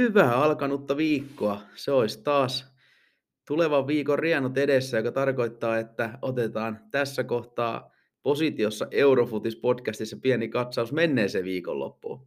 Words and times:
Hyvää 0.00 0.36
alkanutta 0.36 0.96
viikkoa. 0.96 1.62
Se 1.74 1.92
olisi 1.92 2.22
taas 2.22 2.74
tulevan 3.46 3.86
viikon 3.86 4.18
rienot 4.18 4.58
edessä, 4.58 4.96
joka 4.96 5.12
tarkoittaa, 5.12 5.78
että 5.78 6.18
otetaan 6.22 6.78
tässä 6.90 7.24
kohtaa 7.24 7.92
positiossa 8.22 8.86
Eurofutis-podcastissa 8.90 10.20
pieni 10.22 10.48
katsaus 10.48 10.92
menneeseen 10.92 11.44
viikonloppuun. 11.44 12.26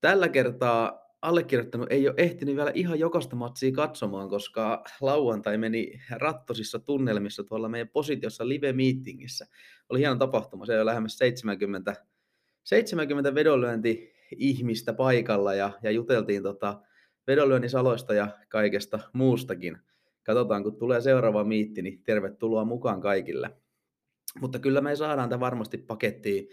Tällä 0.00 0.28
kertaa 0.28 1.06
allekirjoittanut 1.22 1.92
ei 1.92 2.08
ole 2.08 2.14
ehtinyt 2.18 2.56
vielä 2.56 2.72
ihan 2.74 2.98
jokaista 2.98 3.36
matsia 3.36 3.72
katsomaan, 3.72 4.28
koska 4.28 4.84
lauantai 5.00 5.58
meni 5.58 6.00
rattosissa 6.10 6.78
tunnelmissa 6.78 7.44
tuolla 7.44 7.68
meidän 7.68 7.88
positiossa 7.88 8.48
live-meetingissä. 8.48 9.46
Oli 9.88 9.98
hieno 9.98 10.16
tapahtuma, 10.16 10.66
se 10.66 10.74
jo 10.74 10.86
lähemmäs 10.86 11.18
70, 11.18 11.94
70 12.64 13.34
vedonlyönti 13.34 14.11
ihmistä 14.38 14.92
paikalla 14.92 15.54
ja, 15.54 15.70
ja 15.82 15.90
juteltiin 15.90 16.42
tota 16.42 16.82
vedonlyönnisaloista 17.26 18.14
ja 18.14 18.28
kaikesta 18.48 19.00
muustakin. 19.12 19.78
Katsotaan, 20.22 20.62
kun 20.62 20.78
tulee 20.78 21.00
seuraava 21.00 21.44
miitti, 21.44 21.82
niin 21.82 22.02
tervetuloa 22.02 22.64
mukaan 22.64 23.00
kaikille. 23.00 23.50
Mutta 24.40 24.58
kyllä 24.58 24.80
me 24.80 24.96
saadaan 24.96 25.28
tämä 25.28 25.40
varmasti 25.40 25.78
pakettiin 25.78 26.48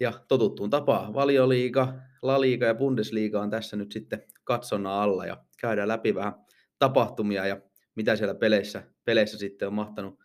ja 0.00 0.12
totuttuun 0.28 0.70
tapaan. 0.70 1.14
Valioliiga, 1.14 1.94
La 2.22 2.40
Liga 2.40 2.66
ja 2.66 2.74
Bundesliga 2.74 3.40
on 3.40 3.50
tässä 3.50 3.76
nyt 3.76 3.92
sitten 3.92 4.22
katsonnan 4.44 4.92
alla 4.92 5.26
ja 5.26 5.44
käydään 5.60 5.88
läpi 5.88 6.14
vähän 6.14 6.32
tapahtumia 6.78 7.46
ja 7.46 7.60
mitä 7.94 8.16
siellä 8.16 8.34
peleissä, 8.34 8.82
peleissä 9.04 9.38
sitten 9.38 9.68
on 9.68 9.74
mahtanut, 9.74 10.18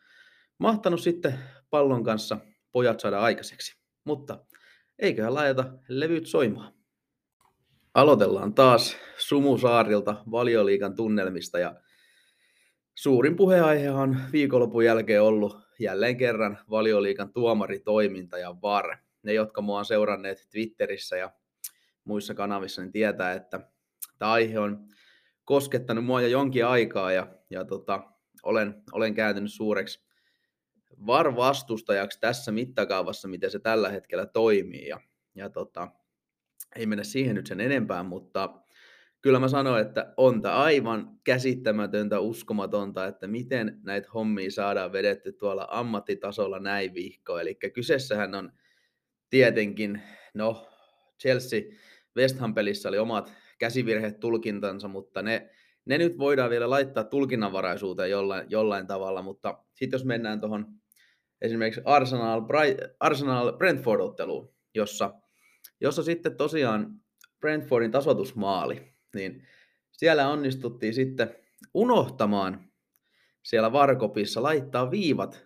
mahtanut 0.58 1.02
sitten 1.02 1.40
pallon 1.70 2.04
kanssa 2.04 2.38
pojat 2.72 3.00
saada 3.00 3.20
aikaiseksi. 3.20 3.78
Mutta 4.06 4.46
eiköhän 5.00 5.34
laita 5.34 5.74
levyt 5.88 6.28
soimaan. 6.28 6.74
Aloitellaan 7.94 8.54
taas 8.54 8.98
Sumusaarilta 9.18 10.24
valioliikan 10.32 10.96
tunnelmista 10.96 11.60
ja 11.60 11.76
suurin 12.96 13.36
puheenaihe 13.36 13.92
on 13.92 14.18
viikonlopun 14.32 14.86
jälkeen 14.86 15.22
ollut 15.22 15.58
jälleen 15.80 16.18
kerran 16.18 16.58
valioliikan 16.70 17.34
tuomaritoiminta 17.34 18.38
ja 18.38 18.56
VAR. 18.62 18.98
Ne, 19.24 19.34
jotka 19.34 19.62
mua 19.62 19.80
on 19.80 19.86
seuranneet 19.86 20.48
Twitterissä 20.52 21.18
ja 21.18 21.32
muissa 22.04 22.34
kanavissa, 22.34 22.82
niin 22.82 22.92
tietää, 22.92 23.34
että 23.34 23.60
tämä 24.18 24.32
aihe 24.32 24.60
on 24.60 24.88
koskettanut 25.46 26.06
mua 26.06 26.22
jo 26.22 26.28
jonkin 26.28 26.66
aikaa 26.66 27.12
ja, 27.12 27.28
ja 27.50 27.66
tota, 27.66 28.04
olen, 28.44 28.84
olen 28.92 29.14
kääntynyt 29.14 29.54
suureksi 29.54 30.06
VAR-vastustajaksi 31.06 32.20
tässä 32.20 32.52
mittakaavassa, 32.52 33.28
miten 33.28 33.52
se 33.52 33.60
tällä 33.60 33.90
hetkellä 33.90 34.26
toimii. 34.26 34.88
Ja, 34.88 35.00
ja 35.36 35.50
tota, 35.50 35.88
ei 36.76 36.86
mennä 36.86 37.04
siihen 37.04 37.36
nyt 37.36 37.48
sen 37.48 37.62
enempää, 37.62 38.04
mutta 38.04 38.64
kyllä 39.22 39.40
mä 39.40 39.48
sanoin, 39.48 39.88
että 39.88 40.14
on 40.18 40.42
tämä 40.42 40.56
aivan 40.56 41.20
käsittämätöntä, 41.24 42.20
uskomatonta, 42.20 43.08
että 43.08 43.28
miten 43.28 43.80
näitä 43.84 44.10
hommia 44.14 44.52
saadaan 44.52 44.92
vedetty 44.92 45.34
tuolla 45.34 45.68
ammattitasolla 45.72 46.60
näin 46.60 46.94
vihkoon. 46.94 47.42
Eli 47.42 47.56
kyseessähän 47.74 48.36
on 48.36 48.52
tietenkin, 49.30 50.02
no 50.34 50.68
Chelsea 51.22 51.62
West 52.18 52.40
Ham-pelissä 52.40 52.90
oli 52.90 52.98
omat 52.98 53.34
käsivirheet 53.60 54.20
tulkintansa, 54.20 54.88
mutta 54.88 55.22
ne, 55.22 55.50
ne 55.86 55.98
nyt 55.98 56.18
voidaan 56.18 56.50
vielä 56.50 56.70
laittaa 56.70 57.04
tulkinnanvaraisuuteen 57.04 58.10
jollain, 58.10 58.46
jollain 58.50 58.88
tavalla, 58.88 59.22
mutta 59.22 59.64
sitten 59.74 59.98
jos 59.98 60.06
mennään 60.06 60.40
tuohon 60.40 60.83
esimerkiksi 61.44 61.82
Arsenal, 61.86 62.42
Arsenal 63.00 63.54
Brentford-otteluun, 63.58 64.54
jossa, 64.76 65.14
jossa 65.82 66.04
sitten 66.04 66.38
tosiaan 66.38 67.00
Brentfordin 67.40 67.92
tasoitusmaali, 67.92 68.94
niin 69.16 69.48
siellä 69.92 70.30
onnistuttiin 70.30 70.94
sitten 70.94 71.36
unohtamaan 71.74 72.70
siellä 73.44 73.72
varkopissa 73.72 74.44
laittaa 74.44 74.92
viivat, 74.92 75.46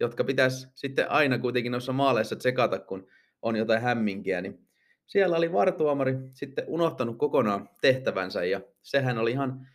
jotka 0.00 0.24
pitäisi 0.24 0.68
sitten 0.74 1.10
aina 1.10 1.38
kuitenkin 1.38 1.72
noissa 1.72 1.92
maaleissa 1.92 2.36
tsekata, 2.36 2.78
kun 2.78 3.06
on 3.42 3.56
jotain 3.56 3.82
hämminkiä, 3.82 4.40
niin 4.40 4.68
siellä 5.06 5.36
oli 5.36 5.52
vartuomari 5.52 6.14
sitten 6.30 6.64
unohtanut 6.68 7.18
kokonaan 7.18 7.68
tehtävänsä 7.80 8.44
ja 8.44 8.60
sehän 8.82 9.18
oli 9.18 9.30
ihan 9.30 9.66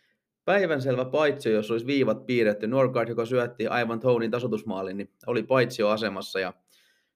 päivänselvä 0.46 1.06
paitsi, 1.06 1.52
jos 1.52 1.72
olisi 1.72 1.86
viivat 1.86 2.26
piirretty. 2.26 2.68
Norgard, 2.68 3.10
joka 3.10 3.26
syötti 3.26 3.68
aivan 3.68 4.00
Tonin 4.00 4.32
tasotusmaalin, 4.32 4.98
niin 4.98 5.14
oli 5.28 5.44
paitsio 5.44 5.90
asemassa 5.90 6.40
ja 6.40 6.54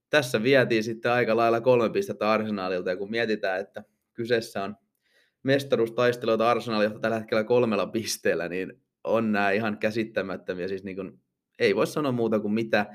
tässä 0.09 0.43
vietiin 0.43 0.83
sitten 0.83 1.11
aika 1.11 1.37
lailla 1.37 1.61
kolme 1.61 1.89
pistettä 1.89 2.31
Arsenalilta 2.31 2.89
ja 2.89 2.97
kun 2.97 3.11
mietitään, 3.11 3.59
että 3.59 3.83
kyseessä 4.13 4.63
on 4.63 4.75
mestaruustaisteluita 5.43 6.55
johtaa 6.83 6.99
tällä 6.99 7.19
hetkellä 7.19 7.43
kolmella 7.43 7.87
pisteellä, 7.87 8.49
niin 8.49 8.81
on 9.03 9.31
nämä 9.31 9.51
ihan 9.51 9.77
käsittämättömiä. 9.77 10.67
Siis 10.67 10.83
niin 10.83 10.95
kuin, 10.95 11.19
ei 11.59 11.75
voi 11.75 11.87
sanoa 11.87 12.11
muuta 12.11 12.39
kuin 12.39 12.53
mitä, 12.53 12.85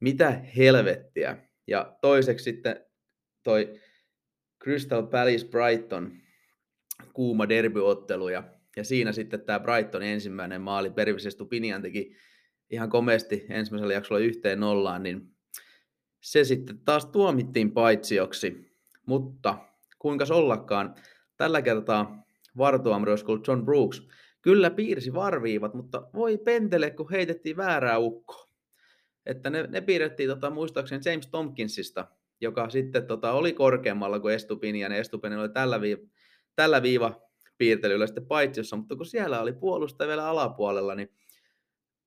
mitä 0.00 0.30
helvettiä. 0.56 1.36
Ja 1.66 1.96
toiseksi 2.00 2.44
sitten 2.44 2.84
toi 3.42 3.80
Crystal 4.62 5.02
Palace 5.02 5.46
Brighton 5.48 6.12
kuuma 7.12 7.48
derbyottelu 7.48 8.28
ja, 8.28 8.44
ja 8.76 8.84
siinä 8.84 9.12
sitten 9.12 9.40
tämä 9.40 9.60
Brighton 9.60 10.02
ensimmäinen 10.02 10.60
maali, 10.60 10.90
Pervis 10.90 11.26
Stupinian 11.30 11.82
teki 11.82 12.16
ihan 12.70 12.90
komeasti 12.90 13.46
ensimmäisellä 13.48 13.94
jaksolla 13.94 14.20
yhteen 14.20 14.60
nollaan, 14.60 15.02
niin 15.02 15.34
se 16.20 16.44
sitten 16.44 16.78
taas 16.78 17.06
tuomittiin 17.06 17.72
paitsioksi, 17.72 18.76
mutta 19.06 19.58
kuinka 19.98 20.24
ollakaan, 20.30 20.94
tällä 21.36 21.62
kertaa 21.62 22.26
vartuamri 22.56 23.10
olisi 23.10 23.24
John 23.48 23.64
Brooks, 23.64 24.08
kyllä 24.42 24.70
piirsi 24.70 25.14
varviivat, 25.14 25.74
mutta 25.74 26.08
voi 26.14 26.38
pentele, 26.38 26.90
kun 26.90 27.10
heitettiin 27.10 27.56
väärää 27.56 27.98
ukkoa. 27.98 28.50
Että 29.26 29.50
ne, 29.50 29.62
ne 29.62 29.80
piirrettiin 29.80 30.28
tota, 30.28 30.50
muistaakseni 30.50 31.02
James 31.04 31.26
Tompkinsista, 31.26 32.06
joka 32.40 32.70
sitten 32.70 33.06
tota, 33.06 33.32
oli 33.32 33.52
korkeammalla 33.52 34.20
kuin 34.20 34.34
Estupini, 34.34 34.80
ja 34.80 34.88
oli 35.40 35.48
tällä, 35.48 35.80
viiva, 35.80 36.02
tällä 36.56 36.82
viiva 36.82 37.29
piirtelyllä 37.60 38.06
sitten 38.06 38.26
paitsiossa, 38.26 38.76
mutta 38.76 38.96
kun 38.96 39.06
siellä 39.06 39.40
oli 39.40 39.52
puolustaja 39.52 40.08
vielä 40.08 40.28
alapuolella, 40.28 40.94
niin 40.94 41.10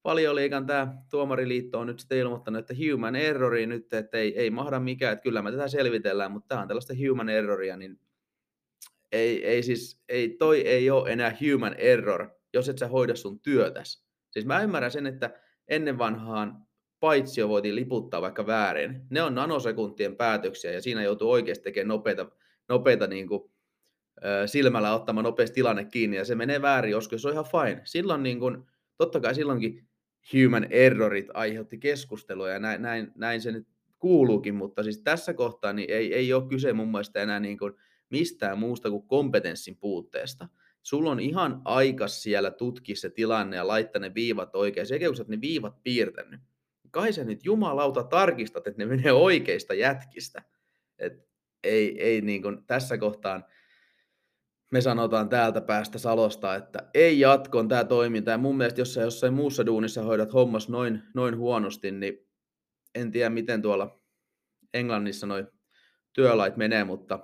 paljon 0.01 0.35
liikan 0.35 0.65
tämä 0.65 0.93
tuomariliitto 1.09 1.79
on 1.79 1.87
nyt 1.87 1.99
sitten 1.99 2.17
ilmoittanut, 2.17 2.59
että 2.59 2.73
human 2.73 3.15
errori 3.15 3.67
nyt, 3.67 3.93
että 3.93 4.17
ei, 4.17 4.39
ei 4.39 4.49
mahda 4.49 4.79
mikään, 4.79 5.13
että 5.13 5.23
kyllä 5.23 5.41
me 5.41 5.51
tätä 5.51 5.67
selvitellään, 5.67 6.31
mutta 6.31 6.47
tämä 6.47 6.61
on 6.61 6.67
tällaista 6.67 6.93
human 7.07 7.29
erroria, 7.29 7.77
niin 7.77 7.99
ei, 9.11 9.45
ei 9.45 9.63
siis, 9.63 10.03
ei, 10.09 10.29
toi 10.29 10.61
ei 10.61 10.89
ole 10.89 11.11
enää 11.11 11.37
human 11.41 11.75
error, 11.77 12.29
jos 12.53 12.69
et 12.69 12.77
sä 12.77 12.87
hoida 12.87 13.15
sun 13.15 13.39
työtäs. 13.39 14.05
Siis 14.31 14.45
mä 14.45 14.61
ymmärrän 14.61 14.91
sen, 14.91 15.07
että 15.07 15.39
ennen 15.67 15.97
vanhaan 15.97 16.67
paitsio 16.99 17.49
voitiin 17.49 17.75
liputtaa 17.75 18.21
vaikka 18.21 18.47
väärin. 18.47 19.01
Ne 19.09 19.21
on 19.21 19.35
nanosekuntien 19.35 20.15
päätöksiä 20.15 20.71
ja 20.71 20.81
siinä 20.81 21.03
joutuu 21.03 21.31
oikeasti 21.31 21.63
tekemään 21.63 21.87
nopeita, 21.87 22.31
nopeita 22.69 23.07
niin 23.07 23.27
kuin, 23.27 23.52
silmällä 24.45 24.95
ottamaan 24.95 25.23
nopeasti 25.23 25.55
tilanne 25.55 25.85
kiinni 25.85 26.17
ja 26.17 26.25
se 26.25 26.35
menee 26.35 26.61
väärin 26.61 26.91
joskus, 26.91 27.21
se 27.21 27.27
on 27.27 27.33
ihan 27.33 27.45
fine. 27.45 27.81
Silloin 27.83 28.23
niin 28.23 28.39
kuin, 28.39 28.57
totta 28.97 29.19
kai 29.19 29.35
silloinkin 29.35 29.87
human 30.33 30.67
errorit 30.69 31.27
aiheutti 31.33 31.77
keskustelua 31.77 32.49
ja 32.49 32.59
näin, 32.59 32.81
näin, 32.81 33.11
näin 33.15 33.41
se 33.41 33.51
nyt 33.51 33.67
kuuluukin, 33.99 34.55
mutta 34.55 34.83
siis 34.83 34.99
tässä 34.99 35.33
kohtaa 35.33 35.73
niin 35.73 35.91
ei, 35.91 36.13
ei 36.13 36.33
ole 36.33 36.47
kyse 36.49 36.73
mun 36.73 36.91
mielestä 36.91 37.21
enää 37.21 37.39
niin 37.39 37.57
kuin 37.57 37.73
mistään 38.09 38.59
muusta 38.59 38.89
kuin 38.89 39.07
kompetenssin 39.07 39.77
puutteesta. 39.77 40.47
Sulla 40.81 41.11
on 41.11 41.19
ihan 41.19 41.61
aikas 41.65 42.23
siellä 42.23 42.51
tutkia 42.51 42.95
se 42.95 43.09
tilanne 43.09 43.55
ja 43.55 43.67
laittaa 43.67 43.99
ne 43.99 44.13
viivat 44.13 44.55
oikein. 44.55 44.87
Sekä 44.87 45.05
kun 45.05 45.15
sä 45.15 45.25
ne 45.27 45.41
viivat 45.41 45.83
piirtänyt, 45.83 46.41
kai 46.91 47.13
sä 47.13 47.23
nyt 47.23 47.45
jumalauta 47.45 48.03
tarkistat, 48.03 48.67
että 48.67 48.83
ne 48.83 48.85
menee 48.85 49.11
oikeista 49.11 49.73
jätkistä. 49.73 50.43
Et 50.99 51.27
ei, 51.63 52.01
ei 52.01 52.21
niin 52.21 52.41
kuin 52.41 52.65
tässä 52.67 52.97
kohtaan 52.97 53.45
me 54.73 54.81
sanotaan 54.81 55.29
täältä 55.29 55.61
päästä 55.61 55.97
Salosta, 55.97 56.55
että 56.55 56.89
ei 56.93 57.19
jatkon 57.19 57.67
tämä 57.67 57.83
toiminta. 57.83 58.31
Ja 58.31 58.37
mun 58.37 58.57
mielestä, 58.57 58.81
jos 58.81 58.93
sä 58.93 59.01
jossain 59.01 59.33
muussa 59.33 59.65
duunissa 59.65 60.03
hoidat 60.03 60.33
hommas 60.33 60.69
noin, 60.69 61.03
noin 61.13 61.37
huonosti, 61.37 61.91
niin 61.91 62.27
en 62.95 63.11
tiedä 63.11 63.29
miten 63.29 63.61
tuolla 63.61 64.01
Englannissa 64.73 65.27
noin 65.27 65.47
työlait 66.13 66.57
menee, 66.57 66.83
mutta 66.83 67.19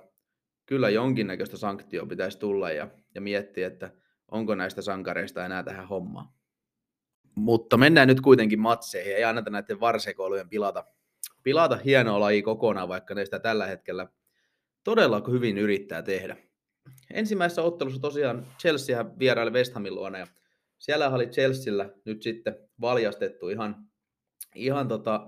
kyllä 0.66 0.88
jonkinnäköistä 0.88 1.56
sanktioa 1.56 2.06
pitäisi 2.06 2.38
tulla 2.38 2.70
ja, 2.70 2.88
ja 3.14 3.20
miettiä, 3.20 3.66
että 3.66 3.92
onko 4.30 4.54
näistä 4.54 4.82
sankareista 4.82 5.46
enää 5.46 5.62
tähän 5.62 5.88
hommaan. 5.88 6.28
Mutta 7.34 7.76
mennään 7.76 8.08
nyt 8.08 8.20
kuitenkin 8.20 8.60
matseihin, 8.60 9.16
ei 9.16 9.24
anneta 9.24 9.50
näiden 9.50 9.80
varsekoulujen 9.80 10.48
pilata, 10.48 10.84
pilata 11.42 11.76
hienoa 11.76 12.20
laji 12.20 12.42
kokonaan, 12.42 12.88
vaikka 12.88 13.14
ne 13.14 13.24
sitä 13.24 13.38
tällä 13.38 13.66
hetkellä 13.66 14.08
todella 14.84 15.22
hyvin 15.30 15.58
yrittää 15.58 16.02
tehdä. 16.02 16.49
Ensimmäisessä 17.14 17.62
ottelussa 17.62 18.00
tosiaan 18.00 18.46
Chelsea 18.58 19.18
vieraili 19.18 19.50
West 19.50 19.74
Hamin 19.74 19.94
luona 19.94 20.18
ja 20.18 20.26
siellä 20.78 21.08
oli 21.08 21.26
Chelsealla 21.26 21.90
nyt 22.04 22.22
sitten 22.22 22.56
valjastettu 22.80 23.48
ihan, 23.48 23.76
ihan 24.54 24.88
tota, 24.88 25.26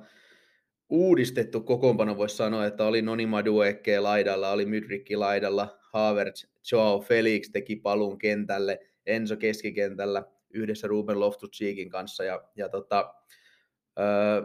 uudistettu 0.88 1.60
kokoonpano, 1.60 2.16
voisi 2.16 2.36
sanoa, 2.36 2.66
että 2.66 2.84
oli 2.84 3.02
Noni 3.02 3.26
Madueke 3.26 4.00
laidalla, 4.00 4.50
oli 4.50 4.66
Mydrikki 4.66 5.16
laidalla, 5.16 5.78
Havertz, 5.92 6.46
Joao 6.72 7.00
Felix 7.00 7.50
teki 7.52 7.76
paluun 7.76 8.18
kentälle, 8.18 8.78
Enzo 9.06 9.36
keskikentällä 9.36 10.22
yhdessä 10.50 10.88
Ruben 10.88 11.20
loftus 11.20 11.60
kanssa, 11.90 12.24
ja, 12.24 12.42
ja 12.56 12.68
tota, 12.68 13.14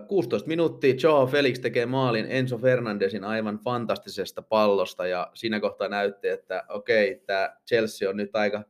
16 0.07 0.47
minuuttia 0.47 0.95
Joao 1.03 1.27
Felix 1.27 1.59
tekee 1.59 1.85
maalin 1.85 2.25
Enzo 2.29 2.57
Fernandesin 2.57 3.23
aivan 3.23 3.59
fantastisesta 3.59 4.41
pallosta 4.41 5.07
ja 5.07 5.31
siinä 5.33 5.59
kohtaa 5.59 5.87
näytti, 5.87 6.27
että 6.27 6.63
okei, 6.69 7.23
tämä 7.25 7.55
Chelsea 7.67 8.09
on 8.09 8.17
nyt 8.17 8.35
aika, 8.35 8.63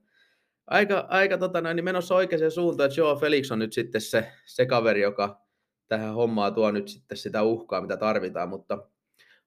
aika, 0.68 1.06
aika 1.09 1.38
tota 1.38 1.62
noin, 1.62 1.75
niin 1.75 1.83
menossa 1.83 2.15
oikeaan 2.15 2.51
suuntaan. 2.51 2.89
Joao 2.97 3.15
Felix 3.15 3.51
on 3.51 3.59
nyt 3.59 3.74
sitten 3.74 4.01
se, 4.01 4.27
se 4.45 4.65
kaveri, 4.65 5.01
joka 5.01 5.41
tähän 5.88 6.13
hommaan 6.13 6.56
tuo 6.56 6.71
nyt 6.71 6.88
sitten 6.88 7.18
sitä 7.18 7.44
uhkaa, 7.44 7.81
mitä 7.81 7.97
tarvitaan, 7.97 8.50
mutta 8.50 8.88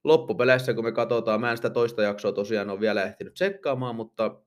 loppupeleissä, 0.04 0.74
kun 0.74 0.84
me 0.84 0.92
katsotaan, 0.92 1.40
mä 1.40 1.50
en 1.50 1.56
sitä 1.56 1.70
toista 1.70 2.02
jaksoa 2.02 2.32
tosiaan 2.32 2.70
ole 2.70 2.80
vielä 2.80 3.02
ehtinyt 3.02 3.34
tsekkaamaan, 3.34 3.94
mutta 3.94 4.40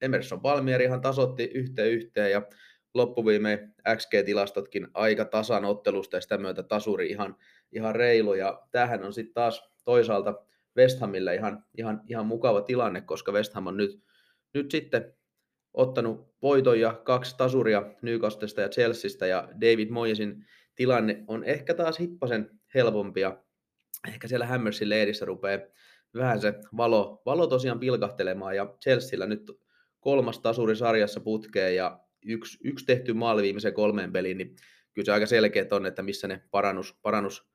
Emerson 0.00 0.40
Palmieri 0.40 0.84
ihan 0.84 1.00
tasotti 1.00 1.44
yhteen 1.44 1.92
yhteen 1.92 2.30
ja 2.30 2.42
loppuviime 2.94 3.68
XG-tilastotkin 3.96 4.88
aika 4.94 5.24
tasan 5.24 5.64
ottelusta 5.64 6.16
ja 6.16 6.20
sitä 6.20 6.38
myötä 6.38 6.62
tasuri 6.62 7.06
ihan, 7.06 7.36
ihan 7.72 7.94
reilu. 7.94 8.34
Ja 8.34 8.62
tämähän 8.70 9.04
on 9.04 9.12
sitten 9.12 9.34
taas 9.34 9.70
toisaalta 9.84 10.34
West 10.76 11.00
Hamille 11.00 11.34
ihan, 11.34 11.64
ihan, 11.78 12.02
ihan 12.08 12.26
mukava 12.26 12.62
tilanne, 12.62 13.00
koska 13.00 13.32
West 13.32 13.54
Ham 13.54 13.66
on 13.66 13.76
nyt, 13.76 14.02
nyt 14.54 14.70
sitten 14.70 15.14
ottanut 15.74 16.34
voiton 16.42 16.80
ja 16.80 17.00
kaksi 17.04 17.36
tasuria 17.36 17.82
Newcastlesta 18.02 18.60
ja 18.60 18.68
Chelseastä 18.68 19.26
ja 19.26 19.48
David 19.60 19.90
Moyesin 19.90 20.46
tilanne 20.74 21.24
on 21.26 21.44
ehkä 21.44 21.74
taas 21.74 21.98
hippasen 22.00 22.50
helpompi 22.74 23.20
ja 23.20 23.42
ehkä 24.08 24.28
siellä 24.28 24.46
Hammersin 24.46 24.88
leirissä 24.88 25.24
rupeaa 25.24 25.58
vähän 26.14 26.40
se 26.40 26.54
valo, 26.76 27.22
valo 27.26 27.46
tosiaan 27.46 27.80
pilkahtelemaan 27.80 28.56
ja 28.56 28.74
Chelsealla 28.82 29.26
nyt 29.26 29.50
kolmas 30.00 30.38
tasuri 30.38 30.76
sarjassa 30.76 31.20
putkeen 31.20 31.76
ja 31.76 32.00
yksi, 32.26 32.58
yksi 32.64 32.86
tehty 32.86 33.12
maali 33.12 33.42
viimeiseen 33.42 33.74
kolmeen 33.74 34.12
peliin, 34.12 34.38
niin 34.38 34.56
kyllä 34.94 35.06
se 35.06 35.12
aika 35.12 35.26
selkeä 35.26 35.66
on, 35.70 35.86
että 35.86 36.02
missä 36.02 36.28
ne 36.28 36.42
parannus, 36.50 36.98
parannus 37.02 37.52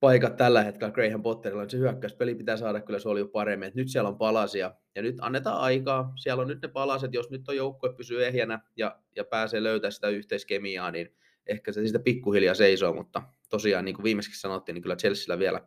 paikat 0.00 0.36
tällä 0.36 0.62
hetkellä 0.62 0.92
Graham 0.92 1.22
Potterilla, 1.22 1.62
niin 1.62 1.70
se 1.70 1.78
hyökkäyspeli 1.78 2.34
pitää 2.34 2.56
saada 2.56 2.80
kyllä 2.80 2.98
se 2.98 3.08
oli 3.08 3.20
jo 3.20 3.28
paremmin. 3.28 3.66
että 3.66 3.80
nyt 3.80 3.88
siellä 3.88 4.08
on 4.08 4.18
palasia 4.18 4.74
ja 4.94 5.02
nyt 5.02 5.16
annetaan 5.20 5.60
aikaa. 5.60 6.12
Siellä 6.16 6.42
on 6.42 6.48
nyt 6.48 6.62
ne 6.62 6.68
palaset, 6.68 7.14
jos 7.14 7.30
nyt 7.30 7.48
on 7.48 7.56
joukkue 7.56 7.94
pysyy 7.94 8.26
ehjänä 8.26 8.60
ja, 8.76 8.98
ja 9.16 9.24
pääsee 9.24 9.62
löytämään 9.62 9.92
sitä 9.92 10.08
yhteiskemiaa, 10.08 10.90
niin 10.90 11.14
ehkä 11.46 11.72
se 11.72 11.86
sitä 11.86 11.98
pikkuhiljaa 11.98 12.54
seisoo, 12.54 12.94
mutta 12.94 13.22
tosiaan 13.48 13.84
niin 13.84 13.94
kuin 13.94 14.04
viimeksi 14.04 14.40
sanottiin, 14.40 14.74
niin 14.74 14.82
kyllä 14.82 14.96
Chelsealla 14.96 15.38
vielä, 15.38 15.60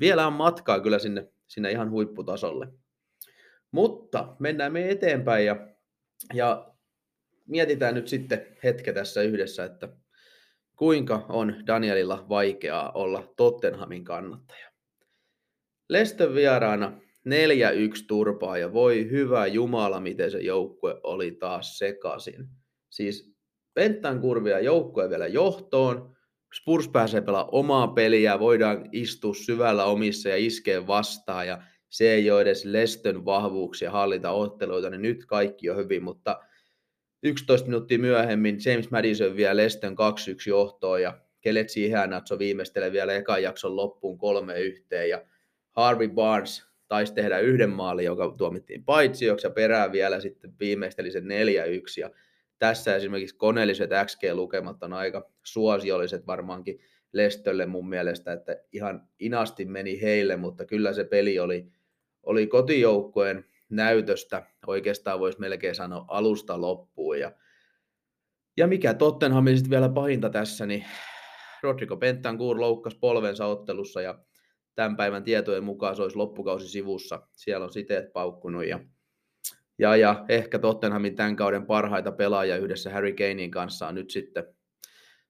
vielä 0.00 0.26
on 0.26 0.32
matkaa 0.32 0.80
kyllä 0.80 0.98
sinne, 0.98 1.28
sinne 1.48 1.70
ihan 1.70 1.90
huipputasolle. 1.90 2.68
Mutta 3.70 4.36
mennään 4.38 4.72
me 4.72 4.90
eteenpäin 4.90 5.46
ja, 5.46 5.68
ja 6.34 6.71
mietitään 7.46 7.94
nyt 7.94 8.08
sitten 8.08 8.46
hetke 8.64 8.92
tässä 8.92 9.22
yhdessä, 9.22 9.64
että 9.64 9.88
kuinka 10.76 11.26
on 11.28 11.54
Danielilla 11.66 12.26
vaikeaa 12.28 12.92
olla 12.92 13.32
Tottenhamin 13.36 14.04
kannattaja. 14.04 14.70
Lestön 15.88 16.34
vieraana 16.34 17.00
4-1 17.28 18.04
turpaa 18.08 18.58
ja 18.58 18.72
voi 18.72 19.10
hyvä 19.10 19.46
jumala, 19.46 20.00
miten 20.00 20.30
se 20.30 20.38
joukkue 20.38 21.00
oli 21.02 21.30
taas 21.30 21.78
sekaisin. 21.78 22.48
Siis 22.90 23.32
Penttän 23.74 24.20
kurvia 24.20 24.60
joukkue 24.60 25.10
vielä 25.10 25.26
johtoon, 25.26 26.16
Spurs 26.60 26.88
pääsee 26.88 27.20
pelaamaan 27.20 27.54
omaa 27.54 27.88
peliä, 27.88 28.38
voidaan 28.38 28.88
istua 28.92 29.34
syvällä 29.34 29.84
omissa 29.84 30.28
ja 30.28 30.36
iskeä 30.36 30.86
vastaan 30.86 31.46
ja 31.46 31.62
se 31.88 32.12
ei 32.12 32.30
ole 32.30 32.40
edes 32.40 32.64
Lestön 32.64 33.24
vahvuuksia 33.24 33.90
hallita 33.90 34.30
otteluita, 34.30 34.90
niin 34.90 35.02
nyt 35.02 35.26
kaikki 35.26 35.70
on 35.70 35.76
hyvin, 35.76 36.02
mutta 36.02 36.40
11 37.22 37.68
minuuttia 37.68 37.98
myöhemmin 37.98 38.58
James 38.66 38.90
Madison 38.90 39.36
vie 39.36 39.56
Leston 39.56 39.92
2-1 39.92 39.94
johtoon 40.48 41.02
ja 41.02 41.18
Keletsi 41.40 41.84
Ihanatso 41.84 42.38
viimeistelee 42.38 42.92
vielä 42.92 43.14
ekan 43.14 43.42
jakson 43.42 43.76
loppuun 43.76 44.18
kolme 44.18 44.60
yhteen 44.60 45.08
ja 45.08 45.24
Harvey 45.70 46.08
Barnes 46.08 46.66
taisi 46.88 47.14
tehdä 47.14 47.38
yhden 47.38 47.70
maalin, 47.70 48.04
joka 48.04 48.34
tuomittiin 48.38 48.84
paitsioksi 48.84 49.46
ja 49.46 49.50
perään 49.50 49.92
vielä 49.92 50.20
sitten 50.20 50.54
viimeisteli 50.60 51.10
sen 51.10 51.24
4-1 51.24 51.26
ja 52.00 52.10
tässä 52.58 52.96
esimerkiksi 52.96 53.36
koneelliset 53.36 53.90
XG-lukemat 54.06 54.82
on 54.82 54.92
aika 54.92 55.30
suosiolliset 55.42 56.26
varmaankin 56.26 56.80
Lestölle 57.12 57.66
mun 57.66 57.88
mielestä, 57.88 58.32
että 58.32 58.56
ihan 58.72 59.08
inasti 59.18 59.64
meni 59.64 60.02
heille, 60.02 60.36
mutta 60.36 60.64
kyllä 60.64 60.92
se 60.92 61.04
peli 61.04 61.38
oli, 61.38 61.66
oli 62.22 62.46
kotijoukkojen 62.46 63.44
näytöstä, 63.72 64.46
oikeastaan 64.66 65.20
voisi 65.20 65.40
melkein 65.40 65.74
sanoa 65.74 66.04
alusta 66.08 66.60
loppuun. 66.60 67.20
Ja, 67.20 67.32
ja 68.56 68.66
mikä 68.66 68.94
Tottenhamin 68.94 69.56
sitten 69.56 69.70
vielä 69.70 69.88
pahinta 69.88 70.30
tässä, 70.30 70.66
niin 70.66 70.84
Rodrigo 71.62 71.96
Bentancur 71.96 72.60
loukkasi 72.60 72.98
polvensa 72.98 73.46
ottelussa 73.46 74.02
ja 74.02 74.18
tämän 74.74 74.96
päivän 74.96 75.24
tietojen 75.24 75.64
mukaan 75.64 75.96
se 75.96 76.02
olisi 76.02 76.16
loppukausi 76.16 76.68
sivussa. 76.68 77.22
Siellä 77.32 77.64
on 77.64 77.72
siteet 77.72 78.12
paukkunut 78.12 78.66
ja, 78.66 78.80
ja, 79.78 79.96
ja 79.96 80.24
ehkä 80.28 80.58
Tottenhamin 80.58 81.16
tämän 81.16 81.36
kauden 81.36 81.66
parhaita 81.66 82.12
pelaajia 82.12 82.56
yhdessä 82.56 82.90
Harry 82.90 83.12
Kanein 83.12 83.50
kanssa 83.50 83.88
on 83.88 83.94
nyt 83.94 84.10
sitten, 84.10 84.44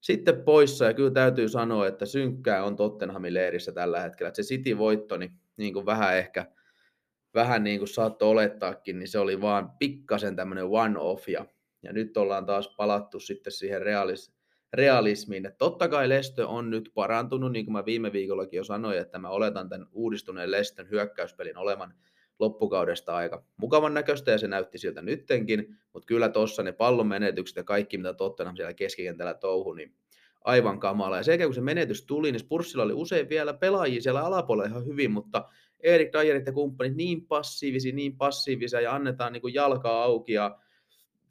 sitten 0.01 0.43
poissa. 0.45 0.85
Ja 0.85 0.95
kyllä 0.95 1.11
täytyy 1.11 1.49
sanoa, 1.49 1.87
että 1.87 2.07
synkkää 2.07 2.65
on 2.65 2.77
Tottenhamin 2.77 3.35
leirissä 3.35 3.73
tällä 3.73 4.01
hetkellä. 4.01 4.29
Että 4.29 4.43
se 4.43 4.49
City-voitto, 4.49 5.17
niin, 5.17 5.33
niin 5.57 5.73
kuin 5.73 5.87
vähän 5.87 6.17
ehkä– 6.17 6.47
vähän 7.35 7.65
niin 7.65 7.79
kuin 7.79 7.89
saattoi 7.89 8.29
olettaakin, 8.29 8.99
niin 8.99 9.09
se 9.09 9.19
oli 9.19 9.41
vaan 9.41 9.71
pikkasen 9.79 10.37
tämmöinen 10.37 10.65
one-off, 10.65 11.29
ja, 11.29 11.47
ja 11.83 11.93
nyt 11.93 12.17
ollaan 12.17 12.47
taas 12.47 12.75
palattu 12.77 13.21
sitten 13.21 13.53
siihen 13.53 13.83
realis, 13.83 14.35
realismiin. 14.73 15.47
Että 15.47 15.59
totta 15.59 15.89
kai 15.89 16.09
Lestö 16.09 16.49
on 16.49 16.71
nyt 16.71 16.91
parantunut, 16.95 17.53
niin 17.53 17.65
kuin 17.65 17.73
mä 17.73 17.85
viime 17.85 18.13
viikollakin 18.13 18.57
jo 18.57 18.65
sanoin, 18.65 18.99
että 18.99 19.19
mä 19.19 19.29
oletan 19.29 19.69
tämän 19.69 19.87
uudistuneen 19.93 20.51
Lestön 20.51 20.91
hyökkäyspelin 20.91 21.59
olevan 21.59 21.95
loppukaudesta 22.39 23.17
aika 23.17 23.45
mukavan 23.57 23.95
näköistä, 23.95 24.31
ja 24.31 24.39
se 24.39 24.49
näytti 24.49 24.79
siltä 24.79 25.03
nyttenkin, 25.03 25.77
mutta 25.93 26.07
kyllä 26.07 26.29
tuossa 26.29 26.63
ne 26.63 26.73
pallon 26.73 27.07
menetykset 27.07 27.57
ja 27.57 27.65
kaikki, 27.65 27.99
mitä 27.99 28.15
Tottenham 28.15 28.57
siellä 28.57 28.75
keskikentällä 28.75 29.35
touhu, 29.35 29.73
niin 29.73 29.95
aivan 30.45 30.81
kamala. 30.81 31.17
Ja 31.17 31.23
sekä 31.23 31.45
kun 31.45 31.55
se 31.55 31.61
menetys 31.61 32.07
tuli, 32.07 32.33
niin 32.33 32.41
Spurssilla 32.41 32.85
oli 32.85 32.93
usein 32.93 33.29
vielä 33.29 33.55
pelaajia 33.55 34.01
siellä 34.01 34.21
alapuolella 34.21 34.69
ihan 34.69 34.87
hyvin, 34.87 35.11
mutta 35.11 35.49
Erik 35.83 36.13
Dyerit 36.13 36.47
ja 36.47 36.53
kumppanit 36.53 36.97
niin 36.97 37.27
passiivisia, 37.27 37.95
niin 37.95 38.17
passiivisia 38.17 38.81
ja 38.81 38.95
annetaan 38.95 39.33
niin 39.33 39.41
kuin 39.41 39.55
jalkaa 39.55 40.03
auki 40.03 40.33
ja 40.33 40.59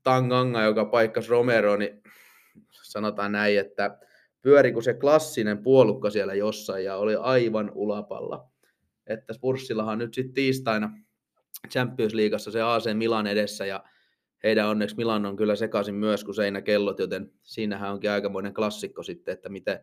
Tanganga, 0.03 0.61
joka 0.61 0.85
paikkasi 0.85 1.29
Romero, 1.29 1.77
niin 1.77 2.03
sanotaan 2.71 3.31
näin, 3.31 3.59
että 3.59 3.99
pyöri 4.41 4.71
kuin 4.71 4.83
se 4.83 4.93
klassinen 4.93 5.63
puolukka 5.63 6.09
siellä 6.09 6.33
jossain 6.33 6.85
ja 6.85 6.95
oli 6.95 7.15
aivan 7.15 7.71
ulapalla. 7.75 8.51
Että 9.07 9.33
Spurssillahan 9.33 9.97
nyt 9.97 10.13
sitten 10.13 10.33
tiistaina 10.33 10.91
Champions 11.69 12.13
Leagueassa 12.13 12.51
se 12.51 12.61
AC 12.61 12.93
Milan 12.93 13.27
edessä 13.27 13.65
ja 13.65 13.83
heidän 14.43 14.67
onneksi 14.67 14.95
Milan 14.95 15.25
on 15.25 15.35
kyllä 15.35 15.55
sekaisin 15.55 15.95
myös 15.95 16.23
kuin 16.23 16.35
seinäkellot, 16.35 16.99
joten 16.99 17.31
siinähän 17.43 17.91
onkin 17.91 18.11
aikamoinen 18.11 18.53
klassikko 18.53 19.03
sitten, 19.03 19.33
että 19.33 19.49
miten, 19.49 19.79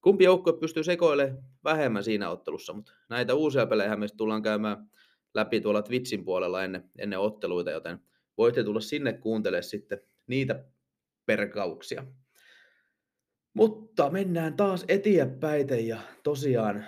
kumpi 0.00 0.24
joukkue 0.24 0.52
pystyy 0.52 0.84
sekoilemaan 0.84 1.42
vähemmän 1.64 2.04
siinä 2.04 2.30
ottelussa, 2.30 2.72
mutta 2.72 2.92
näitä 3.08 3.34
uusia 3.34 3.66
pelejä 3.66 3.96
me 3.96 4.06
tullaan 4.16 4.42
käymään 4.42 4.90
läpi 5.34 5.60
tuolla 5.60 5.82
Twitchin 5.82 6.24
puolella 6.24 6.64
ennen, 6.64 6.90
ennen 6.98 7.18
otteluita, 7.18 7.70
joten 7.70 7.98
voitte 8.38 8.64
tulla 8.64 8.80
sinne 8.80 9.12
kuuntelemaan 9.12 9.62
sitten 9.62 10.00
niitä 10.26 10.64
perkauksia. 11.26 12.04
Mutta 13.54 14.10
mennään 14.10 14.56
taas 14.56 14.84
eteenpäin 14.88 15.86
ja 15.86 16.00
tosiaan 16.22 16.84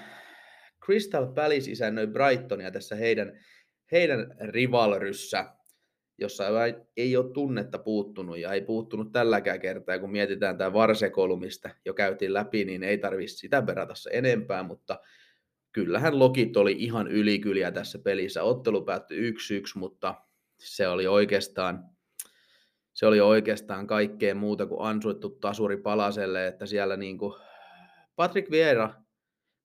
Crystal 0.84 1.26
Palace 1.26 1.70
isännöi 1.70 2.06
Brightonia 2.06 2.70
tässä 2.70 2.96
heidän, 2.96 3.40
heidän 3.92 4.34
rivalryssä 4.40 5.54
jossa 6.22 6.44
ei 6.96 7.16
ole 7.16 7.32
tunnetta 7.32 7.78
puuttunut 7.78 8.38
ja 8.38 8.52
ei 8.52 8.60
puuttunut 8.60 9.12
tälläkään 9.12 9.60
kertaa. 9.60 9.98
kun 9.98 10.12
mietitään 10.12 10.58
tämä 10.58 10.72
varsekolumista 10.72 11.70
jo 11.84 11.94
käytiin 11.94 12.34
läpi, 12.34 12.64
niin 12.64 12.82
ei 12.82 12.98
tarvitse 12.98 13.36
sitä 13.36 13.62
perata 13.62 13.94
se 13.94 14.10
enempää, 14.12 14.62
mutta 14.62 15.00
kyllähän 15.72 16.18
lokit 16.18 16.56
oli 16.56 16.72
ihan 16.78 17.08
ylikyliä 17.08 17.70
tässä 17.70 17.98
pelissä. 17.98 18.42
Ottelu 18.42 18.84
päättyi 18.84 19.30
1-1, 19.30 19.34
mutta 19.74 20.14
se 20.58 20.88
oli 20.88 21.06
oikeastaan, 21.06 21.84
se 22.92 23.06
oli 23.06 23.20
oikeastaan 23.20 23.86
kaikkea 23.86 24.34
muuta 24.34 24.66
kuin 24.66 24.80
ansuittu 24.80 25.30
tasuri 25.30 25.76
palaselle, 25.76 26.46
että 26.46 26.66
siellä 26.66 26.96
niin 26.96 27.18
kuin 27.18 27.34
Patrick 28.16 28.50
Vieira 28.50 28.94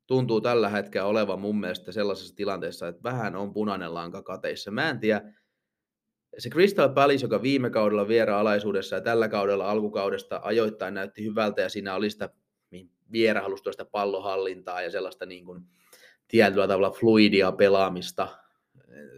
tuntuu 0.08 0.42
tällä 0.42 0.70
hetkellä 0.70 1.08
olevan 1.08 1.42
mun 1.42 1.60
mielestä 1.60 1.92
sellaisessa 1.92 2.36
tilanteessa, 2.36 2.88
että 2.88 3.04
vähän 3.04 3.36
on 3.36 3.54
punainen 3.54 3.94
lanka 3.94 4.24
kateissa. 4.24 4.72
Mä 4.72 4.90
en 4.90 5.00
tiedä, 5.00 5.34
se 6.38 6.50
Crystal 6.50 6.90
Palace, 6.90 7.26
joka 7.26 7.42
viime 7.42 7.70
kaudella 7.70 8.08
viera-alaisuudessa 8.08 8.96
ja 8.96 9.02
tällä 9.02 9.28
kaudella 9.28 9.72
alkukaudesta 9.72 10.40
ajoittain 10.44 10.94
näytti 10.94 11.24
hyvältä 11.24 11.62
ja 11.62 11.70
siinä 11.70 11.96
oli 11.96 12.10
sitä 12.10 12.30
vierahlusta 13.12 13.72
sitä 13.72 13.86
pallohallintaa 13.86 14.82
ja 14.82 14.92
sellaista 14.92 15.26
niin 15.26 15.46
kuin, 15.46 15.64
tietyllä 16.28 16.68
tavalla 16.68 16.92
fluidia 16.92 17.52
pelaamista, 17.52 18.28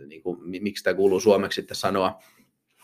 niin 0.08 0.24
kuin, 0.24 0.38
miksi 0.44 0.84
tämä 0.84 0.94
kuuluu 0.94 1.20
suomeksi 1.20 1.62
sitten 1.62 1.78
sanoa, 1.78 2.20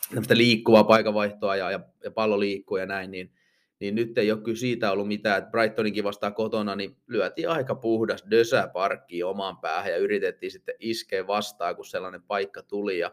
tämmöistä 0.08 0.36
liikkuvaa 0.36 0.84
paikavaihtoa 0.84 1.56
ja, 1.56 1.70
ja, 1.70 1.80
ja 2.04 2.10
pallo 2.10 2.40
liikkuu 2.40 2.76
ja 2.76 2.86
näin, 2.86 3.10
niin, 3.10 3.32
niin 3.80 3.94
nyt 3.94 4.18
ei 4.18 4.32
ole 4.32 4.40
kyllä 4.40 4.56
siitä 4.56 4.92
ollut 4.92 5.08
mitään, 5.08 5.38
että 5.38 5.50
Brightoninkin 5.50 6.04
vastaan 6.04 6.34
kotona, 6.34 6.76
niin 6.76 6.96
lyötiin 7.06 7.48
aika 7.48 7.74
puhdas 7.74 8.24
dösäparkki 8.30 9.22
omaan 9.22 9.58
päähän 9.58 9.92
ja 9.92 9.98
yritettiin 9.98 10.52
sitten 10.52 10.74
iskeä 10.78 11.26
vastaan, 11.26 11.76
kun 11.76 11.84
sellainen 11.84 12.22
paikka 12.22 12.62
tuli 12.62 12.98
ja 12.98 13.12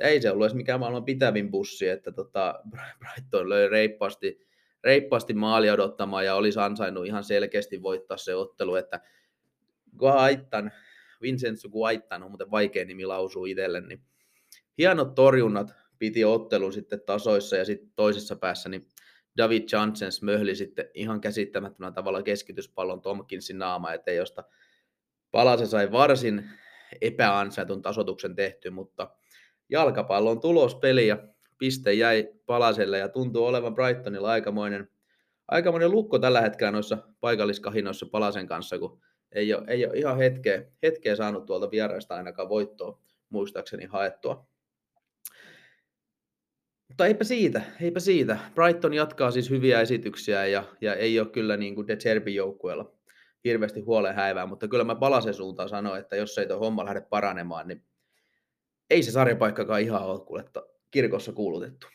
ei 0.00 0.22
se 0.22 0.30
ollut 0.30 0.44
edes 0.44 0.54
mikään 0.54 0.80
maailman 0.80 1.04
pitävin 1.04 1.50
bussi, 1.50 1.88
että 1.88 2.12
tota, 2.12 2.60
Brighton 2.98 3.48
löi 3.48 3.68
reippaasti, 3.68 4.46
reippaasti 4.84 5.34
maalia 5.34 5.72
odottamaan 5.72 6.24
ja 6.24 6.34
olisi 6.34 6.58
ansainnut 6.58 7.06
ihan 7.06 7.24
selkeästi 7.24 7.82
voittaa 7.82 8.16
se 8.16 8.34
ottelu, 8.34 8.74
että 8.74 9.00
Guaitan, 9.98 10.72
Vincenzo 11.22 11.68
Guaitan 11.68 12.22
on 12.22 12.30
muuten 12.30 12.50
vaikea 12.50 12.84
nimi 12.84 13.06
lausuu 13.06 13.44
itselle, 13.44 13.80
niin 13.80 14.02
hienot 14.78 15.14
torjunnat 15.14 15.74
piti 15.98 16.24
ottelun 16.24 16.72
sitten 16.72 17.00
tasoissa 17.06 17.56
ja 17.56 17.64
sitten 17.64 17.92
toisessa 17.96 18.36
päässä 18.36 18.68
niin 18.68 18.88
David 19.36 19.62
Johnson 19.72 20.10
möhli 20.22 20.54
sitten 20.54 20.90
ihan 20.94 21.20
käsittämättömällä 21.20 21.94
tavalla 21.94 22.22
keskityspallon 22.22 23.00
Tomkinsin 23.00 23.58
naama 23.58 23.92
eteen, 23.92 24.16
josta 24.16 24.44
Palase 25.30 25.66
sai 25.66 25.92
varsin 25.92 26.50
epäansaitun 27.00 27.82
tasotuksen 27.82 28.34
tehty, 28.34 28.70
mutta 28.70 29.10
jalkapallon 29.68 30.40
tulospeli 30.40 31.06
ja 31.06 31.18
piste 31.58 31.92
jäi 31.92 32.28
Palaselle 32.46 32.98
ja 32.98 33.08
tuntuu 33.08 33.46
olevan 33.46 33.74
Brightonilla 33.74 34.30
aikamoinen, 34.30 34.88
aikamoinen 35.48 35.90
lukko 35.90 36.18
tällä 36.18 36.40
hetkellä 36.40 36.72
noissa 36.72 36.98
paikalliskahinoissa 37.20 38.06
Palasen 38.06 38.46
kanssa, 38.46 38.78
kun 38.78 39.00
ei 39.32 39.54
ole, 39.54 39.64
ei 39.66 39.86
ole 39.86 39.94
ihan 39.94 40.18
hetkeä, 40.18 40.64
hetkeä 40.82 41.16
saanut 41.16 41.46
tuolta 41.46 41.70
vieraista 41.70 42.14
ainakaan 42.14 42.48
voittoa 42.48 43.00
muistaakseni 43.28 43.86
haettua. 43.86 44.48
Mutta 46.88 47.06
eipä 47.06 47.24
siitä, 47.24 47.62
eipä 47.80 48.00
siitä. 48.00 48.38
Brighton 48.54 48.94
jatkaa 48.94 49.30
siis 49.30 49.50
hyviä 49.50 49.80
esityksiä 49.80 50.46
ja, 50.46 50.64
ja 50.80 50.94
ei 50.94 51.20
ole 51.20 51.28
kyllä 51.28 51.56
niin 51.56 51.74
kuin 51.74 51.86
De 51.86 52.30
joukkueella 52.30 52.92
hirveästi 53.44 53.80
huolen 53.80 54.14
häivää, 54.14 54.46
mutta 54.46 54.68
kyllä 54.68 54.84
mä 54.84 54.94
palasen 54.94 55.34
suuntaan 55.34 55.68
sanoin, 55.68 56.00
että 56.00 56.16
jos 56.16 56.38
ei 56.38 56.46
tuo 56.46 56.58
homma 56.58 56.84
lähde 56.84 57.00
paranemaan, 57.00 57.68
niin 57.68 57.84
ei 58.90 59.02
se 59.02 59.10
sarjapaikkakaan 59.10 59.80
ihan 59.80 60.02
ole 60.02 60.20
kuuletta 60.20 60.62
kirkossa 60.90 61.32
kuulutettu. 61.32 61.86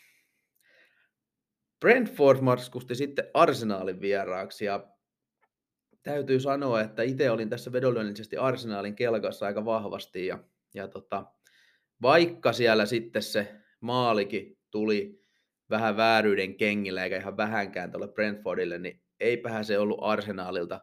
Brentford 1.79 2.41
marskusti 2.41 2.95
sitten 2.95 3.29
Arsenaalin 3.33 4.01
vieraaksi 4.01 4.65
ja 4.65 4.88
täytyy 6.03 6.39
sanoa, 6.39 6.81
että 6.81 7.03
itse 7.03 7.31
olin 7.31 7.50
tässä 7.50 7.71
vedonlyönnillisesti 7.71 8.38
Arsenaalin 8.38 8.95
kelkassa 8.95 9.45
aika 9.45 9.65
vahvasti 9.65 10.25
ja, 10.25 10.39
ja 10.73 10.88
tota, 10.88 11.25
vaikka 12.01 12.53
siellä 12.53 12.85
sitten 12.85 13.21
se 13.21 13.55
maalikin 13.81 14.57
tuli 14.71 15.21
vähän 15.69 15.97
vääryyden 15.97 16.57
kengillä 16.57 17.03
eikä 17.03 17.17
ihan 17.17 17.38
vähänkään 17.38 17.91
tuolle 17.91 18.07
Brentfordille, 18.07 18.77
niin 18.77 19.01
eipähän 19.19 19.65
se 19.65 19.79
ollut 19.79 20.00
Arsenaalilta 20.01 20.81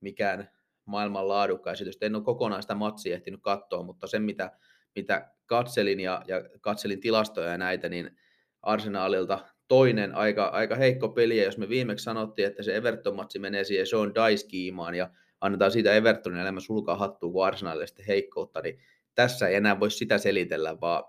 mikään 0.00 0.50
maailman 0.84 1.28
laadukka 1.28 1.72
esitys. 1.72 1.98
En 2.00 2.14
ole 2.14 2.24
kokonaan 2.24 2.62
sitä 2.62 2.74
matsia 2.74 3.14
ehtinyt 3.14 3.40
katsoa, 3.42 3.82
mutta 3.82 4.06
sen 4.06 4.22
mitä, 4.22 4.58
mitä 4.94 5.30
katselin 5.52 6.00
ja, 6.00 6.22
ja 6.28 6.42
katselin 6.60 7.00
tilastoja 7.00 7.50
ja 7.50 7.58
näitä, 7.58 7.88
niin 7.88 8.16
Arsenaalilta 8.62 9.38
toinen 9.68 10.14
aika, 10.14 10.44
aika 10.46 10.76
heikko 10.76 11.08
peli, 11.08 11.38
ja 11.38 11.44
jos 11.44 11.58
me 11.58 11.68
viimeksi 11.68 12.04
sanottiin, 12.04 12.48
että 12.48 12.62
se 12.62 12.76
Everton-matsi 12.76 13.38
menee 13.38 13.64
siihen 13.64 13.86
Sean 13.86 14.12
Dice-kiimaan, 14.14 14.94
ja 14.94 15.10
annetaan 15.40 15.70
siitä 15.70 15.92
Evertonin 15.92 16.40
enemmän 16.40 16.60
sulkaa 16.60 16.96
hattua 16.96 17.32
kuin 17.32 17.46
Arsenalille 17.46 17.86
sitten 17.86 18.06
heikkoutta, 18.06 18.60
niin 18.60 18.78
tässä 19.14 19.48
ei 19.48 19.54
enää 19.54 19.80
voi 19.80 19.90
sitä 19.90 20.18
selitellä, 20.18 20.80
vaan 20.80 21.04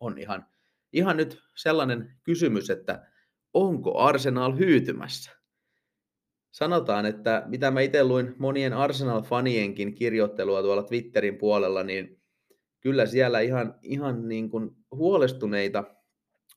on 0.00 0.18
ihan, 0.18 0.46
ihan 0.92 1.16
nyt 1.16 1.42
sellainen 1.56 2.16
kysymys, 2.22 2.70
että 2.70 3.06
onko 3.54 3.98
Arsenal 3.98 4.58
hyytymässä? 4.58 5.30
Sanotaan, 6.50 7.06
että 7.06 7.42
mitä 7.46 7.70
mä 7.70 7.80
itse 7.80 8.04
luin 8.04 8.34
monien 8.38 8.72
Arsenal-fanienkin 8.72 9.94
kirjoittelua 9.94 10.62
tuolla 10.62 10.82
Twitterin 10.82 11.38
puolella, 11.38 11.82
niin 11.82 12.23
kyllä 12.84 13.06
siellä 13.06 13.40
ihan, 13.40 13.74
ihan 13.82 14.28
niin 14.28 14.50
kuin 14.50 14.70
huolestuneita, 14.90 15.84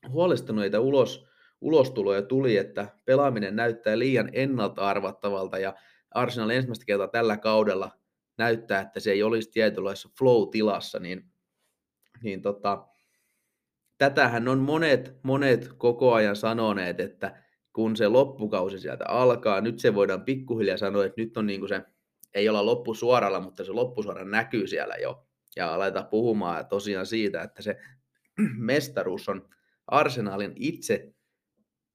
huolestuneita 0.08 0.80
ulos, 0.80 1.26
ulostuloja 1.60 2.22
tuli, 2.22 2.56
että 2.56 2.88
pelaaminen 3.04 3.56
näyttää 3.56 3.98
liian 3.98 4.30
ennalta 4.32 4.88
arvattavalta 4.88 5.58
ja 5.58 5.74
Arsenal 6.10 6.50
ensimmäistä 6.50 6.84
kertaa 6.84 7.08
tällä 7.08 7.36
kaudella 7.36 7.90
näyttää, 8.38 8.80
että 8.80 9.00
se 9.00 9.12
ei 9.12 9.22
olisi 9.22 9.50
tietynlaisessa 9.50 10.08
flow-tilassa, 10.18 10.98
niin, 10.98 11.24
niin 12.22 12.42
tota, 12.42 12.86
tätähän 13.98 14.48
on 14.48 14.58
monet, 14.58 15.16
monet 15.22 15.72
koko 15.78 16.14
ajan 16.14 16.36
sanoneet, 16.36 17.00
että 17.00 17.42
kun 17.72 17.96
se 17.96 18.08
loppukausi 18.08 18.78
sieltä 18.78 19.04
alkaa, 19.08 19.60
nyt 19.60 19.78
se 19.78 19.94
voidaan 19.94 20.24
pikkuhiljaa 20.24 20.76
sanoa, 20.76 21.04
että 21.04 21.20
nyt 21.20 21.36
on 21.36 21.46
niin 21.46 21.60
kuin 21.60 21.68
se, 21.68 21.82
ei 22.34 22.48
olla 22.48 22.66
loppusuoralla, 22.66 23.40
mutta 23.40 23.64
se 23.64 23.72
loppusuora 23.72 24.24
näkyy 24.24 24.66
siellä 24.66 24.94
jo. 24.94 25.27
Ja 25.58 25.74
aletaan 25.74 26.06
puhumaan 26.06 26.66
tosiaan 26.66 27.06
siitä, 27.06 27.42
että 27.42 27.62
se 27.62 27.76
mestaruus 28.72 29.28
on 29.28 29.48
Arsenalin 29.86 30.52
itse 30.56 31.12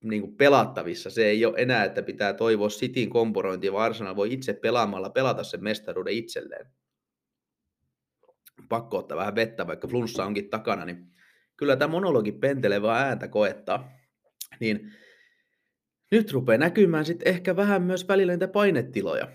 niin 0.04 0.22
kuin 0.22 0.36
pelattavissa. 0.36 1.10
Se 1.10 1.26
ei 1.26 1.46
ole 1.46 1.56
enää, 1.58 1.84
että 1.84 2.04
pitää 2.04 2.34
toivoa 2.34 2.68
Cityn 2.68 3.10
komporointia, 3.10 3.74
vaan 3.74 3.86
Arsenal 3.86 4.16
voi 4.16 4.34
itse 4.34 4.54
pelaamalla 4.54 5.10
pelata 5.10 5.44
sen 5.44 5.64
mestaruuden 5.64 6.14
itselleen. 6.14 6.68
Pakko 8.70 8.98
ottaa 8.98 9.18
vähän 9.18 9.36
vettä, 9.36 9.68
vaikka 9.68 9.88
flunssa 9.88 10.26
onkin 10.26 10.50
takana, 10.50 10.86
niin 10.86 11.08
kyllä 11.58 11.76
tämä 11.76 11.92
monologi 11.92 12.32
pentelevää 12.32 12.98
ääntä 12.98 13.28
koettaa. 13.28 13.92
Niin 14.60 14.92
nyt 16.12 16.32
rupeaa 16.32 16.58
näkymään 16.58 17.06
sitten 17.06 17.28
ehkä 17.28 17.56
vähän 17.56 17.82
myös 17.82 18.08
välillä 18.08 18.34
niitä 18.34 18.48
painetiloja. 18.48 19.28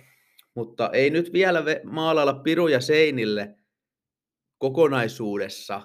Mutta 0.55 0.91
ei 0.93 1.11
nyt 1.11 1.33
vielä 1.33 1.65
maalailla 1.85 2.35
piruja 2.35 2.81
seinille 2.81 3.59
kokonaisuudessa. 4.59 5.83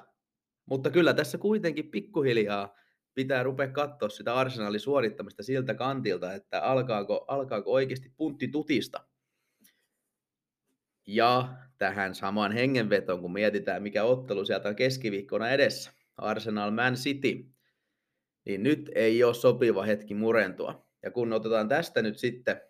Mutta 0.66 0.90
kyllä 0.90 1.14
tässä 1.14 1.38
kuitenkin 1.38 1.92
pikkuhiljaa 1.92 2.76
pitää 3.14 3.44
rupea 3.44 3.68
katsoa 3.68 4.10
sitä 4.10 4.36
arsenaalin 4.36 4.80
suorittamista 4.80 5.44
siltä 5.44 5.74
kantilta, 5.74 6.34
että 6.34 6.62
alkaako, 6.62 7.26
alkaako 7.28 7.72
oikeasti 7.72 8.14
puntti 8.18 8.48
tutista. 8.48 9.06
Ja 11.08 11.54
tähän 11.78 12.16
samaan 12.16 12.52
hengenvetoon, 12.52 13.22
kun 13.22 13.34
mietitään, 13.34 13.84
mikä 13.84 14.04
ottelu 14.04 14.46
sieltä 14.46 14.70
on 14.70 14.76
keskiviikkona 14.76 15.50
edessä, 15.50 15.92
Arsenal 16.18 16.72
Man 16.72 16.94
City, 16.94 17.46
niin 18.46 18.64
nyt 18.64 18.92
ei 18.96 19.24
ole 19.24 19.34
sopiva 19.34 19.84
hetki 19.84 20.16
murentua. 20.16 20.88
Ja 21.04 21.12
kun 21.12 21.34
otetaan 21.34 21.68
tästä 21.68 22.02
nyt 22.02 22.18
sitten, 22.18 22.62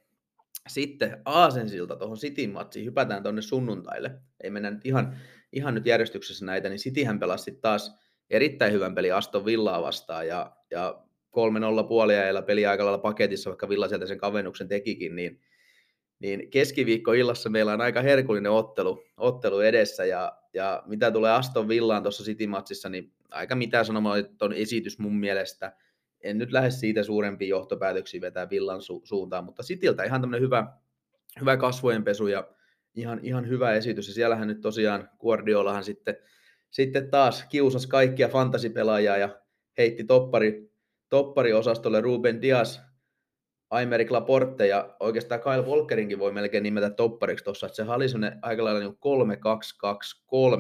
sitten 0.68 1.22
Aasensilta 1.26 1.96
tuohon 1.96 2.18
City-matsiin, 2.18 2.86
hypätään 2.86 3.24
tuonne 3.24 3.42
sunnuntaille, 3.42 4.22
ei 4.44 4.50
mennä 4.50 4.72
nyt 4.72 4.86
ihan, 4.86 5.18
ihan 5.54 5.74
nyt 5.74 5.86
järjestyksessä 5.86 6.46
näitä, 6.46 6.70
niin 6.70 6.80
Cityhän 6.80 7.20
pelasi 7.20 7.52
taas 7.52 7.96
erittäin 8.30 8.74
hyvän 8.74 8.96
peli 8.96 9.12
Aston 9.12 9.46
Villaa 9.46 9.82
vastaan 9.82 10.28
ja, 10.28 10.56
ja 10.72 11.04
3-0 11.84 11.88
puoliajalla 11.88 12.42
peli 12.42 12.66
aika 12.66 12.86
lailla 12.86 12.98
paketissa, 12.98 13.50
vaikka 13.50 13.70
Villa 13.70 13.88
sieltä 13.88 14.06
sen 14.06 14.18
kavennuksen 14.18 14.68
tekikin, 14.68 15.16
niin, 15.16 15.42
niin 16.20 16.50
keskiviikkoillassa 16.50 17.50
meillä 17.50 17.74
on 17.74 17.82
aika 17.82 18.02
herkullinen 18.02 18.52
ottelu, 18.52 19.04
ottelu 19.18 19.60
edessä 19.60 20.06
ja, 20.06 20.38
ja 20.54 20.84
mitä 20.86 21.12
tulee 21.12 21.32
Aston 21.32 21.68
Villaan 21.68 22.04
tuossa 22.04 22.24
City-matsissa, 22.24 22.90
niin 22.90 23.14
aika 23.32 23.56
mitä 23.56 23.84
sanomaan 23.84 24.26
on 24.42 24.54
esitys 24.54 25.00
mun 25.00 25.16
mielestä. 25.16 25.76
En 26.22 26.38
nyt 26.38 26.52
lähde 26.52 26.72
siitä 26.72 27.04
suurempia 27.04 27.48
johtopäätöksiä 27.48 28.22
vetää 28.22 28.50
Villan 28.50 28.80
su- 28.80 29.02
suuntaan, 29.04 29.44
mutta 29.44 29.64
Cityltä 29.64 30.04
ihan 30.04 30.22
tämmöinen 30.22 30.46
hyvä, 30.46 30.68
hyvä 31.40 31.58
kasvojenpesu 31.58 32.28
ja 32.28 32.48
ihan, 32.96 33.20
ihan 33.24 33.48
hyvä 33.48 33.74
esitys. 33.74 34.08
Ja 34.08 34.14
siellähän 34.14 34.48
nyt 34.48 34.62
tosiaan 34.62 35.10
Guardiolahan 35.20 35.84
sitten 35.84 36.18
sitten 36.74 37.10
taas 37.10 37.46
kiusasi 37.50 37.88
kaikkia 37.88 38.28
fantasipelaajia 38.28 39.18
ja 39.18 39.42
heitti 39.78 40.04
toppari, 40.04 40.72
toppariosastolle 41.10 42.02
Ruben 42.02 42.42
Dias, 42.42 42.82
Aymeric 43.70 44.12
Laporte 44.12 44.68
ja 44.68 44.96
oikeastaan 45.00 45.42
Kyle 45.42 45.62
Walkerinkin 45.62 46.20
voi 46.20 46.32
melkein 46.32 46.64
nimetä 46.64 46.90
toppariksi 46.90 47.44
tuossa, 47.44 47.68
se 47.68 47.84
oli 47.84 48.10
semmoinen 48.10 48.40
aika 48.42 48.64
lailla 48.64 48.80
niin 48.80 48.98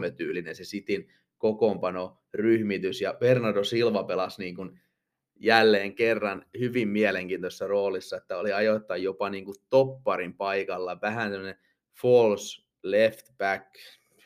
3-2-2-3 0.09 0.11
tyylinen 0.15 0.55
se 0.55 0.63
Sitin 0.63 1.09
kokoonpano, 1.37 2.21
ryhmitys 2.33 3.01
ja 3.01 3.13
Bernardo 3.19 3.63
Silva 3.63 4.03
pelasi 4.03 4.41
niin 4.41 4.55
kuin 4.55 4.79
jälleen 5.35 5.95
kerran 5.95 6.45
hyvin 6.59 6.87
mielenkiintoisessa 6.87 7.67
roolissa, 7.67 8.17
että 8.17 8.37
oli 8.37 8.53
ajoittain 8.53 9.03
jopa 9.03 9.29
niin 9.29 9.45
kuin 9.45 9.55
topparin 9.69 10.33
paikalla, 10.33 11.01
vähän 11.01 11.31
semmoinen 11.31 11.57
false 12.01 12.63
left 12.83 13.38
back, 13.38 13.75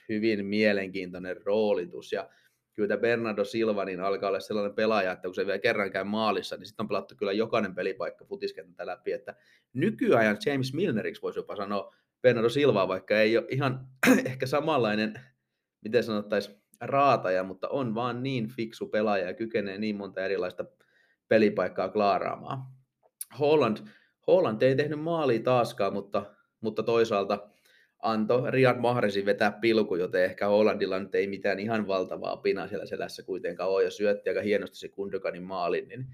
hyvin 0.10 0.46
mielenkiintoinen 0.46 1.38
roolitus. 1.46 2.12
Ja 2.12 2.30
kyllä 2.74 2.98
Bernardo 2.98 3.46
Silva 3.46 3.86
niin 3.86 4.00
alkaa 4.00 4.30
olla 4.30 4.40
sellainen 4.40 4.76
pelaaja, 4.76 5.12
että 5.12 5.28
kun 5.28 5.36
se 5.36 5.46
vielä 5.46 5.60
kerran 5.60 5.92
käy 5.92 6.04
maalissa, 6.04 6.58
niin 6.58 6.66
sitten 6.66 6.84
on 6.84 6.88
pelattu 6.88 7.16
kyllä 7.16 7.32
jokainen 7.32 7.76
pelipaikka 7.76 8.26
futiskenttä 8.26 8.86
läpi, 8.86 9.12
että 9.12 9.36
nykyajan 9.74 10.38
James 10.46 10.74
Milneriksi 10.74 11.22
voisi 11.22 11.40
jopa 11.40 11.56
sanoa 11.56 11.96
Bernardo 12.22 12.50
Silvaa, 12.50 12.88
vaikka 12.88 13.20
ei 13.20 13.38
ole 13.38 13.46
ihan 13.50 13.88
ehkä 14.26 14.46
samanlainen, 14.46 15.14
miten 15.82 16.04
sanottaisiin, 16.04 16.62
raataja, 16.82 17.44
mutta 17.44 17.70
on 17.70 17.96
vaan 17.96 18.24
niin 18.24 18.48
fiksu 18.48 18.88
pelaaja 18.88 19.28
ja 19.28 19.34
kykenee 19.34 19.78
niin 19.78 19.96
monta 19.96 20.26
erilaista 20.26 20.66
pelipaikkaa 21.28 21.90
klaaraamaan. 21.90 22.64
Holland, 23.40 23.78
Holland 24.28 24.62
ei 24.62 24.76
tehnyt 24.76 25.00
maalia 25.00 25.44
taaskaan, 25.44 25.94
mutta, 25.94 26.36
mutta 26.62 26.84
toisaalta 26.84 27.50
antoi 28.00 28.52
Riyad 28.52 28.80
Mahresin 28.80 29.26
vetää 29.26 29.52
pilku, 29.52 29.96
joten 29.96 30.24
ehkä 30.24 30.48
Hollandilla 30.48 31.00
nyt 31.00 31.16
ei 31.16 31.28
mitään 31.28 31.60
ihan 31.60 31.88
valtavaa 31.88 32.38
pinaa 32.38 32.68
siellä 32.68 32.86
selässä 32.86 33.24
kuitenkaan 33.24 33.70
ole, 33.70 33.84
ja 33.84 33.92
syötti 33.92 34.30
aika 34.30 34.42
hienosti 34.42 34.78
se 34.78 34.90
Kundokanin 34.90 35.44
maalin, 35.44 35.88
niin, 35.88 36.06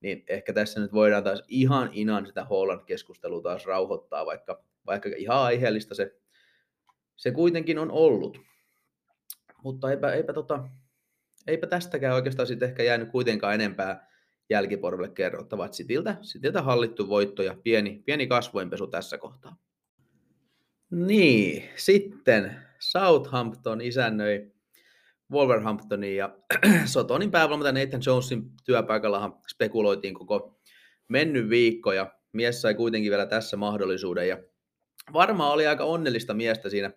niin 0.00 0.24
ehkä 0.28 0.52
tässä 0.52 0.80
nyt 0.80 0.92
voidaan 0.92 1.24
taas 1.24 1.42
ihan 1.48 1.90
inan 1.92 2.26
sitä 2.26 2.44
Holland-keskustelua 2.44 3.42
taas 3.42 3.66
rauhoittaa, 3.66 4.26
vaikka, 4.26 4.64
vaikka 4.86 5.08
ihan 5.16 5.38
aiheellista 5.38 5.94
se, 5.94 6.14
se 7.16 7.30
kuitenkin 7.30 7.78
on 7.78 7.90
ollut. 7.90 8.40
Mutta 9.62 9.90
eipä, 9.90 10.12
eipä, 10.12 10.32
tota, 10.32 10.68
eipä 11.46 11.66
tästäkään 11.66 12.14
oikeastaan 12.14 12.46
sitten 12.46 12.68
ehkä 12.68 12.82
jäänyt 12.82 13.10
kuitenkaan 13.10 13.54
enempää 13.54 14.08
jälkiporville 14.50 15.08
kerrottavaa. 15.08 15.72
Sitiltä, 15.72 16.16
sitiltä 16.22 16.62
hallittu 16.62 17.08
voitto 17.08 17.42
ja 17.42 17.56
pieni, 17.62 18.02
pieni 18.06 18.26
kasvoinpesu 18.26 18.86
tässä 18.86 19.18
kohtaa. 19.18 19.56
Niin, 20.90 21.64
sitten 21.76 22.56
Southampton 22.78 23.80
isännöi 23.80 24.52
Wolverhamptonin 25.32 26.16
ja 26.16 26.36
Sotonin 26.84 27.30
päävalmentaja 27.30 27.84
Nathan 27.84 28.00
Jonesin 28.06 28.50
työpaikallahan 28.64 29.34
spekuloitiin 29.48 30.14
koko 30.14 30.60
mennyt 31.08 31.48
viikko 31.48 31.92
ja 31.92 32.12
mies 32.32 32.62
sai 32.62 32.74
kuitenkin 32.74 33.10
vielä 33.10 33.26
tässä 33.26 33.56
mahdollisuuden 33.56 34.28
ja 34.28 34.38
varmaan 35.12 35.52
oli 35.52 35.66
aika 35.66 35.84
onnellista 35.84 36.34
miestä 36.34 36.68
siinä 36.68 36.90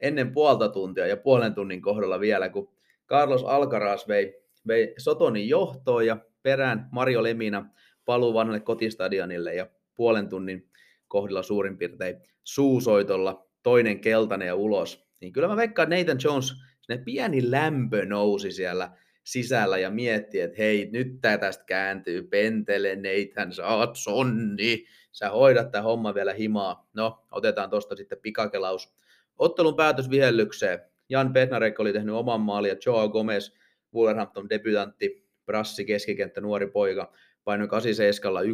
ennen 0.00 0.32
puolta 0.32 0.68
tuntia 0.68 1.06
ja 1.06 1.16
puolen 1.16 1.54
tunnin 1.54 1.82
kohdalla 1.82 2.20
vielä, 2.20 2.48
kun 2.48 2.74
Carlos 3.08 3.44
Alcaraz 3.44 4.08
vei, 4.08 4.42
vei 4.66 4.94
Sotonin 4.98 5.48
johtoon 5.48 6.06
ja 6.06 6.16
perään 6.42 6.88
Mario 6.92 7.22
Lemina 7.22 7.70
paluu 8.04 8.34
vanhalle 8.34 8.60
kotistadionille 8.60 9.54
ja 9.54 9.66
puolen 9.94 10.28
tunnin 10.28 10.70
kohdilla 11.08 11.42
suurin 11.42 11.78
piirtein 11.78 12.22
suusoitolla, 12.44 13.48
toinen 13.62 14.00
keltainen 14.00 14.48
ja 14.48 14.54
ulos. 14.54 15.08
Niin 15.20 15.32
kyllä 15.32 15.48
mä 15.48 15.56
veikkaan, 15.56 15.92
että 15.92 16.12
Nathan 16.12 16.30
Jones, 16.30 16.52
ne 16.88 16.98
pieni 16.98 17.50
lämpö 17.50 18.06
nousi 18.06 18.52
siellä 18.52 18.90
sisällä 19.24 19.78
ja 19.78 19.90
mietti, 19.90 20.40
että 20.40 20.56
hei, 20.58 20.88
nyt 20.92 21.20
tää 21.20 21.38
tästä 21.38 21.64
kääntyy, 21.64 22.22
pentele 22.22 22.96
Nathan, 22.96 23.52
sä 23.52 23.66
oot 23.66 23.96
sonni, 23.96 24.84
sä 25.12 25.30
hoidat 25.30 25.70
tämä 25.70 25.82
homma 25.82 26.14
vielä 26.14 26.32
himaa. 26.32 26.88
No, 26.94 27.24
otetaan 27.30 27.70
tosta 27.70 27.96
sitten 27.96 28.18
pikakelaus. 28.22 28.94
Ottelun 29.38 29.76
päätös 29.76 30.10
vihellykseen. 30.10 30.78
Jan 31.08 31.32
Petnarek 31.32 31.80
oli 31.80 31.92
tehnyt 31.92 32.14
oman 32.14 32.40
maalin 32.40 32.68
ja 32.68 32.76
Joao 32.86 33.08
Gomez, 33.08 33.50
Wolverhampton 33.94 34.48
debutantti, 34.48 35.28
brassi 35.46 35.84
keskikenttä, 35.84 36.40
nuori 36.40 36.66
poika, 36.66 37.12
painoi 37.44 37.68
87 37.68 38.44
1-2 38.44 38.46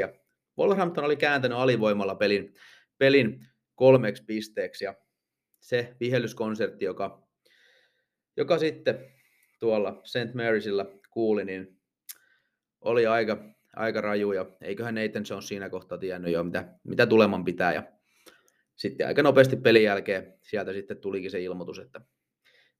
ja 0.00 0.12
Wolverhampton 0.58 1.04
oli 1.04 1.16
kääntänyt 1.16 1.58
alivoimalla 1.58 2.14
pelin, 2.14 2.54
pelin 3.00 3.46
kolmeksi 3.74 4.24
pisteeksi 4.24 4.84
ja 4.84 4.94
se 5.60 5.96
vihellyskonsertti, 6.00 6.84
joka, 6.84 7.28
joka 8.36 8.58
sitten 8.58 8.98
tuolla 9.58 10.00
St. 10.04 10.34
Marysilla 10.34 10.86
kuuli, 11.10 11.44
niin 11.44 11.80
oli 12.80 13.06
aika, 13.06 13.44
aika 13.76 14.00
raju 14.00 14.32
ja 14.32 14.46
eiköhän 14.60 14.94
Nathan 14.94 15.24
Jones 15.30 15.48
siinä 15.48 15.70
kohtaa 15.70 15.98
tiennyt 15.98 16.32
jo, 16.32 16.44
mitä, 16.44 16.78
mitä 16.84 17.06
tuleman 17.06 17.44
pitää. 17.44 17.74
Ja 17.74 17.82
sitten 18.76 19.06
aika 19.06 19.22
nopeasti 19.22 19.56
pelin 19.56 19.82
jälkeen 19.82 20.34
sieltä 20.42 20.72
sitten 20.72 20.96
tulikin 20.96 21.30
se 21.30 21.42
ilmoitus, 21.42 21.78
että 21.78 22.00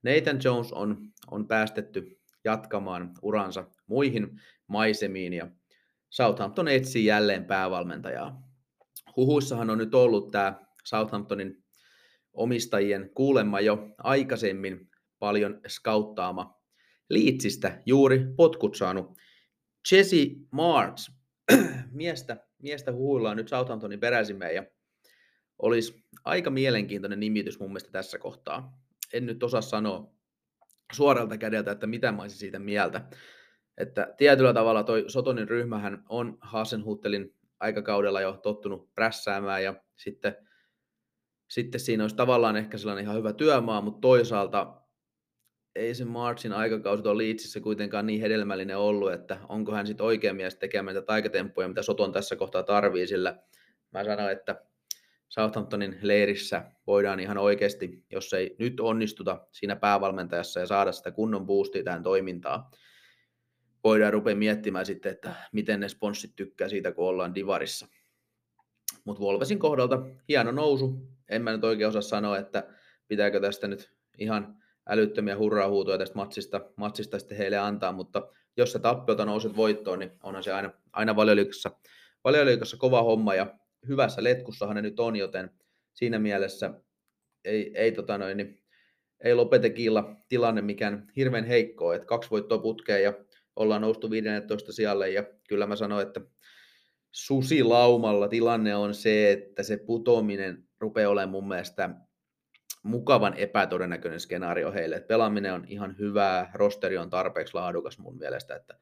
Nathan 0.03 0.39
Jones 0.43 0.73
on, 0.73 0.97
on 1.31 1.47
päästetty 1.47 2.19
jatkamaan 2.43 3.11
uransa 3.21 3.67
muihin 3.87 4.41
maisemiin 4.67 5.33
ja 5.33 5.47
Southampton 6.09 6.67
etsii 6.67 7.05
jälleen 7.05 7.45
päävalmentajaa. 7.45 8.50
Huhuissahan 9.15 9.69
on 9.69 9.77
nyt 9.77 9.95
ollut 9.95 10.31
tämä 10.31 10.65
Southamptonin 10.83 11.63
omistajien 12.33 13.09
kuulemma 13.15 13.59
jo 13.59 13.89
aikaisemmin 13.97 14.89
paljon 15.19 15.61
skauttaama 15.67 16.61
Liitsistä 17.09 17.81
juuri 17.85 18.19
potkut 18.37 18.75
saanut 18.75 19.17
Jesse 19.91 20.17
Marks. 20.51 21.11
miestä, 21.91 22.37
miestä 22.61 22.91
huhuillaan 22.91 23.37
nyt 23.37 23.47
Southamptonin 23.47 23.99
peräisimeen 23.99 24.55
ja 24.55 24.63
olisi 25.59 26.03
aika 26.23 26.49
mielenkiintoinen 26.49 27.19
nimitys 27.19 27.59
mun 27.59 27.69
mielestä 27.69 27.91
tässä 27.91 28.17
kohtaa. 28.17 28.81
En 29.13 29.25
nyt 29.25 29.43
osaa 29.43 29.61
sanoa 29.61 30.13
suoralta 30.93 31.37
kädeltä, 31.37 31.71
että 31.71 31.87
mitä 31.87 32.11
mä 32.11 32.21
olisin 32.21 32.39
siitä 32.39 32.59
mieltä. 32.59 33.01
Että 33.77 34.13
tietyllä 34.17 34.53
tavalla 34.53 34.83
toi 34.83 35.03
Sotonin 35.07 35.47
ryhmähän 35.47 36.03
on 36.09 36.37
Hasenhuttelin 36.41 37.35
aikakaudella 37.61 38.21
jo 38.21 38.39
tottunut 38.43 38.93
prässäämään 38.93 39.63
ja 39.63 39.75
sitten, 39.95 40.35
sitten 41.49 41.81
siinä 41.81 42.03
olisi 42.03 42.15
tavallaan 42.15 42.57
ehkä 42.57 42.77
sellainen 42.77 43.03
ihan 43.03 43.15
hyvä 43.17 43.33
työmaa, 43.33 43.81
mutta 43.81 44.01
toisaalta 44.01 44.81
ei 45.75 45.95
se 45.95 46.05
Marchin 46.05 46.53
aikakausi 46.53 47.03
tuon 47.03 47.17
Leedsissä 47.17 47.59
kuitenkaan 47.59 48.05
niin 48.05 48.21
hedelmällinen 48.21 48.77
ollut, 48.77 49.13
että 49.13 49.37
onko 49.49 49.71
hän 49.71 49.87
sitten 49.87 50.05
oikea 50.05 50.33
mies 50.33 50.55
tekemään 50.55 50.95
niitä 50.95 51.05
taikatemppuja, 51.05 51.67
mitä 51.67 51.83
Soton 51.83 52.11
tässä 52.11 52.35
kohtaa 52.35 52.63
tarvii, 52.63 53.07
sillä 53.07 53.39
mä 53.91 54.03
sanoin, 54.03 54.31
että 54.31 54.65
Southamptonin 55.29 55.99
leirissä 56.01 56.71
voidaan 56.87 57.19
ihan 57.19 57.37
oikeasti, 57.37 58.05
jos 58.11 58.33
ei 58.33 58.55
nyt 58.59 58.79
onnistuta 58.79 59.47
siinä 59.51 59.75
päävalmentajassa 59.75 60.59
ja 60.59 60.65
saada 60.65 60.91
sitä 60.91 61.11
kunnon 61.11 61.45
boostia 61.45 61.83
tähän 61.83 62.03
toimintaan, 62.03 62.63
voidaan 63.83 64.13
rupea 64.13 64.35
miettimään 64.35 64.85
sitten, 64.85 65.11
että 65.11 65.35
miten 65.51 65.79
ne 65.79 65.89
sponssit 65.89 66.35
tykkää 66.35 66.69
siitä, 66.69 66.91
kun 66.91 67.07
ollaan 67.07 67.35
divarissa. 67.35 67.87
Mutta 69.05 69.21
Volvesin 69.21 69.59
kohdalta 69.59 70.05
hieno 70.29 70.51
nousu. 70.51 71.07
En 71.29 71.41
mä 71.41 71.51
nyt 71.51 71.63
oikein 71.63 71.87
osaa 71.87 72.01
sanoa, 72.01 72.37
että 72.37 72.67
pitääkö 73.07 73.39
tästä 73.39 73.67
nyt 73.67 73.91
ihan 74.17 74.55
älyttömiä 74.89 75.37
hurraa-huutoja 75.37 75.97
tästä 75.97 76.15
matsista, 76.15 76.61
matsista 76.75 77.19
sitten 77.19 77.37
heille 77.37 77.57
antaa, 77.57 77.91
mutta 77.91 78.27
jos 78.57 78.71
sä 78.71 78.79
tappiota 78.79 79.25
nouset 79.25 79.55
voittoon, 79.55 79.99
niin 79.99 80.11
onhan 80.23 80.43
se 80.43 80.51
aina, 80.51 80.71
aina 80.93 81.15
valioliikassa, 81.15 81.71
valioliikassa 82.23 82.77
kova 82.77 83.03
homma 83.03 83.35
ja 83.35 83.55
hyvässä 83.87 84.23
letkussahan 84.23 84.75
ne 84.75 84.81
nyt 84.81 84.99
on, 84.99 85.15
joten 85.15 85.49
siinä 85.93 86.19
mielessä 86.19 86.73
ei, 87.45 87.71
ei, 87.77 87.91
tota 87.91 88.17
noin, 88.17 88.37
niin, 88.37 88.63
ei 89.23 89.33
Lopetekilla 89.33 90.15
tilanne 90.29 90.61
mikään 90.61 91.11
hirveän 91.15 91.45
heikko, 91.45 91.93
että 91.93 92.07
kaksi 92.07 92.29
voittoa 92.29 92.57
putkeen 92.57 93.03
ja 93.03 93.13
ollaan 93.55 93.81
noustu 93.81 94.09
15 94.09 94.71
sijalle 94.71 95.09
ja 95.09 95.23
kyllä 95.47 95.67
mä 95.67 95.75
sanoin, 95.75 96.07
että 96.07 96.21
susilaumalla 97.11 98.27
tilanne 98.27 98.75
on 98.75 98.93
se, 98.93 99.31
että 99.31 99.63
se 99.63 99.77
putoaminen 99.77 100.67
rupeaa 100.79 101.11
olemaan 101.11 101.29
mun 101.29 101.47
mielestä 101.47 101.89
mukavan 102.83 103.33
epätodennäköinen 103.33 104.19
skenaario 104.19 104.71
heille. 104.71 104.95
Et 104.95 105.07
pelaaminen 105.07 105.53
on 105.53 105.65
ihan 105.67 105.97
hyvää, 105.99 106.51
rosteri 106.53 106.97
on 106.97 107.09
tarpeeksi 107.09 107.53
laadukas 107.53 107.99
mun 107.99 108.17
mielestä, 108.17 108.55
että, 108.55 108.77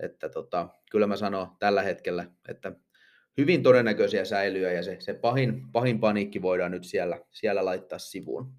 että 0.00 0.28
tota, 0.28 0.68
kyllä 0.90 1.06
mä 1.06 1.16
sanon 1.16 1.48
tällä 1.58 1.82
hetkellä, 1.82 2.26
että 2.48 2.72
hyvin 3.38 3.62
todennäköisiä 3.62 4.24
säilyä 4.24 4.72
ja 4.72 4.82
se, 4.82 4.96
se 5.00 5.14
pahin, 5.14 5.72
pahin 5.72 6.00
paniikki 6.00 6.42
voidaan 6.42 6.70
nyt 6.70 6.84
siellä, 6.84 7.20
siellä 7.30 7.64
laittaa 7.64 7.98
sivuun. 7.98 8.52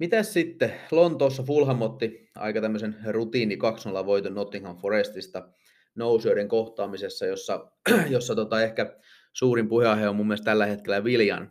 Mitäs 0.00 0.32
sitten? 0.32 0.72
Lontoossa 0.90 1.42
Fulham 1.42 1.82
otti 1.82 2.30
aika 2.34 2.60
tämmöisen 2.60 2.96
rutiini 3.06 3.58
2-0 4.02 4.06
voiton 4.06 4.34
Nottingham 4.34 4.76
Forestista 4.76 5.48
nousijoiden 5.94 6.48
kohtaamisessa, 6.48 7.26
jossa, 7.26 7.70
jossa 8.14 8.34
tota 8.34 8.62
ehkä 8.62 8.98
suurin 9.32 9.68
puheenaihe 9.68 10.08
on 10.08 10.16
mun 10.16 10.26
mielestä 10.26 10.44
tällä 10.44 10.66
hetkellä 10.66 11.04
Viljan. 11.04 11.50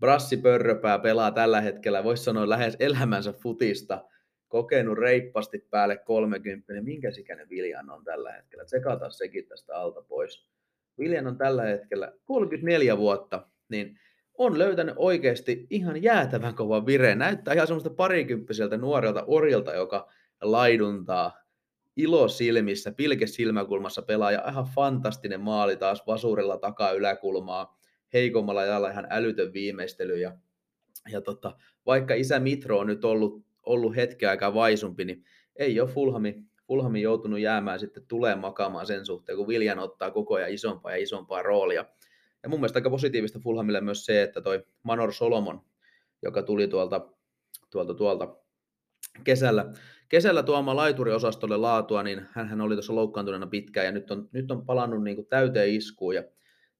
Brassi 0.00 0.36
Pörröpää 0.36 0.98
pelaa 0.98 1.30
tällä 1.30 1.60
hetkellä, 1.60 2.04
voisi 2.04 2.24
sanoa 2.24 2.48
lähes 2.48 2.76
elämänsä 2.78 3.32
futista, 3.32 4.04
kokenut 4.48 4.98
reippasti 4.98 5.58
päälle 5.70 5.96
30. 5.96 6.72
Minkä 6.82 7.10
ikäinen 7.18 7.48
Viljan 7.48 7.90
on 7.90 8.04
tällä 8.04 8.32
hetkellä? 8.32 8.64
Tsekataan 8.64 9.12
sekin 9.12 9.48
tästä 9.48 9.76
alta 9.76 10.02
pois. 10.02 10.48
Viljan 10.98 11.26
on 11.26 11.38
tällä 11.38 11.62
hetkellä 11.62 12.12
34 12.24 12.98
vuotta, 12.98 13.48
niin 13.68 13.98
on 14.38 14.58
löytänyt 14.58 14.94
oikeasti 14.98 15.66
ihan 15.70 16.02
jäätävän 16.02 16.54
kovan 16.54 16.86
vireen. 16.86 17.18
Näyttää 17.18 17.54
ihan 17.54 17.66
semmoista 17.66 17.90
parikymppiseltä 17.90 18.76
nuorelta 18.76 19.24
orjilta, 19.26 19.74
joka 19.74 20.08
laiduntaa 20.42 21.46
ilo 21.96 22.28
silmissä, 22.28 22.92
pilke 22.92 23.26
silmäkulmassa 23.26 24.02
pelaa 24.02 24.32
ja 24.32 24.44
ihan 24.48 24.66
fantastinen 24.74 25.40
maali 25.40 25.76
taas 25.76 26.06
vasurilla 26.06 26.58
takaa 26.58 26.92
yläkulmaa, 26.92 27.78
heikommalla 28.12 28.64
jalalla 28.64 28.90
ihan 28.90 29.06
älytön 29.10 29.52
viimeistely 29.52 30.18
ja, 30.18 30.36
ja 31.12 31.20
tota, 31.20 31.56
vaikka 31.86 32.14
isä 32.14 32.40
Mitro 32.40 32.78
on 32.78 32.86
nyt 32.86 33.04
ollut, 33.04 33.44
ollut 33.62 33.96
hetken 33.96 34.28
aikaa 34.28 34.54
vaisumpi, 34.54 35.04
niin 35.04 35.24
ei 35.56 35.80
ole 35.80 35.88
Fulhami, 35.88 36.42
Fulhami 36.66 37.02
joutunut 37.02 37.40
jäämään 37.40 37.80
sitten 37.80 38.06
tulee 38.08 38.34
makaamaan 38.34 38.86
sen 38.86 39.06
suhteen, 39.06 39.38
kun 39.38 39.48
Viljan 39.48 39.78
ottaa 39.78 40.10
koko 40.10 40.34
ajan 40.34 40.50
isompaa 40.50 40.92
ja 40.92 41.02
isompaa 41.02 41.42
roolia. 41.42 41.84
Ja 42.46 42.50
mun 42.50 42.60
mielestä 42.60 42.76
aika 42.76 42.90
positiivista 42.90 43.38
Fulhamille 43.38 43.80
myös 43.80 44.04
se, 44.04 44.22
että 44.22 44.40
toi 44.40 44.64
Manor 44.82 45.12
Solomon, 45.12 45.60
joka 46.22 46.42
tuli 46.42 46.68
tuolta, 46.68 47.08
tuolta, 47.70 47.94
tuolta 47.94 48.36
kesällä, 49.24 49.72
kesällä 50.08 50.42
tuoma 50.42 50.76
laituriosastolle 50.76 51.56
laatua, 51.56 52.02
niin 52.02 52.26
hän 52.30 52.60
oli 52.60 52.74
tuossa 52.74 52.94
loukkaantuneena 52.94 53.46
pitkään 53.46 53.86
ja 53.86 53.92
nyt 53.92 54.10
on, 54.10 54.28
nyt 54.32 54.50
on 54.50 54.66
palannut 54.66 55.02
niin 55.02 55.16
kuin 55.16 55.26
täyteen 55.26 55.74
iskuun 55.74 56.14
ja 56.14 56.24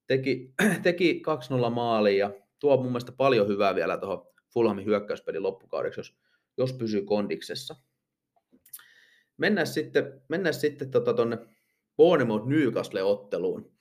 teki, 0.07 0.55
teki 0.83 1.23
2-0 1.67 1.71
maaliin 1.71 2.19
ja 2.19 2.31
tuo 2.59 2.77
mun 2.77 2.87
mielestä 2.87 3.13
paljon 3.13 3.49
hyvää 3.49 3.75
vielä 3.75 3.97
tuohon 3.97 4.27
Fulhamin 4.55 4.85
hyökkäyspelin 4.85 5.43
loppukaudeksi, 5.43 6.01
jos, 6.01 6.17
jos 6.57 6.73
pysyy 6.73 7.03
kondiksessa. 7.03 7.77
Mennään 9.37 9.67
sitten, 9.67 10.23
mennään 10.29 10.55
sitten 10.55 10.91
tuonne 10.91 11.37
tota, 11.37 11.53
Bournemouth 11.97 12.47
Newcastle-otteluun. 12.47 13.76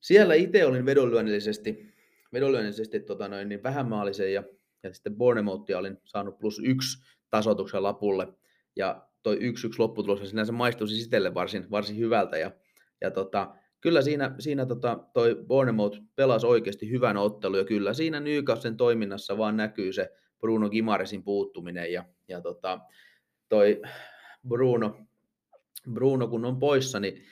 Siellä 0.00 0.34
itse 0.34 0.66
olin 0.66 0.86
vedonlyönnillisesti, 0.86 1.94
vedonlyönnillisesti 2.32 3.00
tota 3.00 3.28
noin, 3.28 3.48
niin 3.48 3.62
vähänmaalisen 3.62 4.32
ja, 4.32 4.44
ja 4.82 4.94
sitten 4.94 5.16
Bournemouthia 5.16 5.78
olin 5.78 5.98
saanut 6.04 6.38
plus 6.38 6.60
yksi 6.64 7.04
tasotuksen 7.30 7.82
lapulle. 7.82 8.28
Ja 8.76 9.08
toi 9.22 9.36
yksi 9.40 9.66
yksi 9.66 9.78
lopputulos 9.78 10.30
sinänsä 10.30 10.52
maistuisi 10.52 11.00
itselle 11.00 11.34
varsin, 11.34 11.70
varsin 11.70 11.96
hyvältä. 11.96 12.38
Ja, 12.38 12.50
ja 13.00 13.10
tota, 13.10 13.54
kyllä 13.80 14.02
siinä, 14.02 14.34
siinä 14.38 14.66
tota, 14.66 14.98
toi 15.14 15.44
Bournemouth 15.46 15.98
pelasi 16.16 16.46
oikeasti 16.46 16.90
hyvän 16.90 17.16
ottelun 17.16 17.58
ja 17.58 17.64
kyllä 17.64 17.94
siinä 17.94 18.20
Newcastlen 18.20 18.76
toiminnassa 18.76 19.38
vaan 19.38 19.56
näkyy 19.56 19.92
se 19.92 20.10
Bruno 20.40 20.70
Gimaresin 20.70 21.24
puuttuminen 21.24 21.92
ja, 21.92 22.04
ja 22.28 22.40
tota, 22.40 22.80
toi 23.48 23.82
Bruno, 24.48 25.06
Bruno 25.92 26.28
kun 26.28 26.44
on 26.44 26.58
poissa, 26.58 27.00
niin 27.00 27.22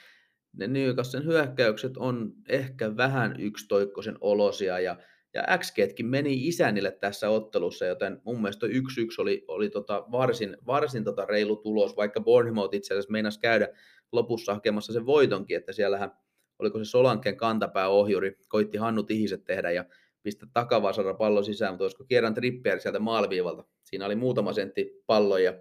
ne 0.56 0.66
Newcastlen 0.66 1.24
hyökkäykset 1.24 1.96
on 1.96 2.32
ehkä 2.48 2.96
vähän 2.96 3.40
yksitoikkoisen 3.40 4.18
olosia 4.20 4.80
ja, 4.80 4.96
ja 5.34 5.42
XGtkin 5.58 6.06
meni 6.06 6.48
isänille 6.48 6.90
tässä 6.90 7.30
ottelussa, 7.30 7.86
joten 7.86 8.20
mun 8.24 8.42
mielestä 8.42 8.66
1-1 8.66 8.70
oli, 9.18 9.44
oli 9.48 9.70
tota 9.70 10.04
varsin, 10.12 10.56
varsin 10.66 11.04
tota 11.04 11.24
reilu 11.24 11.56
tulos, 11.56 11.96
vaikka 11.96 12.20
Bournemouth 12.20 12.74
itse 12.74 12.94
asiassa 12.94 13.12
meinasi 13.12 13.40
käydä 13.40 13.68
lopussa 14.12 14.54
hakemassa 14.54 14.92
sen 14.92 15.06
voitonkin, 15.06 15.56
että 15.56 15.72
siellähän 15.72 16.12
oliko 16.58 16.78
se 16.78 16.84
Solanken 16.84 17.36
kantapääohjuri, 17.36 18.38
koitti 18.48 18.78
Hannu 18.78 19.02
Tihiset 19.02 19.44
tehdä 19.44 19.70
ja 19.70 19.84
pistää 20.22 20.48
takavasara 20.52 21.14
pallo 21.14 21.42
sisään, 21.42 21.72
mutta 21.72 21.84
olisiko 21.84 22.04
Kieran 22.04 22.34
Trippier 22.34 22.80
sieltä 22.80 22.98
maaliviivalta. 22.98 23.64
Siinä 23.84 24.06
oli 24.06 24.16
muutama 24.16 24.52
sentti 24.52 25.02
pallo 25.06 25.38
ja 25.38 25.54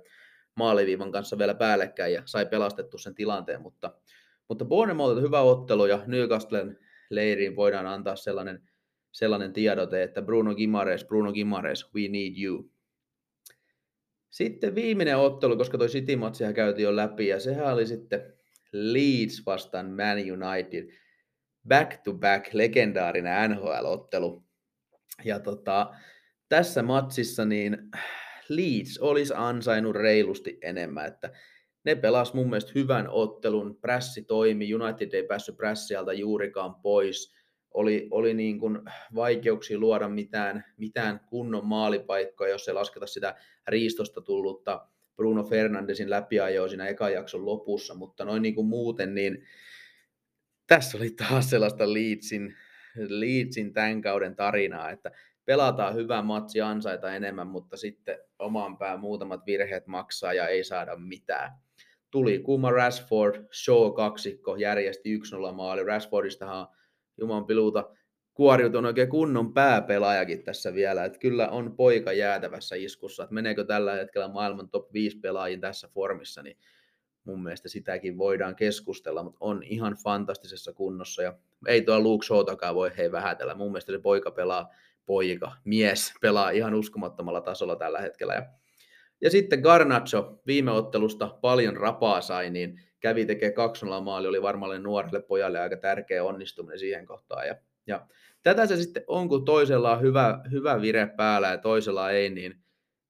maaliviivan 0.55 1.11
kanssa 1.11 1.37
vielä 1.37 1.55
päällekkäin 1.55 2.13
ja 2.13 2.21
sai 2.25 2.45
pelastettu 2.45 2.97
sen 2.97 3.15
tilanteen, 3.15 3.61
mutta, 3.61 3.91
mutta 4.49 4.65
Bournemouth 4.65 5.21
hyvä 5.21 5.41
ottelu 5.41 5.85
ja 5.85 6.03
Newcastlen 6.07 6.79
leiriin 7.09 7.55
voidaan 7.55 7.87
antaa 7.87 8.15
sellainen, 8.15 8.69
sellainen 9.11 9.53
tiedote, 9.53 10.03
että 10.03 10.21
Bruno 10.21 10.55
Gimares, 10.55 11.05
Bruno 11.05 11.33
Gimares, 11.33 11.93
we 11.93 12.07
need 12.07 12.33
you. 12.43 12.71
Sitten 14.29 14.75
viimeinen 14.75 15.17
ottelu, 15.17 15.57
koska 15.57 15.77
toi 15.77 15.87
City-matsihan 15.87 16.53
käytiin 16.53 16.83
jo 16.83 16.95
läpi, 16.95 17.27
ja 17.27 17.39
sehän 17.39 17.73
oli 17.73 17.85
sitten 17.85 18.33
Leeds 18.71 19.45
vastaan 19.45 19.85
Man 19.85 20.17
United. 20.17 20.89
Back 21.67 22.03
to 22.03 22.13
back 22.13 22.53
legendaarinen 22.53 23.51
NHL-ottelu. 23.51 24.43
Ja 25.23 25.39
tota, 25.39 25.93
tässä 26.49 26.83
matsissa 26.83 27.45
niin 27.45 27.77
Leeds 28.49 28.97
olisi 28.97 29.33
ansainnut 29.37 29.95
reilusti 29.95 30.57
enemmän, 30.61 31.05
että 31.05 31.31
ne 31.85 31.95
pelas 31.95 32.33
mun 32.33 32.49
mielestä 32.49 32.71
hyvän 32.75 33.09
ottelun, 33.09 33.77
prässi 33.81 34.23
toimi, 34.23 34.73
United 34.73 35.13
ei 35.13 35.23
päässyt 35.23 35.57
prässialta 35.57 36.13
juurikaan 36.13 36.75
pois, 36.75 37.35
oli, 37.71 38.07
oli 38.11 38.33
niin 38.33 38.59
kuin 38.59 38.79
vaikeuksia 39.15 39.79
luoda 39.79 40.09
mitään, 40.09 40.63
mitään 40.77 41.19
kunnon 41.29 41.65
maalipaikkoja, 41.65 42.51
jos 42.51 42.67
ei 42.67 42.73
lasketa 42.73 43.07
sitä 43.07 43.35
riistosta 43.67 44.21
tullutta 44.21 44.87
Bruno 45.15 45.43
Fernandesin 45.43 46.09
läpiajoa 46.09 46.67
siinä 46.67 46.87
ekan 46.87 47.13
jakson 47.13 47.45
lopussa, 47.45 47.95
mutta 47.95 48.25
noin 48.25 48.41
niin 48.41 48.55
kuin 48.55 48.67
muuten, 48.67 49.15
niin 49.15 49.45
tässä 50.67 50.97
oli 50.97 51.09
taas 51.09 51.49
sellaista 51.49 51.93
Leedsin, 51.93 52.55
Leedsin 52.95 53.73
tämän 53.73 54.01
kauden 54.01 54.35
tarinaa, 54.35 54.91
että 54.91 55.11
pelataan 55.45 55.95
hyvä 55.95 56.21
matsi, 56.21 56.61
ansaita 56.61 57.15
enemmän, 57.15 57.47
mutta 57.47 57.77
sitten 57.77 58.19
oman 58.39 58.77
pää 58.77 58.97
muutamat 58.97 59.45
virheet 59.45 59.87
maksaa 59.87 60.33
ja 60.33 60.47
ei 60.47 60.63
saada 60.63 60.95
mitään. 60.95 61.64
Tuli 62.15 62.39
Kuma 62.39 62.71
Rashford, 62.71 63.45
Shaw 63.51 63.93
kaksikko, 63.93 64.55
järjesti 64.55 65.17
1-0 65.17 65.53
maali. 65.53 65.83
Rashfordistahan 65.83 66.67
Juman 67.17 67.45
piluuta 67.45 67.89
kuoriutunut 68.33 68.89
oikein 68.89 69.09
kunnon 69.09 69.53
pääpelaajakin 69.53 70.43
tässä 70.43 70.73
vielä. 70.73 71.05
Että 71.05 71.19
kyllä 71.19 71.49
on 71.49 71.75
poika 71.75 72.13
jäätävässä 72.13 72.75
iskussa. 72.75 73.23
Että 73.23 73.33
meneekö 73.33 73.63
tällä 73.63 73.93
hetkellä 73.93 74.27
maailman 74.27 74.69
top 74.69 74.93
5 74.93 75.19
pelaajin 75.19 75.61
tässä 75.61 75.87
formissa, 75.87 76.43
niin 76.43 76.57
mun 77.23 77.43
mielestä 77.43 77.69
sitäkin 77.69 78.17
voidaan 78.17 78.55
keskustella, 78.55 79.23
mutta 79.23 79.37
on 79.39 79.63
ihan 79.63 79.97
fantastisessa 80.03 80.73
kunnossa 80.73 81.23
ja 81.23 81.37
ei 81.67 81.81
tuo 81.81 81.99
Luke 81.99 82.25
Shawtakaan 82.25 82.75
voi 82.75 82.91
hei 82.97 83.11
vähätellä. 83.11 83.55
Mun 83.55 83.71
mielestä 83.71 83.91
se 83.91 83.99
poika 83.99 84.31
pelaa 84.31 84.69
poika, 85.05 85.51
mies, 85.63 86.13
pelaa 86.21 86.49
ihan 86.49 86.73
uskomattomalla 86.73 87.41
tasolla 87.41 87.75
tällä 87.75 88.01
hetkellä. 88.01 88.33
Ja, 88.33 88.45
ja 89.25 89.31
sitten 89.31 89.59
Garnacho 89.59 90.41
viime 90.47 90.71
ottelusta 90.71 91.37
paljon 91.41 91.77
rapaa 91.77 92.21
sai, 92.21 92.49
niin 92.49 92.81
kävi 92.99 93.25
tekee 93.25 93.51
2 93.51 93.85
maali, 93.85 94.27
oli 94.27 94.41
varmalle 94.41 94.79
nuorelle 94.79 95.21
pojalle 95.21 95.59
aika 95.59 95.77
tärkeä 95.77 96.23
onnistuminen 96.23 96.79
siihen 96.79 97.05
kohtaan. 97.05 97.47
Ja, 97.47 97.55
ja 97.87 98.07
tätä 98.43 98.65
se 98.65 98.75
sitten 98.75 99.03
on, 99.07 99.29
kun 99.29 99.45
toisella 99.45 99.91
on 99.91 100.01
hyvä, 100.01 100.41
hyvä 100.51 100.81
vire 100.81 101.07
päällä 101.17 101.47
ja 101.47 101.57
toisella 101.57 102.11
ei, 102.11 102.29
niin, 102.29 102.63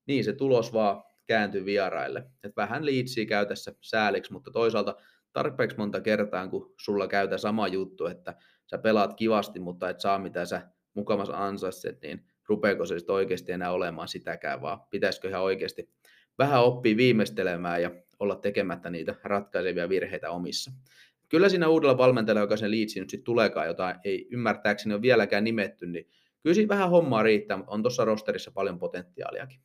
niin 0.07 0.23
se 0.23 0.33
tulos 0.33 0.73
vaan 0.73 1.03
kääntyy 1.25 1.65
vieraille. 1.65 2.23
Et 2.43 2.55
vähän 2.55 2.85
liitsiä 2.85 3.25
käy 3.25 3.45
tässä 3.45 3.75
sääliksi, 3.81 4.33
mutta 4.33 4.51
toisaalta 4.51 4.95
tarpeeksi 5.33 5.77
monta 5.77 6.01
kertaa, 6.01 6.47
kun 6.47 6.73
sulla 6.81 7.07
käytä 7.07 7.37
sama 7.37 7.67
juttu, 7.67 8.05
että 8.05 8.35
sä 8.69 8.77
pelaat 8.77 9.13
kivasti, 9.13 9.59
mutta 9.59 9.89
et 9.89 9.99
saa 9.99 10.19
mitä 10.19 10.45
sä 10.45 10.61
mukavassa 10.93 11.45
ansaitset, 11.45 12.01
niin 12.01 12.25
rupeeko 12.47 12.85
se 12.85 12.99
sitten 12.99 13.15
oikeasti 13.15 13.51
enää 13.51 13.71
olemaan 13.71 14.07
sitäkään, 14.07 14.61
vaan 14.61 14.79
pitäisikö 14.89 15.29
ihan 15.29 15.43
oikeasti 15.43 15.89
vähän 16.37 16.63
oppia 16.63 16.97
viimeistelemään 16.97 17.81
ja 17.81 17.91
olla 18.19 18.35
tekemättä 18.35 18.89
niitä 18.89 19.15
ratkaisevia 19.23 19.89
virheitä 19.89 20.31
omissa. 20.31 20.71
Kyllä 21.29 21.49
siinä 21.49 21.67
uudella 21.67 21.97
valmentajalla, 21.97 22.41
joka 22.41 22.57
sen 22.57 22.71
liitsi 22.71 22.99
nyt 22.99 23.09
sitten 23.09 23.25
tuleekaan, 23.25 23.67
jota 23.67 23.95
ei 24.03 24.27
ymmärtääkseni 24.31 24.93
ole 24.93 25.01
vieläkään 25.01 25.43
nimetty, 25.43 25.87
niin 25.87 26.09
kyllä 26.43 26.53
siinä 26.53 26.69
vähän 26.69 26.89
hommaa 26.89 27.23
riittää, 27.23 27.57
mutta 27.57 27.71
on 27.71 27.83
tuossa 27.83 28.05
rosterissa 28.05 28.51
paljon 28.51 28.79
potentiaaliakin. 28.79 29.59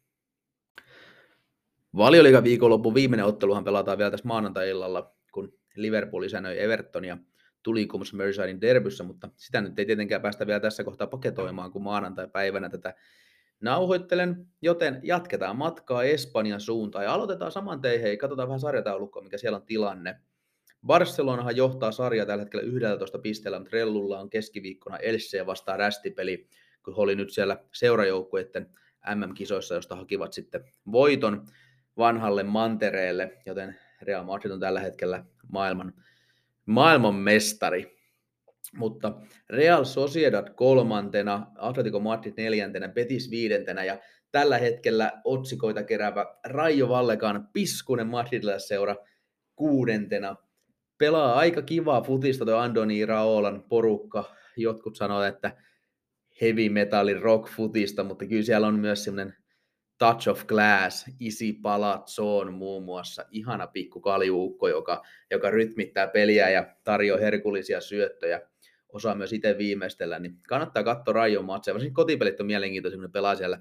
Valioliigan 1.97 2.45
viikonloppu 2.45 2.95
viimeinen 2.95 3.27
otteluhan 3.27 3.65
pelataan 3.65 3.99
vielä 3.99 4.11
tässä 4.11 4.29
maanantai-illalla, 4.29 5.15
kun 5.33 5.59
Liverpool 5.77 6.23
isänöi 6.23 6.63
Evertonia 6.63 7.19
tulikuumassa 7.63 8.17
Merseyden 8.17 8.61
derbyssä, 8.61 9.05
mutta 9.05 9.29
sitä 9.37 9.61
nyt 9.61 9.79
ei 9.79 9.87
tietenkään 9.87 10.23
päästä 10.23 10.47
vielä 10.47 10.61
tässä 10.61 10.85
kohtaa 10.85 11.07
paketoimaan, 11.07 11.73
kun 11.73 11.83
maanantai-päivänä 11.83 12.69
tätä 12.69 12.95
nauhoittelen, 13.61 14.47
joten 14.63 15.01
jatketaan 15.03 15.57
matkaa 15.57 16.05
Espanjan 16.05 16.61
suuntaan 16.61 17.05
ja 17.05 17.15
aloitetaan 17.15 17.53
saman 17.53 17.81
tein, 17.81 18.01
hei, 18.01 18.17
katsotaan 18.17 18.49
vähän 18.49 18.61
sarjataulukkoa, 18.61 19.23
mikä 19.23 19.39
siellä 19.39 19.57
on 19.57 19.67
tilanne. 19.67 20.17
Barcelonahan 20.87 21.57
johtaa 21.57 21.93
sarjaa 21.93 22.27
tällä 22.27 22.43
hetkellä 22.43 22.65
11 22.65 23.19
pisteellä, 23.19 23.59
mutta 23.59 23.77
Rellulla 23.77 24.21
on 24.21 24.31
keskiviikkona 24.31 24.97
Elche 24.97 25.47
vastaan 25.47 25.79
rästipeli, 25.79 26.49
kun 26.85 26.97
he 26.97 27.01
oli 27.01 27.15
nyt 27.15 27.31
siellä 27.31 27.65
seurajoukkueiden 27.73 28.71
MM-kisoissa, 29.15 29.75
josta 29.75 29.97
hakivat 29.97 30.33
sitten 30.33 30.65
voiton 30.93 31.47
vanhalle 31.97 32.43
mantereelle, 32.43 33.43
joten 33.47 33.77
Real 34.03 34.25
Madrid 34.25 34.51
on 34.51 34.61
tällä 34.61 34.81
hetkellä 34.81 35.25
maailman 35.53 35.93
maailman 36.67 37.15
mestari. 37.15 37.97
Mutta 38.77 39.13
Real 39.51 39.85
Sociedad 39.85 40.55
kolmantena, 40.55 41.47
Atletico 41.59 42.01
Madrid 42.01 42.35
neljäntenä, 42.37 42.89
Betis 42.89 43.31
viidentenä 43.31 43.85
ja 43.85 43.99
tällä 44.33 44.59
hetkellä 44.59 45.13
otsikoita 45.25 45.83
keräävä 45.83 46.27
Raio 46.47 46.89
Vallekaan 46.89 47.49
piskunen 47.53 48.07
Madridilaisseura 48.07 48.97
kuudentena. 49.57 50.37
Pelaa 50.99 51.35
aika 51.35 51.63
kivaa 51.63 52.03
futista 52.03 52.45
tuo 52.45 52.57
Andoni 52.57 53.07
Raolan 53.07 53.65
porukka. 53.69 54.37
Jotkut 54.57 54.97
sanovat, 54.97 55.35
että 55.35 55.57
heavy 56.41 56.69
metallin 56.69 57.23
rock 57.23 57.49
futista, 57.49 58.05
mutta 58.05 58.27
kyllä 58.27 58.43
siellä 58.43 58.67
on 58.67 58.79
myös 58.79 59.05
semmoinen 59.05 59.35
Touch 60.01 60.29
of 60.29 60.47
Glass, 60.47 61.07
Isi 61.21 61.53
Palazzoon 61.53 62.53
muun 62.53 62.85
muassa, 62.85 63.25
ihana 63.31 63.67
pikku 63.67 64.01
kaljuukko, 64.01 64.69
joka, 64.69 65.03
joka 65.31 65.51
rytmittää 65.51 66.09
peliä 66.09 66.51
ja 66.51 66.77
tarjoaa 66.85 67.21
herkullisia 67.21 67.81
syöttöjä, 67.81 68.41
osaa 68.89 69.15
myös 69.15 69.33
itse 69.33 69.59
viimeistellä, 69.59 70.19
niin 70.19 70.39
kannattaa 70.49 70.85
katsoa 70.85 71.15
Raijon 71.15 71.45
matseja, 71.45 71.75
varsinkin 71.75 71.95
kotipelit 71.95 72.41
on 72.41 72.47
mielenkiintoisia, 72.47 72.97
kun 72.97 73.03
ne 73.03 73.09
pelaa 73.13 73.35
siellä 73.35 73.61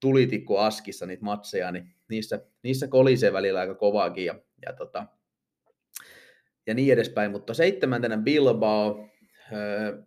tulitikku 0.00 0.56
askissa 0.56 1.06
niitä 1.06 1.24
matseja, 1.24 1.72
niin 1.72 1.94
niissä, 2.08 2.40
niissä 2.62 2.88
kolisee 2.88 3.32
välillä 3.32 3.60
aika 3.60 3.74
kovaakin 3.74 4.24
ja, 4.24 4.34
ja, 4.66 4.72
tota, 4.72 5.06
ja 6.66 6.74
niin 6.74 6.92
edespäin. 6.92 7.30
Mutta 7.30 7.54
seitsemäntenä 7.54 8.16
Bilbao, 8.16 9.08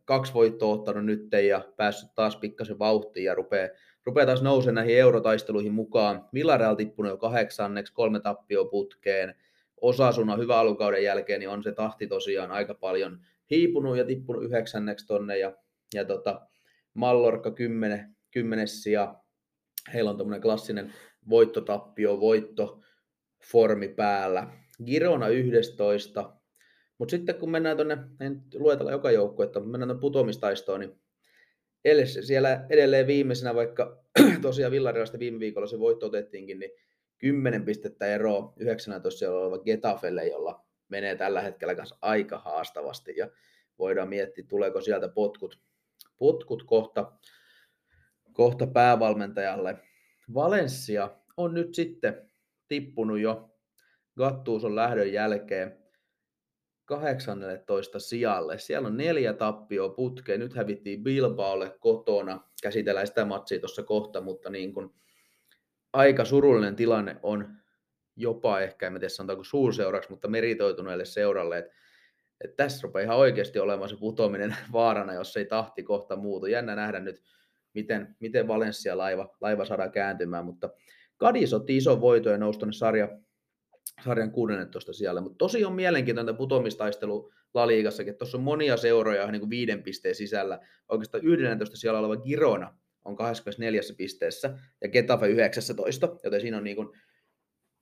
kaksi 0.05 0.33
voittoa 0.33 0.73
ottanut 0.73 1.05
nyt 1.05 1.27
ja 1.47 1.61
päässyt 1.77 2.09
taas 2.15 2.35
pikkasen 2.35 2.79
vauhtiin 2.79 3.25
ja 3.25 3.35
rupeaa, 3.35 3.69
rupeaa 4.09 4.25
taas 4.25 4.41
nousemaan 4.41 4.75
näihin 4.75 4.97
eurotaisteluihin 4.97 5.73
mukaan. 5.73 6.25
Villarreal 6.33 6.75
tippunut 6.75 7.09
jo 7.09 7.17
kahdeksanneksi, 7.17 7.93
kolme 7.93 8.19
tappio 8.19 8.65
putkeen. 8.65 9.35
Osasuna 9.81 10.35
hyvä 10.35 10.59
alukauden 10.59 11.03
jälkeen, 11.03 11.39
niin 11.39 11.49
on 11.49 11.63
se 11.63 11.71
tahti 11.71 12.07
tosiaan 12.07 12.51
aika 12.51 12.73
paljon 12.73 13.19
hiipunut 13.49 13.97
ja 13.97 14.05
tippunut 14.05 14.43
yhdeksänneksi 14.43 15.07
tonne. 15.07 15.37
Ja, 15.37 15.53
ja 15.93 16.05
tota, 16.05 16.41
Mallorca 16.93 17.51
kymmenen, 17.51 18.15
kymmenes 18.31 18.83
sija. 18.83 19.15
Heillä 19.93 20.11
on 20.11 20.17
tämmöinen 20.17 20.41
klassinen 20.41 20.93
voittotappio, 21.29 22.19
voitto 22.19 22.81
formi 23.51 23.87
päällä. 23.87 24.47
Girona 24.85 25.27
11, 25.27 26.33
mutta 26.97 27.11
sitten 27.11 27.35
kun 27.35 27.51
mennään 27.51 27.77
tuonne, 27.77 27.97
en 28.19 28.41
luetella 28.53 28.91
joka 28.91 29.11
joukko, 29.11 29.43
että 29.43 29.59
mennään 29.59 29.87
tuonne 29.87 30.01
putoamistaistoon, 30.01 30.79
niin 30.79 30.99
siellä 32.05 32.65
edelleen 32.69 33.07
viimeisenä, 33.07 33.55
vaikka 33.55 34.03
tosiaan 34.41 34.71
Villarealista 34.71 35.19
viime 35.19 35.39
viikolla 35.39 35.67
se 35.67 35.79
voitto 35.79 36.05
otettiinkin, 36.05 36.59
niin 36.59 36.71
10 37.17 37.65
pistettä 37.65 38.05
eroa 38.05 38.53
19 38.57 39.19
siellä 39.19 39.39
oleva 39.39 39.63
Getafelle, 39.63 40.27
jolla 40.27 40.65
menee 40.89 41.15
tällä 41.15 41.41
hetkellä 41.41 41.75
kanssa 41.75 41.97
aika 42.01 42.37
haastavasti. 42.37 43.13
Ja 43.17 43.29
voidaan 43.79 44.09
miettiä, 44.09 44.45
tuleeko 44.47 44.81
sieltä 44.81 45.09
potkut, 45.09 45.59
potkut 46.17 46.63
kohta, 46.63 47.11
kohta 48.33 48.67
päävalmentajalle. 48.67 49.77
Valencia 50.33 51.09
on 51.37 51.53
nyt 51.53 51.75
sitten 51.75 52.29
tippunut 52.67 53.19
jo. 53.19 53.45
Gattuuson 54.17 54.75
lähdön 54.75 55.13
jälkeen 55.13 55.77
18 56.89 57.99
sijalle. 57.99 58.59
Siellä 58.59 58.87
on 58.87 58.97
neljä 58.97 59.33
tappioa 59.33 59.89
putkeen. 59.89 60.39
Nyt 60.39 60.53
hävittiin 60.53 61.03
Bilbaolle 61.03 61.77
kotona. 61.79 62.43
Käsitellään 62.63 63.07
sitä 63.07 63.25
matsia 63.25 63.59
tuossa 63.59 63.83
kohta, 63.83 64.21
mutta 64.21 64.49
niin 64.49 64.73
kuin 64.73 64.89
aika 65.93 66.25
surullinen 66.25 66.75
tilanne 66.75 67.15
on 67.23 67.49
jopa 68.15 68.59
ehkä, 68.59 68.87
en 68.87 68.93
tiedä 68.93 69.09
sanotaanko 69.09 69.43
suurseuraksi, 69.43 70.09
mutta 70.09 70.27
meritoituneelle 70.27 71.05
seuralle, 71.05 71.57
että 71.57 71.71
että 72.43 72.63
tässä 72.63 72.79
rupeaa 72.83 73.03
ihan 73.03 73.17
oikeasti 73.17 73.59
olemaan 73.59 73.89
se 73.89 73.95
putoaminen 73.99 74.55
vaarana, 74.73 75.13
jos 75.13 75.37
ei 75.37 75.45
tahti 75.45 75.83
kohta 75.83 76.15
muutu. 76.15 76.45
Jännä 76.45 76.75
nähdä 76.75 76.99
nyt, 76.99 77.21
miten, 77.73 78.15
miten 78.19 78.47
Valencia 78.47 78.97
laiva, 78.97 79.35
laiva 79.41 79.65
saadaan 79.65 79.91
kääntymään, 79.91 80.45
mutta 80.45 80.69
Kadis 81.17 81.53
otti 81.53 81.77
ison 81.77 82.01
voiton 82.01 82.31
ja 82.31 82.37
nousi 82.37 82.59
tuonne 82.59 82.73
sarja, 82.73 83.09
sarjan 84.03 84.31
16 84.31 84.93
siellä. 84.93 85.21
Mutta 85.21 85.37
tosi 85.37 85.65
on 85.65 85.73
mielenkiintoinen 85.73 86.37
putoamistaistelu 86.37 87.31
La 87.53 87.67
Liigassakin, 87.67 88.11
että 88.11 88.19
tuossa 88.19 88.37
on 88.37 88.43
monia 88.43 88.77
seuroja 88.77 89.31
niin 89.31 89.39
kuin 89.39 89.49
viiden 89.49 89.83
pisteen 89.83 90.15
sisällä. 90.15 90.59
Oikeastaan 90.89 91.25
11 91.25 91.77
siellä 91.77 91.99
oleva 91.99 92.17
Girona 92.17 92.77
on 93.05 93.15
24 93.15 93.81
pisteessä 93.97 94.57
ja 94.81 94.89
Getafe 94.89 95.27
19, 95.27 96.15
joten 96.23 96.41
siinä 96.41 96.57
on 96.57 96.63
niin 96.63 96.75
kuin 96.75 96.89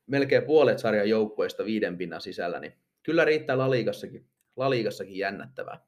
melkein 0.08 0.44
puolet 0.44 0.80
sarjan 0.80 1.10
joukkueista 1.10 1.66
viiden 1.66 1.98
pinnan 1.98 2.22
sisällä, 2.22 2.60
niin 2.60 2.74
kyllä 3.04 3.26
riittää 3.26 3.58
La 3.58 3.72
Liigassakin, 3.72 4.26
La 4.56 4.70
Liigassakin 4.70 5.18
jännättävää. 5.18 5.88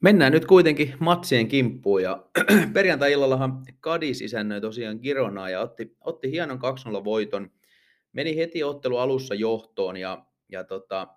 Mennään 0.00 0.32
nyt 0.32 0.44
kuitenkin 0.44 0.94
matsien 0.98 1.48
kimppuun 1.48 2.02
ja 2.02 2.26
perjantai-illallahan 2.74 3.62
Kadis 3.80 4.22
isännöi 4.22 4.60
tosiaan 4.60 4.98
Gironaa 5.02 5.50
ja 5.50 5.60
otti, 5.60 5.96
otti 6.00 6.30
hienon 6.30 6.58
2-0 7.00 7.04
voiton. 7.04 7.50
Meni 8.12 8.36
heti 8.36 8.62
ottelu 8.62 8.96
alussa 8.96 9.34
johtoon 9.34 9.96
ja, 9.96 10.24
ja 10.48 10.64
tota, 10.64 11.08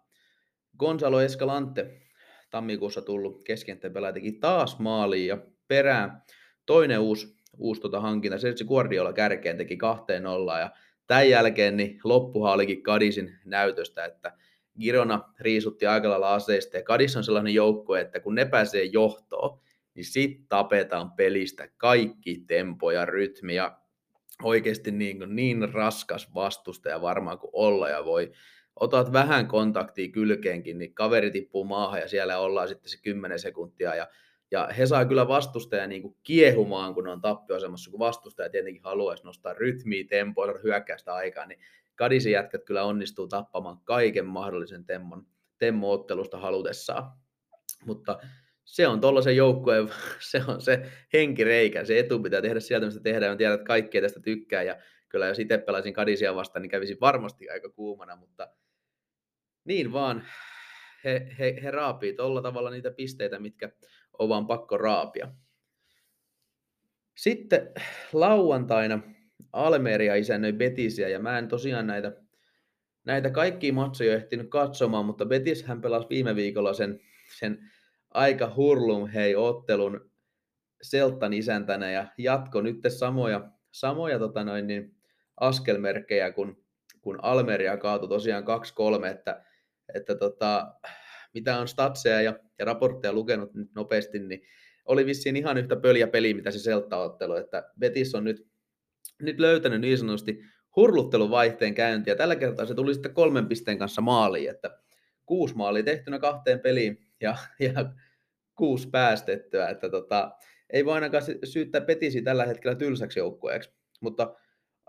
Gonzalo 0.79 1.21
Escalante, 1.21 2.01
tammikuussa 2.49 3.01
tullut 3.01 3.43
keskikenttän 3.43 3.93
pelaaja, 3.93 4.13
teki 4.13 4.31
taas 4.31 4.79
maaliin 4.79 5.27
ja 5.27 5.38
perään. 5.67 6.21
Toinen 6.65 6.99
uusi, 6.99 7.36
uusi 7.58 7.81
tota 7.81 7.99
hankinta, 7.99 8.38
Sergio 8.38 8.67
Guardiola 8.67 9.13
kärkeen 9.13 9.58
teki 9.58 9.77
kahteen 9.77 10.23
nollaan 10.23 10.62
ja 10.62 10.71
tämän 11.08 11.29
jälkeen 11.29 11.77
niin 11.77 11.99
loppuhan 12.03 12.53
olikin 12.53 12.84
Kadisin 12.84 13.39
näytöstä, 13.45 14.05
että 14.05 14.31
Girona 14.79 15.34
riisutti 15.39 15.86
aika 15.86 16.10
lailla 16.10 16.34
aseista 16.34 16.77
ja 16.77 16.84
Kadis 16.84 17.17
on 17.17 17.23
sellainen 17.23 17.53
joukko, 17.53 17.95
että 17.95 18.19
kun 18.19 18.36
ne 18.36 18.45
pääsee 18.45 18.84
johtoon, 18.84 19.60
niin 19.93 20.05
sit 20.05 20.49
tapetaan 20.49 21.12
pelistä 21.12 21.67
kaikki 21.77 22.43
tempo 22.47 22.91
ja 22.91 23.05
rytmi 23.05 23.55
ja 23.55 23.79
oikeasti 24.43 24.91
niin, 24.91 25.17
kuin 25.17 25.36
niin 25.36 25.74
raskas 25.74 26.34
vastustaja 26.34 27.02
varmaan 27.02 27.39
kuin 27.39 27.52
olla 27.54 27.89
ja 27.89 28.06
voi. 28.06 28.32
Otat 28.80 29.13
vähän 29.13 29.48
kontaktia 29.48 30.12
kylkeenkin, 30.12 30.78
niin 30.78 30.93
kaveri 30.93 31.32
tippuu 31.32 31.63
maahan 31.63 32.00
ja 32.00 32.08
siellä 32.08 32.39
ollaan 32.39 32.67
sitten 32.67 32.89
se 32.89 33.02
10 33.02 33.39
sekuntia 33.39 33.95
ja 33.95 34.08
ja 34.52 34.69
he 34.78 34.86
saa 34.86 35.06
kyllä 35.06 35.28
vastustaja 35.28 35.88
niin 35.88 36.15
kiehumaan, 36.24 36.93
kun 36.93 37.08
on 37.08 37.21
tappioasemassa, 37.21 37.91
kun 37.91 38.00
vastustaja 38.00 38.50
tietenkin 38.50 38.84
haluaisi 38.84 39.24
nostaa 39.24 39.54
rytmiä, 39.54 40.04
tempoa, 40.10 40.54
hyökkäystä 40.63 41.13
aikaa, 41.13 41.45
niin 41.45 41.60
Kadisin 41.95 42.32
jätkät 42.32 42.63
kyllä 42.63 42.84
onnistuu 42.84 43.28
tappamaan 43.28 43.80
kaiken 43.84 44.26
mahdollisen 44.26 44.86
temmon, 44.86 45.28
temmo-ottelusta 45.58 46.38
halutessaan. 46.38 47.12
Mutta 47.86 48.19
se 48.65 48.88
on 48.88 49.01
tuollaisen 49.01 49.36
joukkueen, 49.36 49.89
se 50.32 50.41
on 50.47 50.62
se 50.62 50.91
henkireikä, 51.13 51.86
se 51.86 51.99
etu 51.99 52.19
pitää 52.19 52.41
tehdä 52.41 52.60
sieltä, 52.60 52.86
mistä 52.86 53.01
tehdään. 53.01 53.32
Mä 53.32 53.38
tiedän, 53.38 53.56
että 53.56 53.67
kaikki 53.67 54.01
tästä 54.01 54.19
tykkää 54.19 54.63
ja 54.63 54.78
kyllä 55.10 55.28
jos 55.28 55.39
itse 55.39 55.58
pelaisin 55.58 55.93
Kadisia 55.93 56.36
vastaan, 56.36 56.62
niin 56.62 56.69
kävisin 56.69 56.97
varmasti 57.01 57.49
aika 57.49 57.69
kuumana, 57.69 58.15
mutta 58.15 58.47
niin 59.65 59.93
vaan, 59.93 60.28
he, 61.04 61.36
he, 61.39 61.60
he 61.63 61.71
raapii 61.71 62.13
tuolla 62.13 62.41
tavalla 62.41 62.69
niitä 62.69 62.91
pisteitä, 62.91 63.39
mitkä 63.39 63.69
on 64.19 64.30
vaan 64.30 64.47
pakko 64.47 64.78
raapia. 64.78 65.28
Sitten 67.17 67.71
lauantaina 68.13 68.99
Almeria 69.54 70.15
isännöi 70.15 70.54
Betisiä 70.54 71.10
ja 71.10 71.19
mä 71.19 71.38
en 71.38 71.47
tosiaan 71.47 71.88
näitä, 71.88 72.21
näitä 73.06 73.30
kaikkia 73.30 73.73
matsoja 73.73 74.15
ehtinyt 74.15 74.49
katsomaan, 74.49 75.06
mutta 75.06 75.25
Betis 75.25 75.63
hän 75.63 75.82
pelasi 75.82 76.08
viime 76.10 76.36
viikolla 76.36 76.73
sen, 76.73 76.99
sen 77.39 77.71
aika 78.15 78.54
hurlum 78.56 79.08
hei 79.08 79.36
ottelun 79.36 80.12
Seltan 80.82 81.34
isäntänä 81.34 81.91
ja 81.91 82.08
jatko 82.17 82.62
nyt 82.62 82.80
samoja, 82.88 83.49
samoja 83.71 84.19
tota 84.19 84.43
noin, 84.43 84.67
niin 84.67 84.95
askelmerkkejä, 85.38 86.32
kun, 86.32 86.63
kun 87.01 87.19
Almeria 87.21 87.78
kaatui 87.78 88.10
tosiaan 88.10 88.43
2-3, 89.04 89.06
että, 89.06 89.43
että 89.93 90.15
tota, 90.15 90.73
mitä 91.34 91.60
on 91.60 91.67
statseja 91.67 92.21
ja, 92.21 92.39
ja 92.60 92.65
raportteja 92.65 93.13
lukenut 93.13 93.54
nyt 93.54 93.75
nopeasti, 93.75 94.19
niin 94.19 94.41
oli 94.86 95.06
vissiin 95.06 95.36
ihan 95.36 95.58
yhtä 95.58 95.75
pöliä 95.75 96.08
peli, 96.08 96.34
mitä 96.34 96.51
se 96.51 96.60
Seltta-ottelu, 96.60 97.36
että 97.36 97.71
Betis 97.80 98.15
on 98.15 98.23
nyt, 98.23 98.47
nyt 99.21 99.39
löytänyt 99.39 99.82
niin 99.82 99.97
sanotusti 99.97 100.39
hurlutteluvaihteen 100.75 101.75
käyntiä. 101.75 102.15
Tällä 102.15 102.36
kertaa 102.36 102.65
se 102.65 102.75
tuli 102.75 102.93
sitten 102.93 103.13
kolmen 103.13 103.47
pisteen 103.47 103.78
kanssa 103.78 104.01
maaliin, 104.01 104.49
että 104.49 104.78
kuusi 105.25 105.56
maalia 105.56 105.84
tehtynä 105.84 106.19
kahteen 106.19 106.60
peliin 106.60 107.05
ja, 107.25 107.38
ja 107.59 107.93
kuusi 108.55 108.89
päästettyä, 108.89 109.69
että 109.69 109.89
tota, 109.89 110.31
ei 110.69 110.85
voi 110.85 110.93
ainakaan 110.93 111.23
syyttää 111.43 111.81
Betisi 111.81 112.21
tällä 112.21 112.45
hetkellä 112.45 112.75
tylsäksi 112.75 113.19
joukkueeksi, 113.19 113.73
mutta 114.01 114.35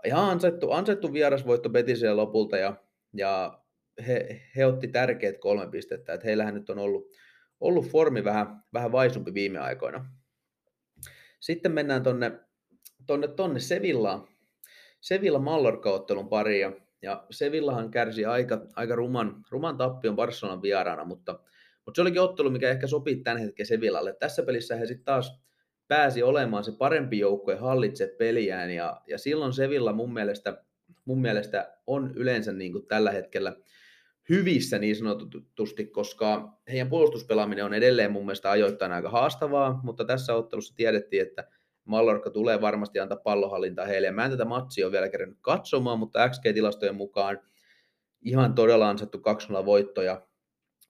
ihan 0.05 0.29
ansaittu, 0.29 0.71
ansaittu 0.71 1.13
vierasvoitto 1.13 1.69
Betisille 1.69 2.13
lopulta 2.13 2.57
ja, 2.57 2.75
ja 3.13 3.61
he, 4.07 4.41
he 4.55 4.65
otti 4.65 4.87
tärkeät 4.87 5.37
kolme 5.37 5.67
pistettä, 5.71 6.13
että 6.13 6.27
heillähän 6.27 6.53
nyt 6.53 6.69
on 6.69 6.79
ollut, 6.79 7.07
ollut 7.59 7.87
formi 7.87 8.23
vähän, 8.23 8.63
vähän 8.73 8.91
vaisumpi 8.91 9.33
viime 9.33 9.59
aikoina. 9.59 10.05
Sitten 11.39 11.71
mennään 11.71 12.03
tonne, 12.03 12.31
tonne, 13.05 13.27
tonne 13.27 13.59
Sevillaan, 13.59 14.27
Sevilla 15.01 15.39
Mallorca-ottelun 15.39 16.29
pariin, 16.29 16.61
ja, 16.61 16.71
ja 17.01 17.25
Sevillahan 17.31 17.91
kärsi 17.91 18.25
aika, 18.25 18.67
aika 18.75 18.95
ruman, 18.95 19.43
ruman 19.49 19.77
tappion 19.77 20.15
Barcelonan 20.15 20.61
vieraana, 20.61 21.05
mutta, 21.05 21.39
mutta 21.87 21.95
se 21.95 22.01
olikin 22.01 22.21
ottelu, 22.21 22.49
mikä 22.49 22.69
ehkä 22.69 22.87
sopii 22.87 23.15
tämän 23.15 23.41
hetken 23.41 23.65
Sevillalle. 23.65 24.13
Tässä 24.13 24.43
pelissä 24.43 24.75
he 24.75 24.85
sitten 24.85 25.05
taas 25.05 25.39
pääsi 25.87 26.23
olemaan 26.23 26.63
se 26.63 26.71
parempi 26.77 27.19
joukko 27.19 27.51
ja 27.51 27.59
hallitse 27.59 28.15
peliään, 28.17 28.71
ja, 28.71 29.01
ja 29.07 29.17
silloin 29.17 29.53
Sevilla 29.53 29.93
mun 29.93 30.13
mielestä, 30.13 30.63
mun 31.05 31.21
mielestä 31.21 31.77
on 31.87 32.11
yleensä 32.15 32.51
niin 32.51 32.71
kuin 32.71 32.87
tällä 32.87 33.11
hetkellä– 33.11 33.55
hyvissä 34.29 34.79
niin 34.79 34.95
sanotusti, 34.95 35.85
koska 35.85 36.59
heidän 36.71 36.89
puolustuspelaaminen 36.89 37.65
on 37.65 37.73
edelleen 37.73 38.11
mun 38.11 38.25
mielestä 38.25 38.51
ajoittain 38.51 38.91
aika 38.91 39.09
haastavaa, 39.09 39.79
mutta 39.83 40.05
tässä 40.05 40.35
ottelussa 40.35 40.75
tiedettiin, 40.75 41.21
että 41.21 41.47
Mallorca 41.85 42.29
tulee 42.29 42.61
varmasti 42.61 42.99
antaa 42.99 43.17
pallohallintaa 43.17 43.85
heille. 43.85 44.11
Mä 44.11 44.25
en 44.25 44.31
tätä 44.31 44.45
matsia 44.45 44.85
ole 44.85 44.91
vielä 44.91 45.09
kerännyt 45.09 45.37
katsomaan, 45.41 45.99
mutta 45.99 46.29
XG-tilastojen 46.29 46.95
mukaan 46.95 47.39
ihan 48.21 48.55
todella 48.55 48.89
ansattu 48.89 49.17
2-0 49.61 49.65
voitto 49.65 50.01
ja 50.01 50.26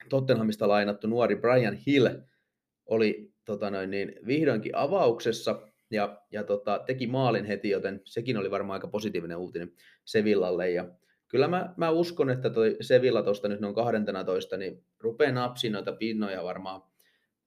Tottenhamista 0.09 0.67
lainattu 0.67 1.07
nuori 1.07 1.35
Brian 1.35 1.73
Hill 1.73 2.07
oli 2.85 3.33
tota 3.45 3.69
noin, 3.69 3.91
niin, 3.91 4.15
vihdoinkin 4.27 4.75
avauksessa 4.75 5.61
ja, 5.91 6.21
ja 6.31 6.43
tota, 6.43 6.83
teki 6.85 7.07
maalin 7.07 7.45
heti, 7.45 7.69
joten 7.69 8.01
sekin 8.05 8.37
oli 8.37 8.51
varmaan 8.51 8.75
aika 8.75 8.87
positiivinen 8.87 9.37
uutinen 9.37 9.71
Sevillalle. 10.05 10.71
Ja 10.71 10.91
kyllä 11.27 11.47
mä, 11.47 11.73
mä 11.77 11.89
uskon, 11.89 12.29
että 12.29 12.49
toi 12.49 12.77
Sevilla 12.81 13.23
tuosta 13.23 13.47
nyt 13.47 13.59
noin 13.59 13.75
12, 13.75 14.57
niin 14.57 14.83
rupeaa 14.99 15.31
napsiin 15.31 15.73
noita 15.73 15.91
pinnoja 15.91 16.43
varmaan 16.43 16.81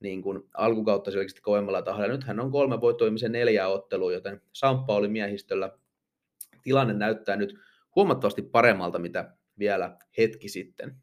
niin 0.00 0.22
kuin 0.22 0.42
alkukautta 0.54 1.10
selkeästi 1.10 1.40
kovemmalla 1.40 1.82
tahdilla. 1.82 2.12
Nythän 2.12 2.40
on 2.40 2.50
kolme 2.50 2.80
voittoimisen 2.80 3.32
neljä 3.32 3.68
ottelua, 3.68 4.12
joten 4.12 4.42
Samppa 4.52 4.94
oli 4.94 5.08
miehistöllä. 5.08 5.78
Tilanne 6.62 6.94
näyttää 6.94 7.36
nyt 7.36 7.54
huomattavasti 7.96 8.42
paremmalta, 8.42 8.98
mitä 8.98 9.36
vielä 9.58 9.96
hetki 10.18 10.48
sitten. 10.48 10.96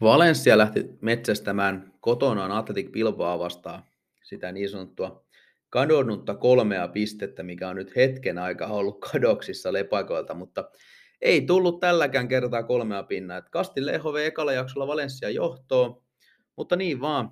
Valencia 0.00 0.58
lähti 0.58 0.86
metsästämään 1.00 1.92
kotonaan 2.00 2.52
Atletic 2.52 2.92
Bilbao 2.92 3.38
vastaan 3.38 3.82
sitä 4.22 4.52
niin 4.52 4.68
sanottua 4.68 5.24
kadonnutta 5.70 6.34
kolmea 6.34 6.88
pistettä, 6.88 7.42
mikä 7.42 7.68
on 7.68 7.76
nyt 7.76 7.96
hetken 7.96 8.38
aika 8.38 8.66
ollut 8.66 9.00
kadoksissa 9.12 9.72
lepakoilta, 9.72 10.34
mutta 10.34 10.70
ei 11.20 11.40
tullut 11.40 11.80
tälläkään 11.80 12.28
kertaa 12.28 12.62
kolmea 12.62 13.02
pinnaa. 13.02 13.42
Castillejo 13.42 14.12
vei 14.12 14.26
ekalla 14.26 14.52
jaksolla 14.52 14.86
Valencia 14.86 15.30
johtoon, 15.30 16.02
mutta 16.56 16.76
niin 16.76 17.00
vaan, 17.00 17.30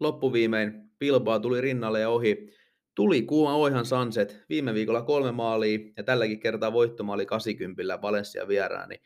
loppuviimein 0.00 0.90
Bilbao 0.98 1.38
tuli 1.38 1.60
rinnalle 1.60 2.00
ja 2.00 2.08
ohi. 2.08 2.54
Tuli 2.94 3.22
kuuma 3.22 3.56
Oihan 3.56 3.86
Sunset, 3.86 4.44
viime 4.48 4.74
viikolla 4.74 5.02
kolme 5.02 5.32
maalia 5.32 5.78
ja 5.96 6.02
tälläkin 6.02 6.40
kertaa 6.40 6.72
voittomaali 6.72 7.26
80 7.26 8.02
Valencia 8.02 8.48
vieraan, 8.48 8.88
niin, 8.88 9.00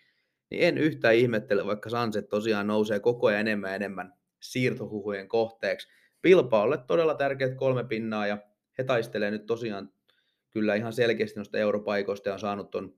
niin 0.51 0.63
en 0.63 0.79
yhtään 0.79 1.15
ihmettele, 1.15 1.67
vaikka 1.67 1.91
Sunset 1.91 2.29
tosiaan 2.29 2.67
nousee 2.67 3.01
koko 3.01 3.27
ajan 3.27 3.41
enemmän 3.41 3.71
ja 3.71 3.77
enemmän 3.77 4.13
siirtohuhujen 4.41 5.29
kohteeksi. 5.29 5.89
Bilbaolle 6.23 6.79
todella 6.87 7.15
tärkeät 7.15 7.55
kolme 7.55 7.85
pinnaa 7.85 8.27
ja 8.27 8.39
he 8.79 8.85
taistelee 8.85 9.31
nyt 9.31 9.47
tosiaan 9.47 9.93
kyllä 10.51 10.75
ihan 10.75 10.93
selkeästi 10.93 11.39
noista 11.39 11.59
europaikoista 11.59 12.29
ja 12.29 12.33
on 12.33 12.41
saanut 12.41 12.71
ton 12.71 12.95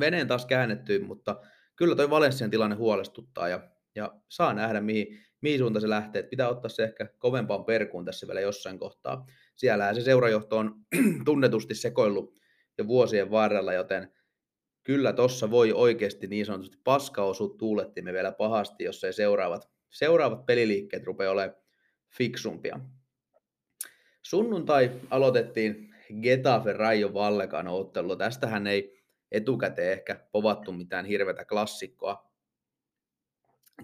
veneen 0.00 0.28
taas 0.28 0.46
käännettyä, 0.46 0.98
mutta 0.98 1.40
kyllä 1.76 1.96
toi 1.96 2.10
Valenssian 2.10 2.50
tilanne 2.50 2.76
huolestuttaa 2.76 3.48
ja, 3.48 3.60
ja 3.94 4.14
saa 4.28 4.54
nähdä 4.54 4.80
mihin, 4.80 5.20
mihin 5.40 5.58
suuntaan 5.58 5.80
se 5.80 5.88
lähtee. 5.88 6.20
Et 6.20 6.30
pitää 6.30 6.48
ottaa 6.48 6.68
se 6.68 6.84
ehkä 6.84 7.06
kovempaan 7.18 7.64
perkuun 7.64 8.04
tässä 8.04 8.26
vielä 8.26 8.40
jossain 8.40 8.78
kohtaa. 8.78 9.26
Siellä 9.56 9.94
se 9.94 10.00
seurajohto 10.00 10.58
on 10.58 10.74
tunnetusti 11.24 11.74
sekoillut 11.74 12.40
jo 12.78 12.86
vuosien 12.86 13.30
varrella, 13.30 13.72
joten 13.72 14.12
kyllä 14.84 15.12
tossa 15.12 15.50
voi 15.50 15.72
oikeasti 15.72 16.26
niin 16.26 16.46
sanotusti 16.46 16.78
paska 16.84 17.22
osua 17.22 17.54
tuulettimme 17.58 18.12
vielä 18.12 18.32
pahasti, 18.32 18.84
jos 18.84 19.04
ei 19.04 19.12
seuraavat, 19.12 19.70
seuraavat 19.90 20.46
peliliikkeet 20.46 21.04
rupea 21.04 21.30
olemaan 21.30 21.56
fiksumpia. 22.10 22.80
Sunnuntai 24.22 24.90
aloitettiin 25.10 25.94
Getafe 26.22 26.72
Raio 26.72 27.14
Vallekan 27.14 27.68
ottelu. 27.68 28.16
Tästähän 28.16 28.66
ei 28.66 29.02
etukäteen 29.32 29.92
ehkä 29.92 30.26
povattu 30.32 30.72
mitään 30.72 31.04
hirveätä 31.04 31.44
klassikkoa. 31.44 32.30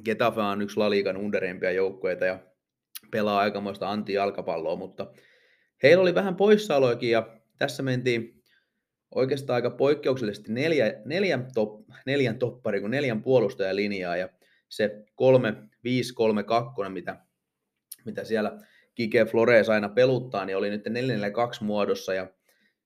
Getafe 0.05 0.41
on 0.41 0.63
yksi 0.63 0.77
Laliikan 0.77 1.17
underimpia 1.17 1.71
joukkueita 1.71 2.25
ja 2.25 2.39
pelaa 3.11 3.41
aikamoista 3.41 3.91
anti-jalkapalloa, 3.91 4.77
mutta 4.77 5.13
heillä 5.83 6.03
oli 6.03 6.15
vähän 6.15 6.37
poissaoloikin 6.37 7.11
ja 7.11 7.41
tässä 7.59 7.83
mentiin 7.83 8.40
oikeastaan 9.15 9.55
aika 9.55 9.71
poikkeuksellisesti 9.71 10.53
neljä, 10.53 10.95
neljän, 11.05 11.49
top, 11.55 11.81
neljän 12.07 12.39
toppari 12.39 12.81
kuin 12.81 12.91
neljän 12.91 13.23
puolustajalinjaa 13.23 14.17
ja 14.17 14.29
se 14.69 15.05
3-5-3-2, 16.87 16.89
mitä, 16.89 17.17
mitä 18.05 18.25
siellä 18.25 18.59
Kike 18.95 19.25
Flores 19.25 19.69
aina 19.69 19.89
peluttaa, 19.89 20.45
niin 20.45 20.57
oli 20.57 20.71
nyt 20.71 20.87
4-4-2 20.87 20.91
muodossa 21.61 22.15
ja 22.15 22.29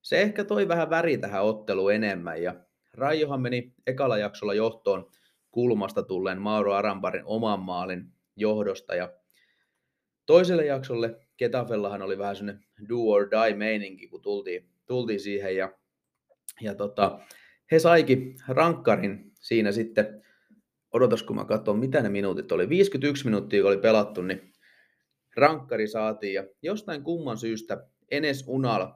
se 0.02 0.20
ehkä 0.20 0.44
toi 0.44 0.68
vähän 0.68 0.90
väri 0.90 1.18
tähän 1.18 1.44
otteluun 1.44 1.94
enemmän 1.94 2.42
ja 2.42 2.54
Raijohan 2.94 3.40
meni 3.40 3.74
ekalla 3.86 4.18
jaksolla 4.18 4.54
johtoon 4.54 5.10
kulmasta 5.50 6.02
tulleen 6.02 6.40
Mauro 6.40 6.72
Arambarin 6.72 7.24
oman 7.24 7.60
maalin 7.60 8.12
johdosta 8.36 8.94
ja 8.94 9.12
toiselle 10.26 10.66
jaksolle 10.66 11.20
Ketafellahan 11.36 12.02
oli 12.02 12.18
vähän 12.18 12.36
sellainen 12.36 12.64
do 12.88 12.96
or 12.96 13.30
die 13.30 13.54
meininki, 13.54 14.08
kun 14.08 14.22
tultiin, 14.22 14.68
tultiin 14.86 15.20
siihen 15.20 15.56
ja, 15.56 15.72
ja 16.60 16.74
tota, 16.74 17.18
he 17.72 17.78
saikin 17.78 18.36
rankkarin 18.48 19.32
siinä 19.40 19.72
sitten, 19.72 20.22
odotas 20.92 21.22
kun 21.22 21.36
mä 21.36 21.44
katson 21.44 21.78
mitä 21.78 22.02
ne 22.02 22.08
minuutit 22.08 22.52
oli, 22.52 22.68
51 22.68 23.24
minuuttia 23.24 23.62
kun 23.62 23.70
oli 23.70 23.78
pelattu, 23.78 24.22
niin 24.22 24.52
rankkari 25.36 25.88
saatiin. 25.88 26.34
Ja 26.34 26.46
jostain 26.62 27.02
kumman 27.02 27.38
syystä 27.38 27.86
Enes 28.10 28.44
Unal 28.46 28.92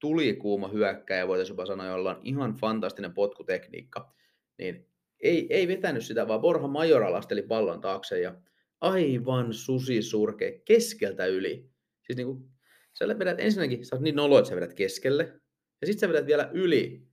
tuli 0.00 0.34
kuuma 0.34 0.68
hyökkäjä, 0.68 1.28
voitaisiin 1.28 1.52
jopa 1.54 1.66
sanoa, 1.66 1.86
jolla 1.86 2.10
on 2.10 2.20
ihan 2.22 2.54
fantastinen 2.54 3.14
potkutekniikka, 3.14 4.12
niin 4.58 4.86
ei, 5.20 5.46
ei 5.50 5.68
vetänyt 5.68 6.04
sitä, 6.04 6.28
vaan 6.28 6.40
Borha 6.40 6.68
Majora 6.68 7.12
lasteli 7.12 7.42
pallon 7.42 7.80
taakse 7.80 8.20
ja 8.20 8.34
aivan 8.80 9.52
susi 9.52 10.02
surke 10.02 10.62
keskeltä 10.64 11.26
yli. 11.26 11.70
Siis 12.02 12.16
niin 12.16 12.26
kuin, 12.26 12.50
sä 12.92 13.18
vedät 13.18 13.40
ensinnäkin, 13.40 13.86
sä 13.86 13.96
oot 13.96 14.02
niin 14.02 14.16
nolo, 14.16 14.38
että 14.38 14.48
sä 14.48 14.56
vedät 14.56 14.74
keskelle, 14.74 15.40
ja 15.82 15.86
sitten 15.86 16.08
sä 16.08 16.12
vedät 16.12 16.26
vielä 16.26 16.50
yli, 16.52 17.08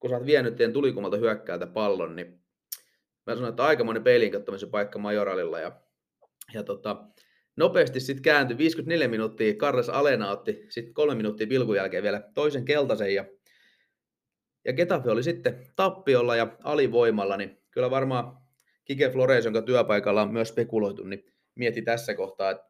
kun 0.00 0.10
sä 0.10 0.16
oot 0.16 0.26
vienyt 0.26 0.56
teidän 0.56 0.72
tulikumalta 0.72 1.16
hyökkäältä 1.16 1.66
pallon, 1.66 2.16
niin 2.16 2.40
mä 3.26 3.34
sanoin, 3.34 3.50
että 3.50 3.64
aikamoinen 3.64 4.04
peilin 4.04 4.32
kattomisen 4.32 4.70
paikka 4.70 4.98
Majoralilla, 4.98 5.60
ja, 5.60 5.80
ja 6.54 6.62
tota, 6.62 7.04
nopeasti 7.56 8.00
sitten 8.00 8.22
kääntyi. 8.22 8.58
54 8.58 9.08
minuuttia, 9.08 9.54
Carles 9.54 9.88
Alena 9.88 10.30
otti 10.30 10.66
sitten 10.68 10.94
kolme 10.94 11.14
minuuttia 11.14 11.46
pilkun 11.46 11.76
jälkeen 11.76 12.02
vielä 12.02 12.30
toisen 12.34 12.64
keltaisen, 12.64 13.14
ja, 13.14 13.24
ja 14.64 14.72
Getafe 14.72 15.10
oli 15.10 15.22
sitten 15.22 15.66
tappiolla 15.76 16.36
ja 16.36 16.56
alivoimalla, 16.64 17.36
niin 17.36 17.62
kyllä 17.70 17.90
varmaan 17.90 18.36
Kike 18.84 19.10
Flores, 19.10 19.44
jonka 19.44 19.62
työpaikalla 19.62 20.22
on 20.22 20.32
myös 20.32 20.48
spekuloitu, 20.48 21.04
niin 21.04 21.24
mieti 21.54 21.82
tässä 21.82 22.14
kohtaa, 22.14 22.50
että 22.50 22.66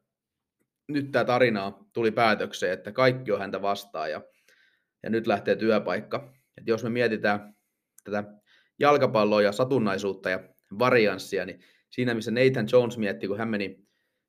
nyt 0.89 1.11
tämä 1.11 1.25
tarina 1.25 1.73
tuli 1.93 2.11
päätökseen, 2.11 2.73
että 2.73 2.93
kaikki 2.93 3.33
on 3.33 3.39
häntä 3.39 3.63
vastaan 3.63 4.11
ja, 4.11 4.23
ja 5.07 5.11
nyt 5.11 5.27
lähtee 5.27 5.57
työpaikka. 5.57 6.33
Et 6.59 6.67
jos 6.67 6.85
me 6.85 6.91
mietitään 6.91 7.55
tätä 8.05 8.25
jalkapalloa 8.79 9.43
ja 9.43 9.53
satunnaisuutta 9.53 10.31
ja 10.31 10.41
varianssia, 10.79 11.47
niin 11.47 11.61
siinä 11.91 12.15
missä 12.15 12.31
Nathan 12.31 12.67
Jones 12.73 12.99
mietti, 12.99 13.29
kun 13.29 13.39
hän 13.39 13.49
meni 13.49 13.79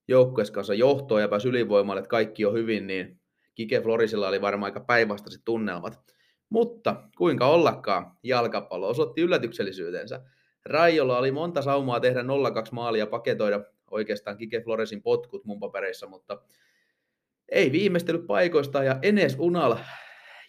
joukkueessa 0.07 0.53
kanssa 0.53 0.73
johtoon 0.73 1.21
ja 1.21 1.27
pääsi 1.27 1.47
ylivoimalle, 1.47 1.99
että 1.99 2.09
kaikki 2.09 2.45
on 2.45 2.53
hyvin, 2.53 2.87
niin 2.87 3.19
Kike 3.55 3.81
Florisilla 3.81 4.27
oli 4.27 4.41
varmaan 4.41 4.69
aika 4.69 4.79
päinvastaiset 4.79 5.41
tunnelmat. 5.45 5.99
Mutta 6.49 7.03
kuinka 7.17 7.47
ollakaan 7.47 8.11
jalkapallo 8.23 8.89
osoitti 8.89 9.21
yllätyksellisyytensä. 9.21 10.21
Raiolla 10.65 11.17
oli 11.17 11.31
monta 11.31 11.61
saumaa 11.61 11.99
tehdä 11.99 12.21
0-2 12.21 12.25
maalia 12.71 13.07
paketoida 13.07 13.63
oikeastaan 13.91 14.37
Kike 14.37 14.61
Floresin 14.61 15.01
potkut 15.01 15.45
mun 15.45 15.59
papereissa, 15.59 16.07
mutta 16.07 16.41
ei 17.49 17.71
viimeistely 17.71 18.19
paikoista 18.19 18.83
ja 18.83 18.99
Enes 19.01 19.35
Unal 19.39 19.75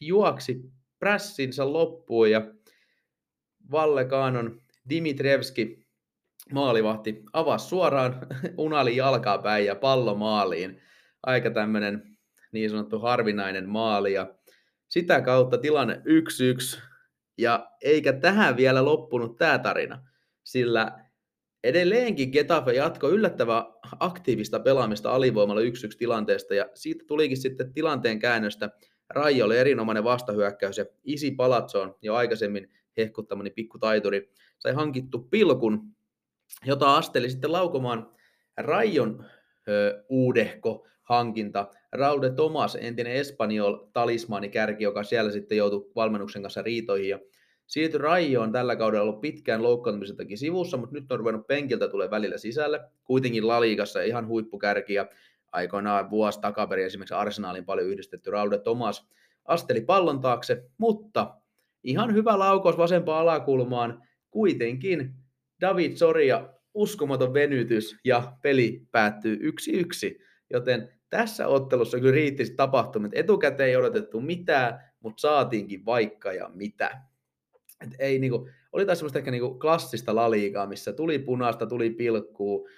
juoksi 0.01 0.61
prässinsä 0.99 1.73
loppuun 1.73 2.31
ja 2.31 2.55
Valle 3.71 4.05
Kaanon 4.05 4.61
Dimitrevski 4.91 5.87
maalivahti 6.53 7.23
avasi 7.33 7.69
suoraan 7.69 8.27
Unalin 8.59 8.97
jalkaa 8.97 9.39
päin 9.39 9.67
ja 9.67 9.75
pallo 9.75 10.15
maaliin. 10.15 10.81
Aika 11.23 11.51
tämmöinen 11.51 12.19
niin 12.53 12.71
sanottu 12.71 12.99
harvinainen 12.99 13.69
maali 13.69 14.13
ja 14.13 14.35
sitä 14.89 15.21
kautta 15.21 15.59
tilanne 15.59 16.03
1-1 16.77 16.81
ja 17.39 17.71
eikä 17.81 18.13
tähän 18.13 18.57
vielä 18.57 18.85
loppunut 18.85 19.37
tämä 19.37 19.59
tarina, 19.59 20.03
sillä 20.45 21.09
edelleenkin 21.65 22.31
Getafe 22.31 22.73
jatkoi 22.73 23.13
yllättävän 23.13 23.65
aktiivista 24.01 24.61
pelaamista 24.61 25.13
alivoimalla 25.13 25.61
1-1 25.61 25.65
tilanteesta 25.99 26.55
ja 26.55 26.71
siitä 26.75 27.05
tulikin 27.07 27.37
sitten 27.37 27.73
tilanteen 27.73 28.19
käännöstä. 28.19 28.71
Raija 29.11 29.45
oli 29.45 29.59
erinomainen 29.59 30.05
vastahyökkäys 30.05 30.79
ja 30.79 30.85
Isi 31.05 31.31
Palatson 31.31 31.97
jo 32.03 32.15
aikaisemmin 32.15 32.71
hehkuttamani 32.97 33.51
pikkutaituri 33.51 34.33
sai 34.59 34.73
hankittu 34.73 35.19
pilkun, 35.19 35.83
jota 36.67 36.97
asteli 36.97 37.31
sitten 37.31 37.53
laukomaan 37.53 38.11
Raijon 38.57 39.25
ö, 39.69 40.05
uudehko 40.09 40.87
hankinta. 41.03 41.69
Raude 41.93 42.31
Thomas, 42.31 42.79
entinen 42.81 43.13
Espanjol 43.13 43.77
talismani 43.93 44.49
kärki, 44.49 44.85
joka 44.85 45.03
siellä 45.03 45.31
sitten 45.31 45.59
joutui 45.59 45.91
valmennuksen 45.97 46.43
kanssa 46.43 46.63
riitoihin 46.63 47.09
ja 47.09 47.19
siirtyi 47.67 47.99
Raioon 47.99 48.53
tällä 48.53 48.77
kaudella 48.77 49.03
ollut 49.03 49.21
pitkään 49.21 49.63
loukkaantumiseltakin 49.63 50.39
sivussa, 50.39 50.77
mutta 50.77 50.95
nyt 50.95 51.13
on 51.13 51.19
ruvennut 51.19 51.47
penkiltä 51.47 51.89
tulee 51.89 52.11
välillä 52.11 52.39
sisälle. 52.39 52.81
Kuitenkin 53.05 53.49
Laliigassa 53.49 54.03
ihan 54.03 54.27
huippukärki 54.27 54.95
ja 54.95 55.07
aikoinaan 55.53 56.11
vuosi 56.11 56.41
takaperin 56.41 56.87
esimerkiksi 56.87 57.15
Arsenaalin 57.15 57.65
paljon 57.65 57.89
yhdistetty 57.89 58.31
Raude 58.31 58.59
Thomas 58.59 59.09
asteli 59.45 59.81
pallon 59.81 60.21
taakse, 60.21 60.65
mutta 60.79 61.35
ihan 61.83 62.15
hyvä 62.15 62.39
laukaus 62.39 62.79
vasempaan 62.79 63.23
alakulmaan. 63.23 64.03
Kuitenkin 64.31 65.15
David 65.61 65.97
Soria 65.97 66.49
uskomaton 66.75 67.35
venytys 67.35 67.97
ja 68.05 68.33
peli 68.43 68.87
päättyy 68.93 69.37
1-1, 69.37 70.23
joten 70.51 70.93
tässä 71.11 71.47
ottelussa 71.47 72.01
kyllä 72.01 72.13
riitti 72.13 72.55
tapahtumia. 72.57 73.11
Etukäteen 73.13 73.69
ei 73.69 73.77
odotettu 73.77 74.21
mitään, 74.21 74.81
mutta 75.01 75.21
saatiinkin 75.21 75.85
vaikka 75.85 76.33
ja 76.33 76.51
mitä. 76.55 77.01
Et 77.81 77.95
ei, 77.99 78.19
niinku, 78.19 78.49
oli 78.73 78.87
taas 78.87 78.99
semmoista 78.99 79.19
ehkä 79.19 79.31
niinku 79.31 79.59
klassista 79.59 80.15
laliikaa, 80.15 80.67
missä 80.67 80.93
tuli 80.93 81.19
punaista, 81.19 81.67
tuli 81.67 81.91
pilkkuu, 81.91 82.69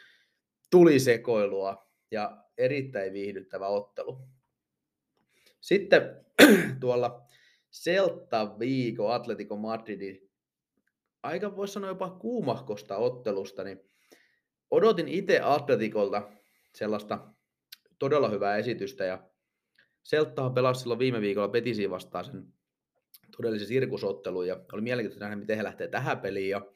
tuli 0.71 0.99
sekoilua 0.99 1.89
ja 2.11 2.45
erittäin 2.61 3.13
viihdyttävä 3.13 3.67
ottelu. 3.67 4.19
Sitten 5.61 6.27
tuolla 6.81 7.27
Celta 7.73 8.59
Vigo 8.59 9.09
Atletico 9.09 9.57
Madridin 9.57 10.31
aika 11.23 11.57
voisi 11.57 11.73
sanoa 11.73 11.91
jopa 11.91 12.11
kuumahkosta 12.11 12.97
ottelusta, 12.97 13.65
niin 13.65 13.81
odotin 14.71 15.09
itse 15.09 15.41
Atletikolta 15.41 16.31
sellaista 16.75 17.27
todella 17.99 18.29
hyvää 18.29 18.57
esitystä 18.57 19.05
ja 19.05 19.31
Selttahan 20.03 20.55
pelasi 20.55 20.81
silloin 20.81 20.99
viime 20.99 21.21
viikolla 21.21 21.49
Petisiin 21.49 21.91
vastaan 21.91 22.25
sen 22.25 22.47
todellisen 23.37 23.69
sirkusottelun 23.69 24.47
ja 24.47 24.61
oli 24.73 24.83
mielenkiintoista 24.83 25.25
nähdä, 25.25 25.37
miten 25.37 25.57
he 25.57 25.65
lähtee 25.65 25.89
tähän 25.89 26.21
peliin 26.21 26.51
ja 26.51 26.67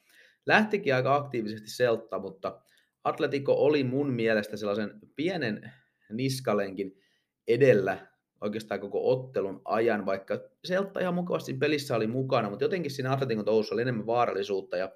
lähtikin 0.47 0.95
aika 0.95 1.15
aktiivisesti 1.15 1.71
Seltta, 1.71 2.19
mutta 2.19 2.61
Atletico 3.05 3.53
oli 3.53 3.85
mun 3.85 4.13
mielestä 4.13 4.57
sellaisen 4.57 4.91
pienen 5.17 5.73
niskalenkin 6.13 7.01
edellä 7.49 8.07
oikeastaan 8.41 8.81
koko 8.81 9.11
ottelun 9.11 9.61
ajan, 9.65 10.07
vaikka 10.07 10.41
Seltta 10.65 11.01
ihan 11.01 11.15
mukavasti 11.15 11.55
pelissä 11.55 11.97
oli 11.97 12.07
mukana, 12.07 12.51
mutta 12.51 12.65
jotenkin 12.65 12.91
siinä 12.91 13.13
Atletikon 13.13 13.45
touhussa 13.45 13.75
oli 13.75 13.83
enemmän 13.83 14.07
vaarallisuutta 14.07 14.77
ja 14.77 14.93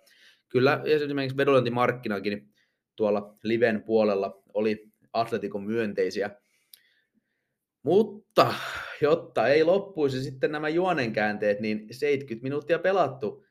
kyllä 0.48 0.82
esimerkiksi 0.84 1.36
vedonlyöntimarkkinakin 1.36 2.52
tuolla 2.96 3.34
Liven 3.42 3.82
puolella 3.82 4.42
oli 4.54 4.92
Atletikon 5.12 5.64
myönteisiä. 5.64 6.30
Mutta 7.82 8.54
jotta 9.00 9.48
ei 9.48 9.64
loppuisi 9.64 10.22
sitten 10.22 10.52
nämä 10.52 10.68
juonenkäänteet, 10.68 11.60
niin 11.60 11.86
70 11.90 12.42
minuuttia 12.42 12.78
pelattu. 12.78 13.44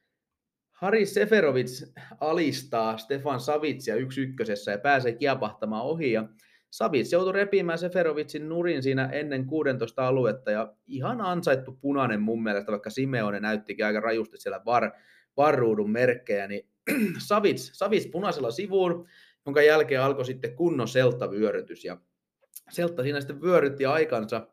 Hari 0.77 1.05
Seferovic 1.05 1.93
alistaa 2.19 2.97
Stefan 2.97 3.39
Savitsia 3.39 3.95
yksi 3.95 4.21
ykkösessä 4.21 4.71
ja 4.71 4.77
pääsee 4.77 5.13
kiepahtamaan 5.13 5.85
ohi. 5.85 6.11
Ja 6.11 6.29
Savits 6.69 7.11
joutui 7.11 7.33
repimään 7.33 7.79
Seferovicin 7.79 8.49
nurin 8.49 8.83
siinä 8.83 9.05
ennen 9.05 9.45
16 9.45 10.07
aluetta 10.07 10.51
ja 10.51 10.73
ihan 10.87 11.21
ansaittu 11.21 11.77
punainen 11.81 12.21
mun 12.21 12.43
mielestä, 12.43 12.71
vaikka 12.71 12.89
Simeone 12.89 13.39
näyttikin 13.39 13.85
aika 13.85 13.99
rajusti 13.99 14.37
siellä 14.37 14.61
var, 14.65 14.91
varruudun 15.37 15.91
merkkejä, 15.91 16.47
niin 16.47 16.69
Savits, 17.27 17.71
Savits 17.73 18.07
punaisella 18.07 18.51
sivuun, 18.51 19.07
jonka 19.45 19.61
jälkeen 19.61 20.01
alkoi 20.01 20.25
sitten 20.25 20.55
kunnon 20.55 20.87
seltavyörytys 20.87 21.85
ja 21.85 21.97
Seltta 22.69 23.03
siinä 23.03 23.19
sitten 23.21 23.41
vyörytti 23.41 23.85
aikansa, 23.85 24.47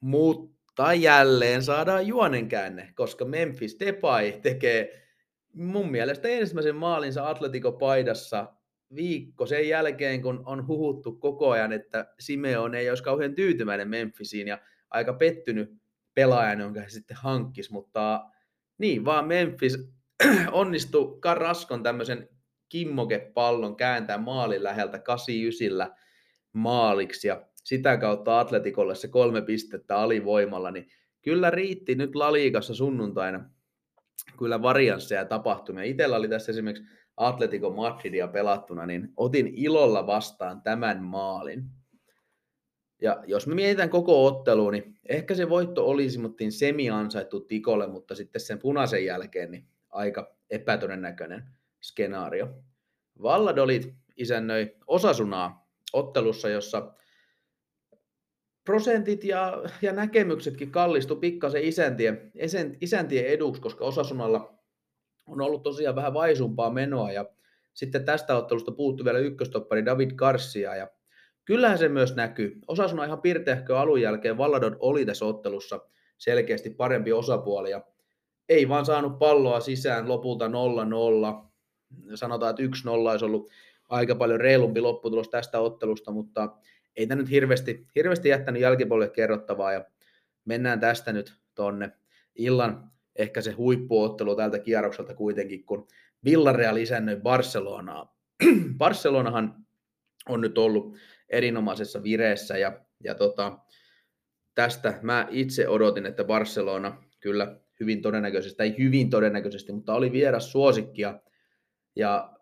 mutta 0.00 0.94
jälleen 0.94 1.62
saadaan 1.62 2.06
juonenkäänne, 2.06 2.92
koska 2.94 3.24
Memphis 3.24 3.76
Depay 3.80 4.32
tekee 4.32 5.07
mun 5.54 5.90
mielestä 5.90 6.28
ensimmäisen 6.28 6.76
maalinsa 6.76 7.28
Atletico 7.28 7.72
paidassa 7.72 8.52
viikko 8.94 9.46
sen 9.46 9.68
jälkeen, 9.68 10.22
kun 10.22 10.42
on 10.46 10.66
huhuttu 10.66 11.12
koko 11.12 11.50
ajan, 11.50 11.72
että 11.72 12.14
Simeon 12.18 12.74
ei 12.74 12.88
olisi 12.88 13.02
kauhean 13.02 13.34
tyytyväinen 13.34 13.88
Memphisiin 13.88 14.48
ja 14.48 14.58
aika 14.90 15.12
pettynyt 15.12 15.72
pelaajan, 16.14 16.60
jonka 16.60 16.80
he 16.80 16.88
sitten 16.88 17.16
hankkis, 17.16 17.70
mutta 17.70 18.24
niin 18.78 19.04
vaan 19.04 19.26
Memphis 19.26 19.92
onnistui 20.52 21.18
Karaskon 21.20 21.82
tämmöisen 21.82 22.28
kimmokepallon 22.68 23.76
kääntää 23.76 24.18
maalin 24.18 24.62
läheltä 24.62 24.98
89 24.98 25.96
maaliksi 26.52 27.28
ja 27.28 27.46
sitä 27.64 27.96
kautta 27.96 28.40
Atletikolle 28.40 28.94
se 28.94 29.08
kolme 29.08 29.42
pistettä 29.42 29.98
alivoimalla, 29.98 30.70
niin 30.70 30.88
kyllä 31.22 31.50
riitti 31.50 31.94
nyt 31.94 32.14
Laliikassa 32.14 32.74
sunnuntaina 32.74 33.50
kyllä 34.38 34.62
variansseja 34.62 35.24
tapahtumia. 35.24 35.84
Itellä 35.84 36.16
oli 36.16 36.28
tässä 36.28 36.52
esimerkiksi 36.52 36.84
Atletico 37.16 37.70
Madridia 37.70 38.28
pelattuna, 38.28 38.86
niin 38.86 39.12
otin 39.16 39.52
ilolla 39.54 40.06
vastaan 40.06 40.62
tämän 40.62 41.02
maalin. 41.02 41.64
Ja 43.02 43.22
jos 43.26 43.46
me 43.46 43.54
mietitään 43.54 43.90
koko 43.90 44.26
ottelua, 44.26 44.70
niin 44.70 44.98
ehkä 45.08 45.34
se 45.34 45.48
voitto 45.48 45.86
olisi 45.86 46.18
mutta 46.18 46.44
semi-ansaittu 46.50 47.40
Tikolle, 47.40 47.86
mutta 47.86 48.14
sitten 48.14 48.40
sen 48.40 48.58
punaisen 48.58 49.04
jälkeen 49.04 49.50
niin 49.50 49.66
aika 49.90 50.36
epätodennäköinen 50.50 51.42
skenaario. 51.80 52.48
Valladolit 53.22 53.94
isännöi 54.16 54.76
Osasunaa 54.86 55.68
ottelussa, 55.92 56.48
jossa 56.48 56.94
prosentit 58.68 59.24
ja, 59.24 59.62
ja 59.82 59.92
näkemyksetkin 59.92 60.70
kallistu 60.70 61.16
pikkasen 61.16 61.62
isäntien, 61.62 62.32
isäntien 62.80 63.26
eduksi, 63.26 63.60
koska 63.60 63.84
Osasunalla 63.84 64.54
on 65.26 65.40
ollut 65.40 65.62
tosiaan 65.62 65.96
vähän 65.96 66.14
vaisumpaa 66.14 66.70
menoa 66.70 67.12
ja 67.12 67.24
sitten 67.74 68.04
tästä 68.04 68.36
ottelusta 68.36 68.72
puuttu 68.72 69.04
vielä 69.04 69.18
ykköstoppari 69.18 69.84
David 69.84 70.10
Garcia 70.10 70.76
ja 70.76 70.88
kyllähän 71.44 71.78
se 71.78 71.88
myös 71.88 72.16
näkyy. 72.16 72.60
Osasuna 72.66 73.04
ihan 73.04 73.20
pirteähkö 73.20 73.78
alun 73.78 74.00
jälkeen 74.00 74.38
Valladod 74.38 74.76
oli 74.80 75.06
tässä 75.06 75.24
ottelussa 75.24 75.80
selkeästi 76.18 76.70
parempi 76.70 77.12
osapuoli 77.12 77.70
ja 77.70 77.82
ei 78.48 78.68
vaan 78.68 78.86
saanut 78.86 79.18
palloa 79.18 79.60
sisään 79.60 80.08
lopulta 80.08 80.46
0-0. 80.46 80.50
Sanotaan, 82.14 82.50
että 82.50 82.62
1-0 82.62 82.88
olisi 82.88 83.24
ollut 83.24 83.50
aika 83.88 84.14
paljon 84.14 84.40
reilumpi 84.40 84.80
lopputulos 84.80 85.28
tästä 85.28 85.60
ottelusta, 85.60 86.10
mutta 86.10 86.48
ei 86.98 87.06
tämä 87.06 87.20
nyt 87.20 87.30
hirveästi, 87.30 87.86
hirveästi 87.94 88.28
jättänyt 88.28 88.62
jälkipuolelle 88.62 89.12
kerrottavaa 89.12 89.72
ja 89.72 89.84
mennään 90.44 90.80
tästä 90.80 91.12
nyt 91.12 91.34
tonne 91.54 91.92
illan 92.34 92.90
ehkä 93.16 93.40
se 93.40 93.52
huippuottelu 93.52 94.36
tältä 94.36 94.58
kierrokselta 94.58 95.14
kuitenkin, 95.14 95.64
kun 95.64 95.88
Villarreal 96.24 96.76
isännöi 96.76 97.16
Barcelonaa. 97.16 98.16
Barcelonahan 98.78 99.54
on 100.28 100.40
nyt 100.40 100.58
ollut 100.58 100.96
erinomaisessa 101.28 102.02
vireessä 102.02 102.58
ja, 102.58 102.80
ja 103.04 103.14
tota, 103.14 103.58
tästä 104.54 104.98
mä 105.02 105.28
itse 105.30 105.68
odotin, 105.68 106.06
että 106.06 106.24
Barcelona 106.24 107.04
kyllä 107.20 107.60
hyvin 107.80 108.02
todennäköisesti, 108.02 108.56
tai 108.56 108.74
hyvin 108.78 109.10
todennäköisesti, 109.10 109.72
mutta 109.72 109.94
oli 109.94 110.12
vieras 110.12 110.52
suosikkia. 110.52 111.20
Ja 111.96 112.36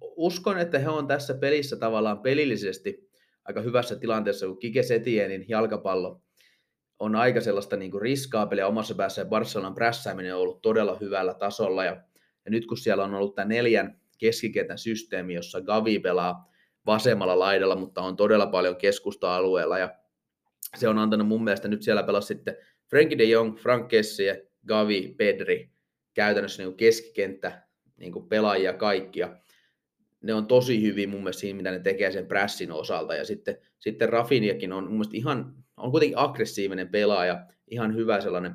uskon, 0.00 0.58
että 0.58 0.78
he 0.78 0.88
on 0.88 1.06
tässä 1.06 1.34
pelissä 1.34 1.76
tavallaan 1.76 2.18
pelillisesti 2.18 3.11
aika 3.44 3.60
hyvässä 3.60 3.96
tilanteessa, 3.96 4.46
kun 4.46 4.58
Kike 4.58 4.82
Setienin 4.82 5.44
jalkapallo 5.48 6.22
on 6.98 7.16
aika 7.16 7.40
sellaista 7.40 7.76
niin 7.76 7.90
kuin 7.90 8.02
riskaapelia 8.02 8.66
omassa 8.66 8.94
päässä 8.94 9.20
ja 9.20 9.26
Barcelonan 9.26 9.74
prässääminen 9.74 10.34
on 10.34 10.40
ollut 10.40 10.62
todella 10.62 10.96
hyvällä 11.00 11.34
tasolla. 11.34 11.84
Ja, 11.84 11.92
ja 12.44 12.50
nyt 12.50 12.66
kun 12.66 12.76
siellä 12.76 13.04
on 13.04 13.14
ollut 13.14 13.34
tämä 13.34 13.48
neljän 13.48 14.00
keskikentän 14.18 14.78
systeemi, 14.78 15.34
jossa 15.34 15.60
Gavi 15.60 15.98
pelaa 15.98 16.52
vasemmalla 16.86 17.38
laidalla, 17.38 17.76
mutta 17.76 18.00
on 18.00 18.16
todella 18.16 18.46
paljon 18.46 18.76
keskusta-alueella 18.76 19.78
ja 19.78 19.94
se 20.76 20.88
on 20.88 20.98
antanut 20.98 21.28
mun 21.28 21.44
mielestä 21.44 21.68
nyt 21.68 21.82
siellä 21.82 22.02
pelaa 22.02 22.20
sitten 22.20 22.56
Frankie 22.90 23.18
de 23.18 23.24
Jong, 23.24 23.56
Frank 23.58 23.88
Kessie, 23.88 24.48
Gavi, 24.66 25.14
Pedri, 25.18 25.70
käytännössä 26.14 26.62
niin 26.62 26.76
keskikenttä 26.76 27.62
niin 27.96 28.12
kuin 28.12 28.28
pelaajia 28.28 28.72
kaikkia. 28.72 29.36
Ne 30.22 30.34
on 30.34 30.46
tosi 30.46 30.82
hyvin 30.82 31.08
mun 31.08 31.20
mielestä 31.20 31.40
siinä, 31.40 31.56
mitä 31.56 31.70
ne 31.70 31.78
tekee 31.78 32.12
sen 32.12 32.26
pressin 32.26 32.72
osalta. 32.72 33.14
Ja 33.14 33.24
sitten, 33.24 33.56
sitten 33.78 34.08
Rafiniakin 34.08 34.72
on 34.72 34.84
mun 34.84 34.92
mielestä 34.92 35.16
ihan 35.16 35.54
on 35.76 35.90
kuitenkin 35.90 36.18
aggressiivinen 36.18 36.88
pelaaja, 36.88 37.46
ihan 37.66 37.94
hyvä 37.94 38.20
sellainen 38.20 38.54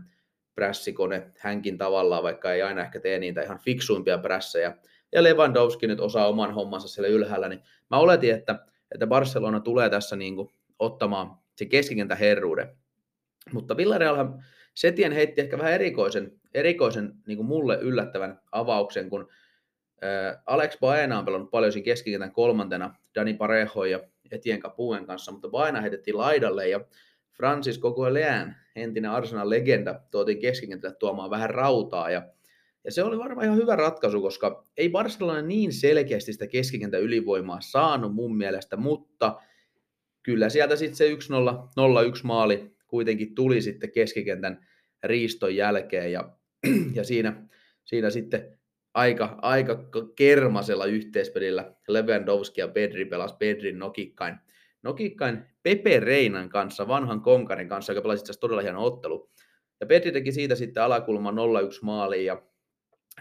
prässikone 0.56 1.32
hänkin 1.40 1.78
tavallaan, 1.78 2.24
vaikka 2.24 2.54
ei 2.54 2.62
aina 2.62 2.82
ehkä 2.82 3.00
tee 3.00 3.20
niitä 3.20 3.42
ihan 3.42 3.60
fiksuimpia 3.60 4.18
prässejä. 4.18 4.78
Ja 5.12 5.24
Lewandowski 5.24 5.88
nyt 5.88 6.00
osaa 6.00 6.28
oman 6.28 6.54
hommansa 6.54 6.88
siellä 6.88 7.08
ylhäällä, 7.08 7.50
niin 7.50 7.62
mä 7.92 7.98
oletin, 7.98 8.34
että, 8.34 8.66
että 8.92 9.08
Barcelona 9.08 9.60
tulee 9.60 9.90
tässä 9.90 10.16
niin 10.16 10.36
kuin 10.36 10.50
ottamaan 10.80 11.38
se 11.56 11.66
keskikentä 11.66 12.16
herruuden. 12.16 12.78
Mutta 13.54 13.78
Villarealhan 13.78 14.44
Setien 14.74 15.12
heitti 15.12 15.42
ehkä 15.42 15.58
vähän 15.58 15.74
erikoisen, 15.74 16.32
erikoisen 16.54 17.14
niin 17.28 17.38
kuin 17.38 17.48
mulle 17.48 17.78
yllättävän 17.82 18.42
avauksen, 18.52 19.10
kun 19.10 19.30
Alex 20.46 20.80
Baena 20.80 21.20
on 21.20 21.26
pelannut 21.26 21.52
paljon 21.52 21.72
siinä 21.72 21.86
keskikentän 21.86 22.32
kolmantena 22.32 22.96
Dani 23.16 23.34
Parejo 23.34 23.86
ja 23.86 24.00
Etien 24.32 24.60
Capuen 24.60 25.06
kanssa, 25.06 25.32
mutta 25.32 25.50
Baena 25.50 25.82
heitettiin 25.82 26.18
laidalle 26.18 26.70
ja 26.70 26.80
Francis 27.38 27.80
Coquelin, 27.80 28.56
entinen 28.76 29.12
Arsenal-legenda, 29.12 30.00
tuotiin 30.12 30.40
keskikentälle 30.40 30.96
tuomaan 30.96 31.30
vähän 31.30 31.50
rautaa 31.50 32.10
ja 32.10 32.22
ja 32.88 32.92
se 32.92 33.04
oli 33.04 33.18
varmaan 33.18 33.46
ihan 33.46 33.58
hyvä 33.58 33.76
ratkaisu, 33.76 34.22
koska 34.22 34.66
ei 34.78 34.90
Barcelona 34.90 35.42
niin 35.42 35.74
selkeästi 35.74 36.34
sitä 36.34 36.48
keskikentän 36.48 37.02
ylivoimaa 37.02 37.62
saanut 37.62 38.16
mun 38.16 38.38
mielestä, 38.38 38.78
mutta 38.78 39.42
kyllä 40.24 40.50
sieltä 40.50 40.76
sitten 40.76 40.96
se 40.96 41.14
1-0, 41.14 41.16
0-1 42.18 42.20
maali 42.24 42.76
kuitenkin 42.88 43.36
tuli 43.36 43.62
sitten 43.62 43.92
keskikentän 43.92 44.68
riiston 45.04 45.56
jälkeen 45.56 46.12
ja, 46.12 46.30
ja 46.98 47.04
siinä, 47.04 47.44
siinä 47.86 48.10
sitten 48.10 48.57
aika, 48.98 49.40
aika 49.42 49.84
kermasella 50.16 50.86
yhteispelillä 50.86 51.76
Lewandowski 51.88 52.62
ja 52.62 52.68
Pedri 52.68 53.06
pelasi 53.06 53.36
Pedrin 53.40 53.80
nokikkain 53.80 54.36
nokikkain 54.84 55.46
Pepe 55.64 56.00
Reinan 56.00 56.50
kanssa, 56.50 56.88
vanhan 56.88 57.22
konkarin 57.22 57.70
kanssa, 57.70 57.94
joka 57.94 58.02
pelasi 58.02 58.22
itse 58.22 58.40
todella 58.40 58.62
hieno 58.62 58.84
ottelu. 58.84 59.30
Ja 59.80 59.86
Petri 59.86 60.12
teki 60.12 60.32
siitä 60.32 60.56
sitten 60.56 60.84
alakulman 60.84 61.36
0-1 61.36 61.38
maaliin. 61.82 62.26
Ja 62.26 62.42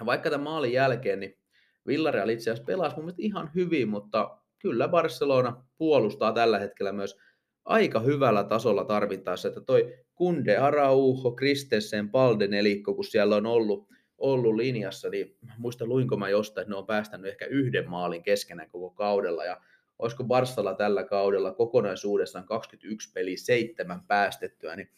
vaikka 0.07 0.31
tämän 0.31 0.45
maalin 0.45 0.73
jälkeen, 0.73 1.21
niin 1.21 1.39
Villarreal 1.87 2.29
itse 2.29 2.51
asiassa 2.51 2.67
pelasi 2.67 2.97
mun 2.97 3.05
mielestä 3.05 3.23
ihan 3.23 3.51
hyvin, 3.55 3.89
mutta 3.89 4.39
kyllä 4.59 4.89
Barcelona 4.89 5.65
puolustaa 5.79 6.33
tällä 6.33 6.59
hetkellä 6.59 6.93
myös 6.93 7.19
aika 7.65 8.01
hyvällä 8.01 8.45
tasolla 8.45 8.85
tarvittaessa, 8.85 9.49
että 9.49 9.61
toi 9.61 9.95
Kunde, 10.15 10.57
Araujo, 10.57 11.31
Kristessen, 11.31 12.11
Palde 12.11 12.47
nelikko, 12.47 12.95
kun 12.95 13.05
siellä 13.05 13.37
on 13.37 13.47
ollut, 13.47 13.89
ollut 14.19 14.55
linjassa, 14.55 15.09
niin 15.09 15.37
muista 15.59 15.87
luinko 15.87 16.17
mä 16.17 16.29
jostain, 16.29 16.63
että 16.63 16.73
ne 16.73 16.77
on 16.77 16.87
päästänyt 16.87 17.27
ehkä 17.27 17.47
yhden 17.47 17.91
maalin 17.91 18.23
keskenään 18.23 18.71
koko 18.71 18.91
kaudella, 18.91 19.45
ja 19.45 19.61
olisiko 19.99 20.25
Barstalla 20.25 20.75
tällä 20.75 21.05
kaudella 21.05 21.53
kokonaisuudessaan 21.53 22.47
21 22.47 23.13
peli 23.13 23.37
seitsemän 23.37 24.01
päästettyä, 24.07 24.77
niin 24.77 24.91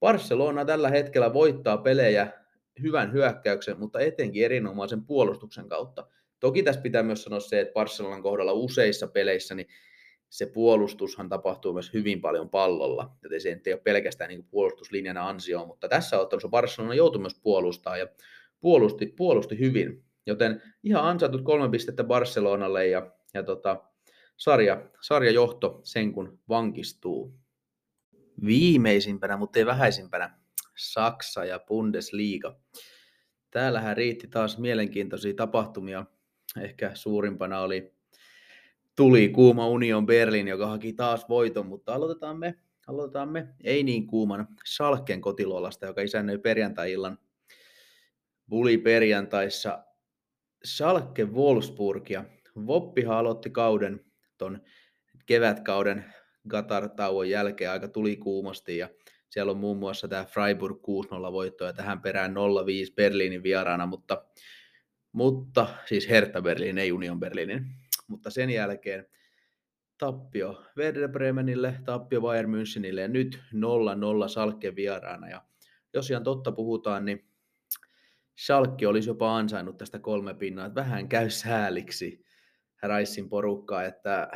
Barcelona 0.00 0.64
tällä 0.64 0.90
hetkellä 0.90 1.32
voittaa 1.32 1.78
pelejä 1.78 2.32
hyvän 2.82 3.12
hyökkäyksen, 3.12 3.78
mutta 3.78 4.00
etenkin 4.00 4.44
erinomaisen 4.44 5.04
puolustuksen 5.04 5.68
kautta. 5.68 6.06
Toki 6.40 6.62
tässä 6.62 6.80
pitää 6.80 7.02
myös 7.02 7.22
sanoa 7.22 7.40
se, 7.40 7.60
että 7.60 7.72
Barcelonan 7.72 8.22
kohdalla 8.22 8.52
useissa 8.52 9.06
peleissä 9.06 9.54
niin 9.54 9.68
se 10.28 10.46
puolustushan 10.46 11.28
tapahtuu 11.28 11.72
myös 11.72 11.92
hyvin 11.92 12.20
paljon 12.20 12.50
pallolla, 12.50 13.16
joten 13.22 13.40
se 13.40 13.60
ei 13.66 13.72
ole 13.72 13.80
pelkästään 13.80 14.28
niin 14.28 14.44
puolustuslinjana 14.44 15.28
ansio, 15.28 15.66
mutta 15.66 15.88
tässä 15.88 16.18
ottelussa 16.18 16.48
Barcelona 16.48 16.94
joutui 16.94 17.20
myös 17.20 17.40
puolustamaan 17.42 17.98
ja 17.98 18.06
puolusti, 18.64 19.06
puolusti 19.06 19.58
hyvin, 19.58 20.04
joten 20.26 20.62
ihan 20.82 21.04
ansaitut 21.04 21.42
kolme 21.42 21.70
pistettä 21.70 22.04
Barcelonalle 22.04 22.86
ja, 22.86 23.12
ja 23.34 23.42
tota, 23.42 23.84
sarja, 24.36 24.90
sarjajohto 25.00 25.80
sen 25.82 26.12
kun 26.12 26.38
vankistuu. 26.48 27.34
Viimeisimpänä, 28.46 29.36
mutta 29.36 29.58
ei 29.58 29.66
vähäisimpänä, 29.66 30.38
Saksa 30.76 31.44
ja 31.44 31.58
Bundesliga. 31.58 32.56
Täällähän 33.50 33.96
riitti 33.96 34.28
taas 34.28 34.58
mielenkiintoisia 34.58 35.34
tapahtumia. 35.34 36.04
Ehkä 36.60 36.90
suurimpana 36.94 37.60
oli 37.60 37.92
tuli 38.96 39.28
kuuma 39.28 39.68
Union 39.68 40.06
Berlin, 40.06 40.48
joka 40.48 40.66
haki 40.66 40.92
taas 40.92 41.28
voiton, 41.28 41.66
mutta 41.66 41.94
aloitetaan 41.94 42.38
me, 42.38 42.54
aloitetaan 42.86 43.28
me 43.28 43.48
ei 43.64 43.82
niin 43.82 44.06
kuuman 44.06 44.48
Salken 44.64 45.20
kotiluolasta, 45.20 45.86
joka 45.86 46.00
isännöi 46.00 46.38
perjantai-illan 46.38 47.18
Buli 48.48 48.78
perjantaissa 48.78 49.84
Salke 50.64 51.24
Wolfsburgia. 51.24 52.24
Voppihan 52.66 53.16
aloitti 53.16 53.50
kauden, 53.50 54.04
ton 54.38 54.62
kevätkauden 55.26 56.14
Qatar-tauon 56.48 57.28
jälkeen 57.30 57.70
aika 57.70 57.88
tuli 57.88 58.16
kuumasti 58.16 58.78
ja 58.78 58.88
siellä 59.30 59.52
on 59.52 59.58
muun 59.58 59.78
muassa 59.78 60.08
tämä 60.08 60.24
Freiburg 60.24 60.76
6-0 60.76 61.32
voitto 61.32 61.64
ja 61.64 61.72
tähän 61.72 62.00
perään 62.00 62.32
0-5 62.32 62.34
Berliinin 62.94 63.42
vieraana, 63.42 63.86
mutta, 63.86 64.24
mutta 65.12 65.66
siis 65.86 66.08
Hertha 66.08 66.42
Berliin, 66.42 66.78
ei 66.78 66.92
Union 66.92 67.20
Berliinin 67.20 67.66
mutta 68.06 68.30
sen 68.30 68.50
jälkeen 68.50 69.06
tappio 69.98 70.62
Werder 70.76 71.08
Bremenille, 71.08 71.80
tappio 71.84 72.20
Bayern 72.20 72.50
Münchenille 72.50 73.00
ja 73.00 73.08
nyt 73.08 73.42
0-0 74.24 74.28
Salkke 74.28 74.76
vieraana. 74.76 75.28
Ja 75.28 75.42
jos 75.94 76.10
ihan 76.10 76.24
totta 76.24 76.52
puhutaan, 76.52 77.04
niin 77.04 77.24
Schalke 78.38 78.86
olisi 78.86 79.10
jopa 79.10 79.36
ansainnut 79.36 79.78
tästä 79.78 79.98
kolme 79.98 80.34
pinnaa, 80.34 80.66
että 80.66 80.80
vähän 80.80 81.08
käy 81.08 81.30
sääliksi 81.30 82.24
Raissin 82.82 83.28
porukkaa, 83.28 83.84
että 83.84 84.30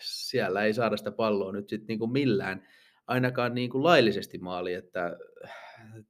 siellä 0.00 0.62
ei 0.62 0.74
saada 0.74 0.96
sitä 0.96 1.12
palloa 1.12 1.52
nyt 1.52 1.68
sitten 1.68 1.86
niinku 1.86 2.06
millään, 2.06 2.68
ainakaan 3.06 3.54
niinku 3.54 3.82
laillisesti 3.82 4.38
maali, 4.38 4.74
että 4.74 5.16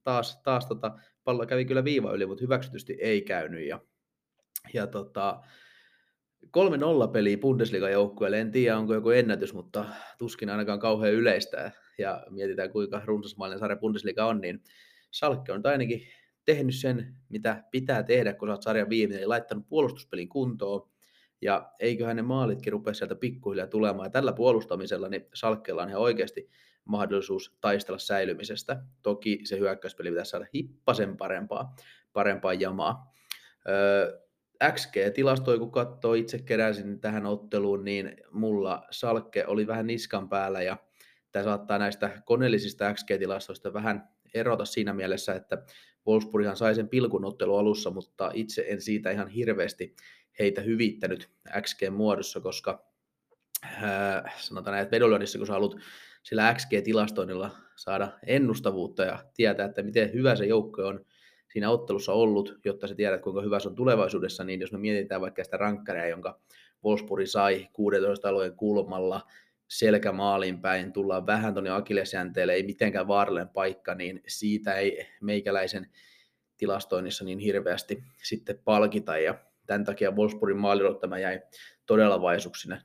taas, 0.05 0.43
taas 0.43 0.67
tota, 0.67 0.99
pallo 1.25 1.47
kävi 1.47 1.65
kyllä 1.65 1.85
viiva 1.85 2.13
yli, 2.13 2.27
mutta 2.27 2.45
hyväksytysti 2.45 2.97
ei 3.01 3.23
käynyt 3.23 3.67
ja, 3.67 3.81
ja 4.75 4.87
tota, 4.87 5.41
3-0 6.47 7.11
peliä 7.13 7.37
Bundesliga-joukkueelle, 7.37 8.41
en 8.41 8.51
tiedä 8.51 8.79
onko 8.79 8.95
joku 8.95 9.11
ennätys, 9.11 9.55
mutta 9.55 9.85
tuskin 10.19 10.51
ainakaan 10.51 10.81
kauhean 10.81 11.15
yleistä. 11.15 11.71
Ja 11.99 12.27
mietitään 12.31 12.71
kuinka 12.71 13.03
runsasmaallinen 13.05 13.59
sarja 13.59 13.77
Bundesliga 13.77 14.27
on, 14.27 14.41
niin 14.41 14.63
Salkke 15.11 15.53
on 15.53 15.61
ainakin 15.65 16.03
tehnyt 16.45 16.75
sen, 16.75 17.15
mitä 17.29 17.65
pitää 17.71 18.03
tehdä, 18.03 18.35
kun 18.35 18.49
sä 18.49 18.53
oot 18.53 18.63
sarjan 18.63 18.89
viimeinen, 18.89 19.19
eli 19.19 19.27
laittanut 19.27 19.69
puolustuspelin 19.69 20.29
kuntoon. 20.29 20.89
Ja 21.43 21.73
eiköhän 21.81 22.17
ne 22.17 22.23
maalitkin 22.23 22.73
rupea 22.73 22.95
sieltä 22.95 23.15
pikkuhiljaa 23.15 23.67
tulemaan. 23.67 24.07
Ja 24.07 24.11
tällä 24.11 24.33
puolustamisella 24.33 25.09
niin 25.09 25.29
Salkkella 25.35 25.83
on 25.83 25.89
ihan 25.89 26.03
oikeasti 26.03 26.49
mahdollisuus 26.85 27.57
taistella 27.61 27.99
säilymisestä. 27.99 28.83
Toki 29.03 29.41
se 29.45 29.59
hyökkäyspeli 29.59 30.11
pitäisi 30.11 30.31
saada 30.31 30.47
hippasen 30.55 31.17
parempaa, 31.17 31.75
parempaa 32.13 32.55
jamaa. 32.55 33.15
Öö, 33.69 34.23
XG-tilastoja, 34.71 35.59
kun 35.59 35.71
katsoo, 35.71 36.15
itse 36.15 36.39
keräsin 36.39 37.01
tähän 37.01 37.27
otteluun, 37.27 37.85
niin 37.85 38.17
mulla 38.31 38.87
Salkke 38.91 39.47
oli 39.47 39.67
vähän 39.67 39.87
niskan 39.87 40.29
päällä 40.29 40.63
ja 40.63 40.77
tämä 41.33 41.45
saattaa 41.45 41.79
näistä 41.79 42.23
koneellisista 42.25 42.93
XG-tilastoista 42.93 43.73
vähän 43.73 44.09
erota 44.35 44.65
siinä 44.65 44.93
mielessä, 44.93 45.35
että 45.35 45.65
Wolfsburghan 46.07 46.57
sai 46.57 46.75
sen 46.75 46.89
pilkun 46.89 47.25
ottelu 47.25 47.57
alussa, 47.57 47.91
mutta 47.91 48.31
itse 48.35 48.65
en 48.69 48.81
siitä 48.81 49.11
ihan 49.11 49.29
hirveästi 49.29 49.95
heitä 50.39 50.61
hyvittänyt 50.61 51.31
XG-muodossa, 51.61 52.41
koska 52.41 52.85
äh, 53.65 54.39
sanotaan 54.39 54.73
näin, 54.73 54.83
että 54.83 54.95
vedonlyönnissä, 54.95 55.39
kun 55.39 55.47
sä 55.47 55.53
haluat 55.53 55.77
sillä 56.23 56.55
XG-tilastoinnilla 56.55 57.51
saada 57.77 58.13
ennustavuutta 58.27 59.03
ja 59.03 59.25
tietää, 59.35 59.67
että 59.67 59.83
miten 59.83 60.13
hyvä 60.13 60.37
se 60.37 60.47
joukko 60.47 60.87
on, 60.87 61.05
siinä 61.53 61.71
ottelussa 61.71 62.13
ollut, 62.13 62.59
jotta 62.65 62.87
sä 62.87 62.95
tiedät, 62.95 63.21
kuinka 63.21 63.43
hyvä 63.43 63.61
se 63.61 63.69
on 63.69 63.75
tulevaisuudessa, 63.75 64.45
niin 64.45 64.61
jos 64.61 64.73
me 64.73 64.79
mietitään 64.79 65.21
vaikka 65.21 65.45
sitä 65.45 65.57
rankkaria, 65.57 66.07
jonka 66.07 66.41
Wolfsburg 66.85 67.27
sai 67.27 67.69
16 67.73 68.29
alueen 68.29 68.57
kulmalla 68.57 69.27
selkämaaliin 69.73 70.61
päin, 70.61 70.93
tullaan 70.93 71.27
vähän 71.27 71.55
tuonne 71.55 71.71
akillesjänteelle, 71.71 72.53
ei 72.53 72.63
mitenkään 72.63 73.09
vaarallinen 73.09 73.49
paikka, 73.49 73.95
niin 73.95 74.23
siitä 74.27 74.75
ei 74.75 75.07
meikäläisen 75.21 75.91
tilastoinnissa 76.57 77.25
niin 77.25 77.39
hirveästi 77.39 78.05
sitten 78.23 78.59
palkita, 78.65 79.19
ja 79.19 79.35
tämän 79.67 79.85
takia 79.85 80.11
Wolfsburgin 80.11 80.57
maalirottama 80.57 81.19
jäi 81.19 81.41
todella 81.87 82.23
vaisuksi 82.23 82.63
sinne 82.63 82.77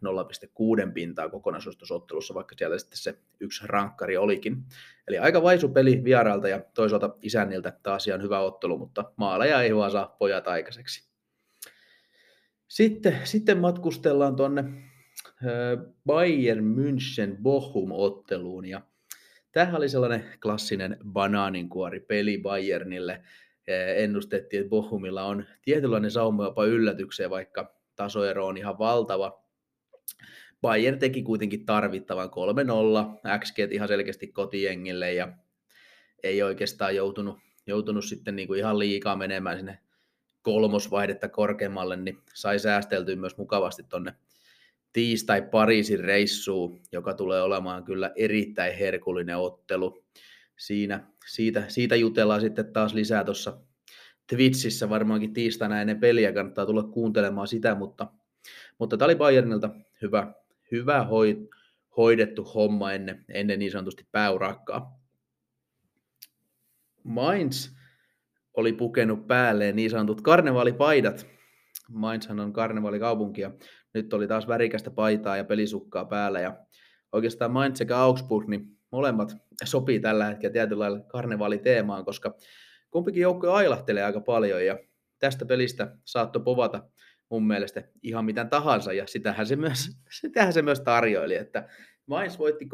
0,6 0.86 0.92
pintaa 0.94 1.30
kokonaisuudessottelussa, 1.30 2.34
vaikka 2.34 2.56
siellä 2.58 2.78
sitten 2.78 2.98
se 2.98 3.16
yksi 3.40 3.64
rankkari 3.68 4.18
olikin. 4.18 4.64
Eli 5.08 5.18
aika 5.18 5.44
vaisu 5.44 5.70
peli 5.70 6.04
vieraalta 6.04 6.48
ja 6.48 6.62
toisaalta 6.74 7.16
isänniltä 7.22 7.80
taas 7.84 8.08
ihan 8.08 8.22
hyvä 8.22 8.40
ottelu, 8.40 8.78
mutta 8.78 9.12
maaleja 9.16 9.62
ei 9.62 9.76
vaan 9.76 9.92
saa 9.92 10.16
pojat 10.20 10.48
aikaiseksi. 10.48 11.10
Sitten, 12.68 13.20
sitten 13.24 13.58
matkustellaan 13.58 14.36
tuonne 14.36 14.64
Bayern 16.06 16.64
München 16.64 17.38
Bochum-otteluun 17.42 18.66
ja 18.66 18.82
tämähän 19.52 19.76
oli 19.76 19.90
sellainen 19.90 20.26
klassinen 20.42 20.98
banaaninkuori 21.12 22.00
peli 22.00 22.38
Bayernille. 22.38 23.24
Ennustettiin, 23.96 24.62
että 24.62 24.70
Bochumilla 24.70 25.24
on 25.24 25.46
tietynlainen 25.62 26.12
sauma 26.12 26.44
jopa 26.44 26.66
yllätykseen, 26.66 27.30
vaikka 27.30 27.76
tasoero 27.96 28.48
on 28.48 28.58
ihan 28.58 28.80
valtava. 28.80 29.44
Bayern 30.62 31.00
teki 31.00 31.24
kuitenkin 31.24 31.66
tarvittavan 31.66 32.30
3-0, 32.30 33.40
XG 33.40 33.60
ihan 33.72 33.88
selkeästi 33.88 34.28
kotijengille 34.28 35.14
ja 35.14 35.28
ei 36.24 36.44
oikeastaan 36.44 36.96
joutunut, 36.96 37.38
joutunut 37.68 38.06
sitten 38.06 38.36
niin 38.36 38.48
kuin 38.48 38.60
ihan 38.60 38.80
liikaa 38.80 39.16
menemään 39.16 39.58
sinne 39.58 39.80
kolmosvaihdetta 40.42 41.30
korkeammalle, 41.30 41.96
niin 41.96 42.18
sai 42.34 42.60
säästeltyä 42.60 43.16
myös 43.16 43.38
mukavasti 43.38 43.84
tonne 43.90 44.14
tiistai 44.94 45.42
Pariisin 45.42 46.00
reissuun, 46.00 46.82
joka 46.92 47.14
tulee 47.14 47.42
olemaan 47.42 47.84
kyllä 47.84 48.12
erittäin 48.16 48.78
herkullinen 48.78 49.38
ottelu. 49.38 50.04
Siinä, 50.58 51.08
siitä, 51.28 51.64
siitä 51.68 51.96
jutellaan 51.96 52.42
sitten 52.42 52.74
taas 52.74 52.94
lisää 52.94 53.24
tuossa 53.24 53.62
Twitchissä 54.28 54.90
varmaankin 54.90 55.34
tiistaina 55.34 55.82
ennen 55.82 56.00
peliä, 56.00 56.34
kannattaa 56.34 56.66
tulla 56.66 56.84
kuuntelemaan 56.84 57.48
sitä, 57.48 57.76
mutta, 57.76 58.08
mutta 58.80 58.98
tämä 58.98 59.06
oli 59.06 59.16
Bayernilta 59.16 59.70
hyvä, 60.02 60.34
hyvä 60.72 61.04
hoi, 61.04 61.50
hoidettu 61.98 62.44
homma 62.44 62.94
ennen, 62.94 63.26
ennen 63.30 63.60
niin 63.60 63.72
sanotusti 63.72 64.08
pääurakkaa. 64.12 65.00
Mainz 67.04 67.70
oli 68.54 68.74
pukenut 68.74 69.28
päälleen 69.28 69.76
niin 69.76 69.90
sanotut 69.90 70.22
karnevaalipaidat. 70.22 71.28
Mainzhan 71.90 72.40
on 72.40 72.54
karnevaalikaupunki 72.54 73.42
ja 73.42 73.52
nyt 73.98 74.14
oli 74.14 74.28
taas 74.28 74.48
värikästä 74.48 74.92
paitaa 74.92 75.38
ja 75.38 75.44
pelisukkaa 75.44 76.06
päällä 76.06 76.40
ja 76.40 76.58
oikeastaan 77.12 77.52
Mainz 77.52 77.78
sekä 77.78 77.98
Augsburg, 77.98 78.48
niin 78.48 78.78
molemmat 78.92 79.38
sopii 79.64 80.00
tällä 80.00 80.26
hetkellä 80.26 80.54
tietynlailla 80.54 81.00
karnevaaliteemaan, 81.00 82.06
koska 82.06 82.34
kumpikin 82.92 83.22
joukko 83.22 83.52
ailahtelee 83.52 84.04
aika 84.04 84.22
paljon 84.22 84.66
ja 84.66 84.80
tästä 85.20 85.46
pelistä 85.46 85.96
saattoi 86.06 86.42
povata 86.42 86.84
mun 87.30 87.48
mielestä 87.48 87.84
ihan 88.04 88.26
mitä 88.26 88.46
tahansa 88.46 88.94
ja 88.94 89.08
sitähän 89.08 89.48
se 89.48 89.56
myös, 89.56 89.90
sitähän 90.22 90.54
se 90.54 90.62
myös 90.62 90.82
tarjoili, 90.82 91.36
että 91.36 91.70
Mainz 92.06 92.40
voitti 92.40 92.66
3-1 92.66 92.68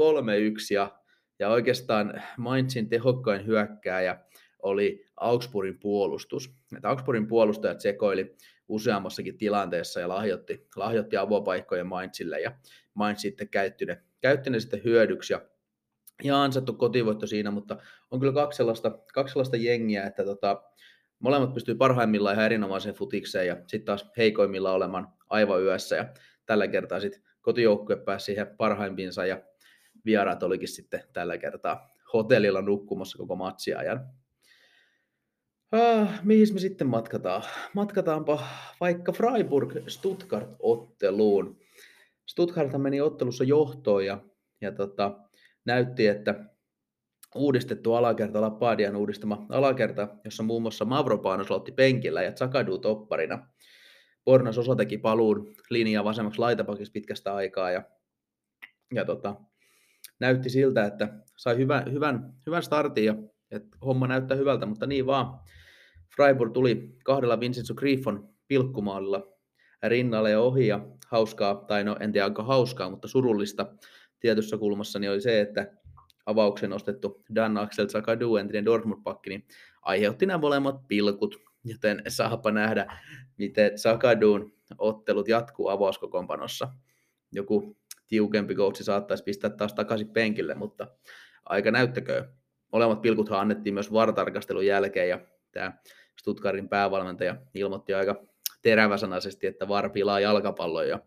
ja, 0.73 0.99
ja 1.39 1.49
oikeastaan 1.49 2.21
Mainzin 2.37 2.89
tehokkain 2.89 3.45
hyökkääjä 3.45 4.19
oli 4.63 5.05
Augsburgin 5.15 5.79
puolustus. 5.79 6.55
Että 6.75 6.89
Augsburgin 6.89 7.27
puolustajat 7.27 7.81
sekoili 7.81 8.35
useammassakin 8.73 9.37
tilanteessa 9.37 9.99
ja 9.99 10.09
lahjoitti, 10.09 10.67
lahjoitti 10.75 11.17
avopaikkoja 11.17 11.83
Mainzille 11.83 12.39
ja 12.39 12.51
Mainz 12.93 13.19
sitten 13.19 13.49
käytti 13.49 13.85
ne, 13.85 14.01
käytti 14.21 14.49
ne 14.49 14.59
sitten 14.59 14.83
hyödyksi 14.83 15.33
ja, 15.33 15.41
ja 16.23 16.43
ansattu 16.43 16.73
kotivoitto 16.73 17.27
siinä, 17.27 17.51
mutta 17.51 17.77
on 18.11 18.19
kyllä 18.19 18.33
kaksi 18.33 18.57
sellaista, 18.57 18.99
kaksi 19.13 19.31
sellaista 19.31 19.57
jengiä, 19.57 20.05
että 20.05 20.25
tota, 20.25 20.63
molemmat 21.19 21.53
pystyy 21.53 21.75
parhaimmillaan 21.75 22.35
ihan 22.35 22.45
erinomaiseen 22.45 22.95
futikseen 22.95 23.47
ja 23.47 23.55
sitten 23.55 23.85
taas 23.85 24.11
heikoimmilla 24.17 24.71
olemaan 24.71 25.07
aivan 25.29 25.63
yössä 25.63 25.95
ja 25.95 26.13
tällä 26.45 26.67
kertaa 26.67 26.99
sitten 26.99 27.21
kotijoukkue 27.41 27.95
pääsi 27.95 28.25
siihen 28.25 28.47
parhaimpiinsa 28.57 29.25
ja 29.25 29.41
vieraat 30.05 30.43
olikin 30.43 30.67
sitten 30.67 31.03
tällä 31.13 31.37
kertaa 31.37 31.89
hotellilla 32.13 32.61
nukkumassa 32.61 33.17
koko 33.17 33.35
matsiajan. 33.35 34.09
Ah, 35.73 36.21
mihin 36.23 36.53
me 36.53 36.59
sitten 36.59 36.87
matkataan? 36.87 37.43
Matkataanpa 37.73 38.43
vaikka 38.79 39.11
Freiburg-Stuttgart-otteluun. 39.11 41.59
Stuttgart 42.25 42.71
meni 42.77 43.01
ottelussa 43.01 43.43
johtoon 43.43 44.05
ja, 44.05 44.21
ja 44.61 44.71
tota, 44.71 45.19
näytti, 45.65 46.07
että 46.07 46.45
uudistettu 47.35 47.93
alakerta, 47.93 48.41
Lapadian 48.41 48.95
uudistama 48.95 49.45
alakerta, 49.49 50.07
jossa 50.25 50.43
muun 50.43 50.61
muassa 50.61 50.85
Mavropanos 50.85 51.51
otti 51.51 51.71
penkillä 51.71 52.23
ja 52.23 52.31
Zakadu 52.31 52.77
topparina. 52.77 53.47
Bornas 54.25 54.57
osa 54.57 54.75
teki 54.75 54.97
paluun 54.97 55.55
linjaa 55.69 56.03
vasemmaksi 56.03 56.39
laitapakissa 56.39 56.91
pitkästä 56.91 57.35
aikaa 57.35 57.71
ja, 57.71 57.83
ja 58.93 59.05
tota, 59.05 59.35
näytti 60.19 60.49
siltä, 60.49 60.85
että 60.85 61.09
sai 61.37 61.57
hyvän, 61.57 61.91
hyvän, 61.91 62.33
hyvän 62.45 62.63
startin 62.63 63.05
ja 63.05 63.15
että 63.51 63.77
homma 63.85 64.07
näyttää 64.07 64.37
hyvältä, 64.37 64.65
mutta 64.65 64.85
niin 64.85 65.05
vaan. 65.05 65.39
Freiburg 66.15 66.53
tuli 66.53 66.95
kahdella 67.05 67.39
Vincenzo 67.39 67.73
Griffon 67.73 68.29
pilkkumaalilla 68.47 69.33
rinnalle 69.83 70.31
ja 70.31 70.39
ohi 70.39 70.67
ja 70.67 70.87
hauskaa, 71.07 71.55
tai 71.55 71.83
no 71.83 71.97
en 71.99 72.11
tiedä 72.11 72.25
onko 72.25 72.43
hauskaa, 72.43 72.89
mutta 72.89 73.07
surullista 73.07 73.65
tietyssä 74.19 74.57
kulmassa 74.57 74.99
niin 74.99 75.11
oli 75.11 75.21
se, 75.21 75.41
että 75.41 75.71
avauksen 76.25 76.69
nostettu 76.69 77.23
Dan 77.35 77.57
Axel 77.57 77.87
Zakadu, 77.87 78.35
entinen 78.35 78.65
Dortmund-pakki, 78.65 79.29
niin 79.29 79.45
aiheutti 79.81 80.25
nämä 80.25 80.37
molemmat 80.37 80.87
pilkut, 80.87 81.35
joten 81.63 82.01
saapa 82.07 82.51
nähdä, 82.51 82.99
miten 83.37 83.77
Zakadun 83.77 84.53
ottelut 84.77 85.27
jatkuu 85.27 85.69
avauskokoonpanossa. 85.69 86.67
Joku 87.31 87.77
tiukempi 88.07 88.55
koutsi 88.55 88.83
saattaisi 88.83 89.23
pistää 89.23 89.49
taas 89.49 89.73
takaisin 89.73 90.09
penkille, 90.09 90.55
mutta 90.55 90.87
aika 91.45 91.71
näyttäkö. 91.71 92.27
Molemmat 92.71 93.01
pilkuthan 93.01 93.39
annettiin 93.39 93.73
myös 93.73 93.93
vartarkastelun 93.93 94.65
jälkeen, 94.65 95.09
ja 95.09 95.19
tämä 95.51 95.77
Stuttgartin 96.19 96.69
päävalmentaja 96.69 97.35
ilmoitti 97.53 97.93
aika 97.93 98.23
teräväsanaisesti, 98.61 99.47
että 99.47 99.67
VAR 99.67 99.89
pilaa 99.89 100.19
jalkapallon 100.19 100.87
ja 100.87 100.99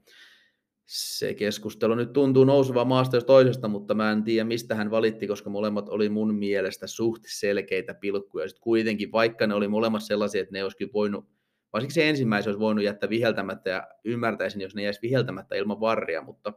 se 0.87 1.35
keskustelu 1.35 1.95
nyt 1.95 2.13
tuntuu 2.13 2.45
nousevan 2.45 2.87
maasta 2.87 3.17
jos 3.17 3.25
toisesta, 3.25 3.69
mutta 3.69 3.95
mä 3.95 4.13
en 4.13 4.25
tiedä 4.25 4.45
mistä 4.45 4.75
hän 4.75 4.91
valitti, 4.91 5.27
koska 5.27 5.51
molemmat 5.51 5.89
oli 5.89 6.09
mun 6.09 6.35
mielestä 6.35 6.87
suht 6.87 7.23
selkeitä 7.27 7.95
pilkkuja. 7.95 8.49
Sitten 8.49 8.63
kuitenkin, 8.63 9.13
vaikka 9.13 9.47
ne 9.47 9.55
oli 9.55 9.69
molemmat 9.69 10.03
sellaisia, 10.03 10.41
että 10.41 10.53
ne 10.53 10.65
olisikin 10.65 10.93
voinut, 10.93 11.27
varsinkin 11.73 11.95
se 11.95 12.09
ensimmäisen 12.09 12.51
olisi 12.51 12.61
voinut 12.61 12.85
jättää 12.85 13.09
viheltämättä 13.11 13.71
ja 13.71 13.89
ymmärtäisin, 14.05 14.61
jos 14.61 14.75
ne 14.75 14.83
jäisi 14.83 15.03
viheltämättä 15.03 15.55
ilman 15.55 15.81
varria, 15.81 16.23
mutta, 16.23 16.53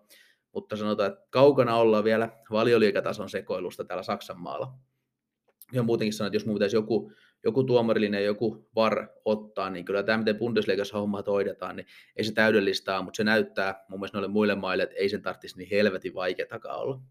mutta 0.53 0.75
sanotaan, 0.75 1.11
että 1.11 1.27
kaukana 1.29 1.75
ollaan 1.75 2.03
vielä 2.03 2.29
valioliikatason 2.51 3.29
sekoilusta 3.29 3.83
täällä 3.83 4.03
Saksan 4.03 4.39
maalla. 4.39 4.73
Ja 5.71 5.83
muutenkin 5.83 6.13
sanoin, 6.13 6.27
että 6.27 6.35
jos 6.35 6.45
mun 6.45 6.55
pitäisi 6.55 6.75
joku 6.75 7.11
joku 7.43 7.63
tuomarillinen 7.63 8.25
joku 8.25 8.69
VAR 8.75 9.07
ottaa, 9.25 9.69
niin 9.69 9.85
kyllä 9.85 10.03
tämä, 10.03 10.17
miten 10.17 10.37
Bundesliigassa 10.37 10.99
hommat 10.99 11.27
hoidetaan, 11.27 11.75
niin 11.75 11.87
ei 12.15 12.23
se 12.23 12.33
täydellistä 12.33 13.01
mutta 13.01 13.17
se 13.17 13.23
näyttää 13.23 13.85
mun 13.89 13.99
mielestä 13.99 14.17
noille 14.17 14.33
muille 14.33 14.55
maille, 14.55 14.83
että 14.83 14.95
ei 14.95 15.09
sen 15.09 15.21
tarvitsisi 15.21 15.57
niin 15.57 15.69
helvetin 15.71 16.13
vaikeatakaan 16.13 16.79
olla. 16.79 17.01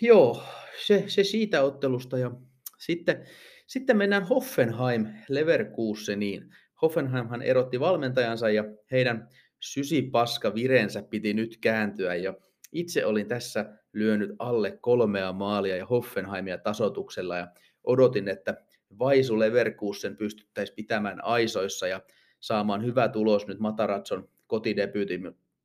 Joo, 0.00 0.42
se, 0.86 1.04
se 1.06 1.24
siitä 1.24 1.62
ottelusta 1.62 2.18
ja 2.18 2.30
sitten, 2.78 3.26
sitten 3.66 3.96
mennään 3.96 4.22
Hoffenheim 4.28 5.06
Leverkuseniin. 5.28 6.54
Hoffenheimhan 6.82 7.42
erotti 7.42 7.80
valmentajansa 7.80 8.50
ja 8.50 8.64
heidän 8.90 9.28
sysipaska 9.60 10.54
virensä 10.54 11.02
piti 11.02 11.34
nyt 11.34 11.58
kääntyä 11.60 12.14
ja 12.14 12.34
itse 12.72 13.06
olin 13.06 13.28
tässä 13.28 13.78
lyönyt 13.92 14.30
alle 14.38 14.78
kolmea 14.80 15.32
maalia 15.32 15.76
ja 15.76 15.86
Hoffenheimia 15.86 16.58
tasotuksella 16.58 17.36
ja 17.36 17.48
odotin, 17.84 18.28
että 18.28 18.64
Vaisu 18.98 19.38
Leverkusen 19.38 20.16
pystyttäisiin 20.16 20.76
pitämään 20.76 21.24
aisoissa 21.24 21.88
ja 21.88 22.00
saamaan 22.40 22.84
hyvä 22.84 23.08
tulos 23.08 23.46
nyt 23.46 23.58
Mataratson 23.58 24.28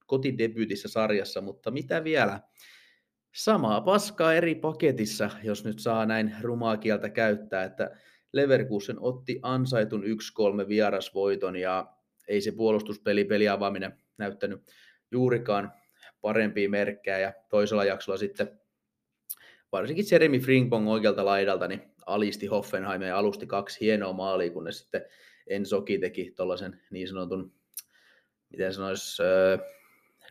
kotidebyytissä 0.05 0.87
sarjassa, 0.87 1.41
mutta 1.41 1.71
mitä 1.71 2.03
vielä? 2.03 2.39
Samaa 3.35 3.81
paskaa 3.81 4.33
eri 4.33 4.55
paketissa, 4.55 5.29
jos 5.43 5.65
nyt 5.65 5.79
saa 5.79 6.05
näin 6.05 6.35
rumaa 6.41 6.77
kieltä 6.77 7.09
käyttää, 7.09 7.63
että 7.63 7.91
Leverkusen 8.33 8.99
otti 8.99 9.39
ansaitun 9.41 10.03
1-3 10.03 10.67
vierasvoiton 10.67 11.55
ja 11.55 11.87
ei 12.27 12.41
se 12.41 12.51
puolustuspeli 12.51 13.25
peli 13.25 13.49
avaaminen 13.49 13.97
näyttänyt 14.17 14.61
juurikaan 15.11 15.71
parempia 16.21 16.69
merkkejä 16.69 17.19
ja 17.19 17.33
toisella 17.49 17.85
jaksolla 17.85 18.17
sitten 18.17 18.59
varsinkin 19.71 20.05
Jeremy 20.11 20.39
Frimpong 20.39 20.89
oikealta 20.89 21.25
laidalta 21.25 21.67
niin 21.67 21.94
alisti 22.05 22.47
Hoffenheimia 22.47 23.07
ja 23.07 23.17
alusti 23.17 23.47
kaksi 23.47 23.81
hienoa 23.81 24.13
maalia, 24.13 24.51
kunnes 24.51 24.79
sitten 24.79 25.05
Ensoki 25.47 25.99
teki 25.99 26.33
tuollaisen 26.35 26.81
niin 26.89 27.07
sanotun, 27.07 27.53
miten 28.49 28.73
sanoisi, 28.73 29.23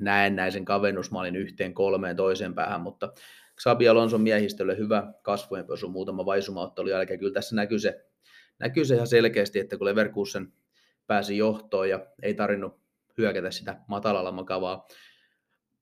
näennäisen 0.00 0.64
kavennusmaalin 0.64 1.36
yhteen 1.36 1.74
kolmeen 1.74 2.16
toiseen 2.16 2.54
päähän, 2.54 2.80
mutta 2.80 3.12
Xabi 3.60 3.88
Alonson 3.88 4.20
miehistölle 4.20 4.78
hyvä 4.78 5.12
kasvojenpesu 5.22 5.88
muutama 5.88 6.26
vaisumaottelu 6.26 6.88
jälkeen. 6.88 7.18
Kyllä 7.18 7.32
tässä 7.32 7.56
näkyy 7.56 7.78
se, 7.78 8.06
näkyy 8.58 8.84
se 8.84 8.94
ihan 8.94 9.06
selkeästi, 9.06 9.58
että 9.58 9.78
kun 9.78 9.84
Leverkusen 9.84 10.52
pääsi 11.06 11.36
johtoon 11.36 11.88
ja 11.88 12.06
ei 12.22 12.34
tarvinnut 12.34 12.80
hyökätä 13.18 13.50
sitä 13.50 13.76
matalalla 13.88 14.32
makavaa 14.32 14.88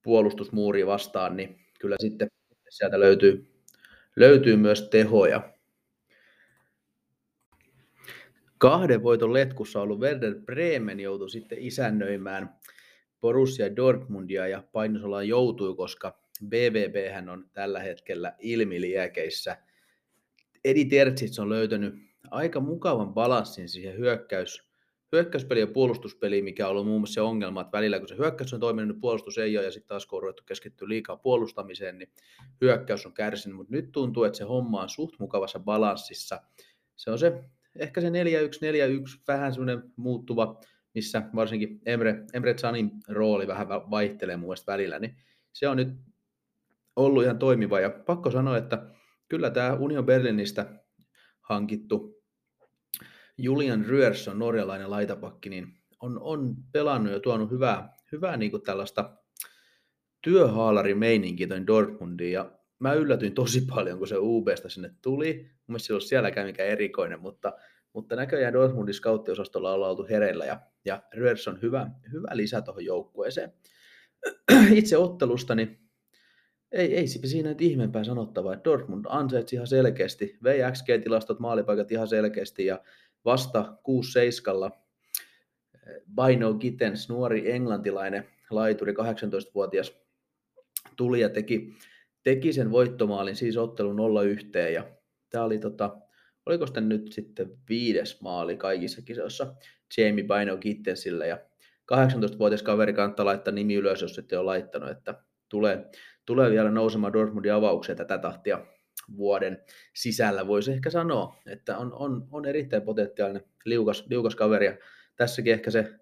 puolustusmuuria 0.02 0.86
vastaan, 0.86 1.36
niin 1.36 1.60
kyllä 1.80 1.96
sitten 2.00 2.28
sieltä 2.68 3.00
löytyy, 3.00 3.52
löytyy 4.16 4.56
myös 4.56 4.88
tehoja. 4.88 5.51
Kahden 8.62 9.02
voiton 9.02 9.32
letkussa 9.32 9.80
ollut 9.80 10.00
Werder 10.00 10.34
Bremen 10.34 11.00
joutui 11.00 11.30
sitten 11.30 11.58
isännöimään 11.58 12.56
Borussia 13.20 13.76
Dortmundia 13.76 14.48
ja 14.48 14.62
painosolaan 14.72 15.28
joutui, 15.28 15.76
koska 15.76 16.18
BVB 16.48 17.28
on 17.32 17.50
tällä 17.52 17.80
hetkellä 17.80 18.34
ilmiliekeissä. 18.38 19.56
Edi 20.64 20.84
Tertsits 20.84 21.38
on 21.38 21.48
löytänyt 21.48 21.94
aika 22.30 22.60
mukavan 22.60 23.14
balanssin 23.14 23.68
siihen 23.68 23.98
hyökkäys, 23.98 24.70
hyökkäyspeli 25.12 25.60
ja 25.60 25.66
puolustuspeli, 25.66 26.42
mikä 26.42 26.66
on 26.66 26.70
ollut 26.70 26.86
muun 26.86 27.00
muassa 27.00 27.14
se 27.14 27.20
ongelma, 27.20 27.60
että 27.60 27.78
välillä 27.78 27.98
kun 27.98 28.08
se 28.08 28.16
hyökkäys 28.16 28.54
on 28.54 28.60
toiminut, 28.60 28.88
niin 28.88 29.00
puolustus 29.00 29.38
ei 29.38 29.58
ole, 29.58 29.64
ja 29.64 29.72
sitten 29.72 29.88
taas 29.88 30.06
kun 30.06 30.16
on 30.16 30.22
ruvettu 30.22 30.42
keskittyä 30.46 30.88
liikaa 30.88 31.16
puolustamiseen, 31.16 31.98
niin 31.98 32.12
hyökkäys 32.60 33.06
on 33.06 33.12
kärsinyt, 33.14 33.56
mutta 33.56 33.72
nyt 33.72 33.92
tuntuu, 33.92 34.24
että 34.24 34.38
se 34.38 34.44
homma 34.44 34.82
on 34.82 34.88
suht 34.88 35.14
mukavassa 35.18 35.58
balanssissa. 35.58 36.40
Se 36.96 37.10
on 37.10 37.18
se 37.18 37.44
ehkä 37.76 38.00
se 38.00 38.08
4-1, 38.08 38.10
4-1, 38.10 38.12
vähän 39.28 39.52
semmoinen 39.52 39.82
muuttuva, 39.96 40.60
missä 40.94 41.22
varsinkin 41.34 41.80
Emre, 41.86 42.24
Emre 42.32 42.54
Zanin 42.54 42.90
rooli 43.08 43.46
vähän 43.46 43.68
vaihtelee 43.68 44.36
mun 44.36 44.54
välillä, 44.66 44.98
niin 44.98 45.16
se 45.52 45.68
on 45.68 45.76
nyt 45.76 45.88
ollut 46.96 47.24
ihan 47.24 47.38
toimiva. 47.38 47.80
Ja 47.80 47.90
pakko 47.90 48.30
sanoa, 48.30 48.56
että 48.56 48.86
kyllä 49.28 49.50
tämä 49.50 49.72
Union 49.74 50.06
Berlinistä 50.06 50.84
hankittu 51.40 52.22
Julian 53.38 53.84
Ryerson, 53.84 54.38
norjalainen 54.38 54.90
laitapakki, 54.90 55.48
niin 55.48 55.66
on, 56.00 56.18
on 56.20 56.56
pelannut 56.72 57.12
ja 57.12 57.20
tuonut 57.20 57.50
hyvää, 57.50 57.96
hyvää 58.12 58.36
niin 58.36 58.50
kuin 58.50 58.62
tällaista 58.62 59.16
työhaalarimeininkiä 60.22 61.66
Dortmundiin. 61.66 62.32
Ja 62.32 62.50
mä 62.82 62.94
yllätyin 62.94 63.34
tosi 63.34 63.60
paljon, 63.60 63.98
kun 63.98 64.08
se 64.08 64.14
UBstä 64.18 64.68
sinne 64.68 64.90
tuli. 65.02 65.34
Mun 65.34 65.64
mielestä 65.66 65.86
se 65.86 65.92
ei 65.92 65.94
ollut 65.94 66.08
sielläkään 66.08 66.46
mikään 66.46 66.68
erikoinen, 66.68 67.20
mutta, 67.20 67.52
mutta 67.92 68.16
näköjään 68.16 68.52
Dortmundin 68.52 68.94
scouttiosastolla 68.94 69.72
ollaan 69.72 69.90
oltu 69.90 70.06
hereillä 70.10 70.44
ja, 70.44 70.60
ja 70.84 71.02
Röers 71.14 71.48
on 71.48 71.62
hyvä, 71.62 71.90
hyvä 72.12 72.28
lisä 72.32 72.62
tuohon 72.62 72.84
joukkueeseen. 72.84 73.52
Itse 74.74 74.96
ottelusta, 74.96 75.54
niin 75.54 75.78
ei, 76.72 76.96
ei 76.96 77.06
siinä 77.06 77.48
nyt 77.48 77.60
ihmeempää 77.60 78.04
sanottavaa. 78.04 78.64
Dortmund 78.64 79.04
ansaitsi 79.08 79.56
ihan 79.56 79.66
selkeästi, 79.66 80.38
vei 80.42 80.60
XG-tilastot, 80.72 81.38
maalipaikat 81.38 81.92
ihan 81.92 82.08
selkeästi 82.08 82.66
ja 82.66 82.80
vasta 83.24 83.76
6-7 84.70 84.82
Bino 86.22 86.54
Gittens, 86.54 87.08
nuori 87.08 87.52
englantilainen 87.52 88.28
laituri, 88.50 88.92
18-vuotias 88.92 89.96
tuli 90.96 91.20
ja 91.20 91.28
teki, 91.28 91.74
teki 92.22 92.52
sen 92.52 92.70
voittomaalin, 92.70 93.36
siis 93.36 93.56
ottelu 93.56 93.92
0-1. 93.92 94.58
Ja 94.72 94.90
tämä 95.30 95.44
oli 95.44 95.58
tota, 95.58 95.96
oliko 96.46 96.66
sitten 96.66 96.88
nyt 96.88 97.12
sitten 97.12 97.58
viides 97.68 98.20
maali 98.20 98.56
kaikissa 98.56 99.02
kisoissa 99.02 99.54
Jamie 99.98 100.24
Baino 100.24 100.56
Gittensille 100.56 101.26
ja 101.26 101.38
18-vuotias 101.92 102.62
kaveri 102.62 102.92
kannattaa 102.92 103.26
laittaa 103.26 103.54
nimi 103.54 103.74
ylös, 103.74 104.02
jos 104.02 104.18
ette 104.18 104.38
ole 104.38 104.44
laittanut, 104.44 104.90
että 104.90 105.14
tulee, 105.48 105.90
tulee 106.26 106.50
vielä 106.50 106.70
nousemaan 106.70 107.12
Dortmundin 107.12 107.52
avaukseen 107.52 107.98
tätä 107.98 108.18
tahtia 108.18 108.66
vuoden 109.16 109.62
sisällä. 109.94 110.46
Voisi 110.46 110.72
ehkä 110.72 110.90
sanoa, 110.90 111.36
että 111.46 111.78
on, 111.78 111.92
on, 111.92 112.28
on 112.30 112.44
erittäin 112.44 112.82
potentiaalinen 112.82 113.44
liukas, 113.64 114.06
liukas 114.10 114.34
kaveri. 114.34 114.66
Ja 114.66 114.76
tässäkin 115.16 115.52
ehkä 115.52 115.70
se 115.70 115.94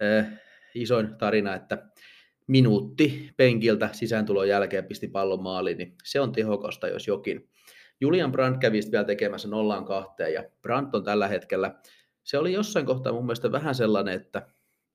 eh, 0.00 0.26
isoin 0.74 1.14
tarina, 1.14 1.54
että 1.54 1.86
minuutti 2.50 3.30
penkiltä 3.36 3.88
sisääntulon 3.92 4.48
jälkeen 4.48 4.84
pisti 4.84 5.08
pallon 5.08 5.42
maaliin, 5.42 5.78
niin 5.78 5.94
se 6.04 6.20
on 6.20 6.32
tehokasta, 6.32 6.88
jos 6.88 7.06
jokin. 7.06 7.48
Julian 8.00 8.32
Brandt 8.32 8.60
kävi 8.60 8.80
vielä 8.92 9.04
tekemässä 9.04 9.48
nollaan 9.48 9.84
kahteen, 9.84 10.32
ja 10.32 10.44
Brandt 10.62 10.94
on 10.94 11.04
tällä 11.04 11.28
hetkellä, 11.28 11.74
se 12.24 12.38
oli 12.38 12.52
jossain 12.52 12.86
kohtaa 12.86 13.12
mun 13.12 13.26
mielestä 13.26 13.52
vähän 13.52 13.74
sellainen, 13.74 14.14
että 14.14 14.46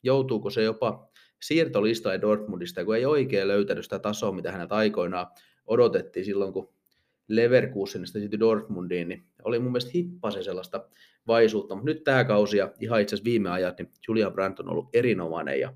joutuuko 0.04 0.50
se 0.50 0.64
jopa 0.64 1.10
siirtolistalle 1.42 2.22
Dortmundista, 2.22 2.86
kun 2.86 2.96
ei 2.96 3.06
oikein 3.06 3.48
löytänyt 3.48 3.84
sitä 3.84 4.00
tasoa, 4.00 4.32
mitä 4.32 4.52
hänet 4.52 4.72
aikoinaan 4.72 5.28
odotettiin 5.66 6.26
silloin, 6.26 6.54
kun 6.54 6.74
Leverkusenista 7.28 8.20
sitten 8.20 8.40
Dortmundiin, 8.40 9.08
niin 9.08 9.28
oli 9.44 9.60
mun 9.60 9.72
mielestä 9.72 9.92
hippasen 9.96 10.44
sellaista 10.44 10.88
vaisuutta, 11.28 11.76
mutta 11.76 11.86
nyt 11.86 12.04
tämä 12.04 12.24
kausi 12.24 12.58
ja 12.58 12.72
ihan 12.80 13.02
itse 13.02 13.16
asiassa 13.16 13.30
viime 13.30 13.50
ajat, 13.50 13.78
niin 13.78 13.92
Julian 14.08 14.34
Brandt 14.34 14.60
on 14.60 14.70
ollut 14.70 14.90
erinomainen 14.94 15.60
ja, 15.60 15.74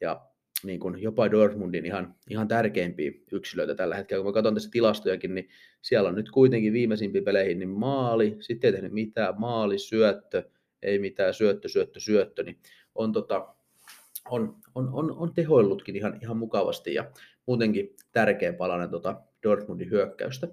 ja 0.00 0.31
niin 0.64 0.80
kuin 0.80 1.02
jopa 1.02 1.30
Dortmundin 1.30 1.86
ihan, 1.86 2.14
ihan 2.30 2.48
tärkeimpiä 2.48 3.12
yksilöitä 3.32 3.74
tällä 3.74 3.96
hetkellä. 3.96 4.22
Kun 4.22 4.30
mä 4.30 4.34
katson 4.34 4.54
tässä 4.54 4.70
tilastojakin, 4.72 5.34
niin 5.34 5.48
siellä 5.82 6.08
on 6.08 6.14
nyt 6.14 6.30
kuitenkin 6.30 6.72
viimeisimpiin 6.72 7.24
peleihin 7.24 7.58
niin 7.58 7.68
maali, 7.68 8.36
sitten 8.40 8.68
ei 8.68 8.72
tehnyt 8.72 8.92
mitään, 8.92 9.34
maali, 9.38 9.78
syöttö, 9.78 10.50
ei 10.82 10.98
mitään, 10.98 11.34
syöttö, 11.34 11.68
syöttö, 11.68 12.00
syöttö, 12.00 12.42
niin 12.42 12.58
on, 12.94 13.12
tota, 13.12 13.54
on, 14.30 14.56
on, 14.74 14.88
on, 14.92 15.12
on 15.16 15.34
tehoillutkin 15.34 15.96
ihan, 15.96 16.18
ihan 16.22 16.36
mukavasti 16.36 16.94
ja 16.94 17.10
muutenkin 17.46 17.96
tärkeä 18.12 18.52
palanen 18.52 18.90
tota 18.90 19.20
Dortmundin 19.42 19.90
hyökkäystä. 19.90 20.48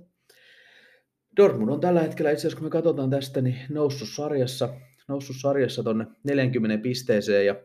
Dortmund 1.38 1.70
on 1.70 1.80
tällä 1.80 2.01
hetkellä 2.01 2.32
itse 2.32 2.41
asiassa, 2.41 2.57
kun 2.57 2.66
me 2.66 2.70
katsotaan 2.70 3.10
tästä, 3.10 3.41
niin 3.41 3.57
noussut 3.70 4.10
sarjassa, 4.10 4.70
noussut 5.07 5.36
sarjassa 5.39 5.84
tuonne 5.84 6.07
40 6.24 6.84
pisteeseen 6.84 7.45
ja 7.45 7.55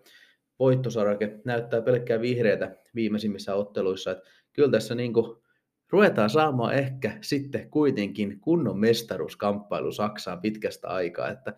voittosarake 0.59 1.41
näyttää 1.45 1.83
pelkkää 1.83 2.21
vihreätä 2.21 2.77
viimeisimmissä 2.95 3.55
otteluissa. 3.55 4.11
Että 4.11 4.25
kyllä 4.53 4.71
tässä 4.71 4.95
niin 4.95 5.13
kuin 5.13 5.37
ruvetaan 5.91 6.31
saamaan 6.31 6.75
ehkä 6.75 7.19
sitten 7.21 7.71
kuitenkin 7.71 8.41
kunnon 8.41 8.79
mestaruuskamppailu 8.79 9.93
Saksaan 9.93 10.41
pitkästä 10.41 10.89
aikaa, 10.89 11.31
että 11.31 11.55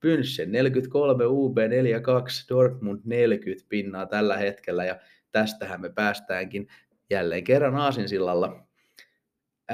Pynssen 0.00 0.52
43, 0.52 1.26
UB 1.26 1.58
42, 1.58 2.48
Dortmund 2.48 3.00
40 3.04 3.66
pinnaa 3.68 4.06
tällä 4.06 4.36
hetkellä 4.36 4.84
ja 4.84 4.98
tästähän 5.32 5.80
me 5.80 5.88
päästäänkin 5.88 6.68
jälleen 7.10 7.44
kerran 7.44 7.76
Aasinsillalla 7.76 8.66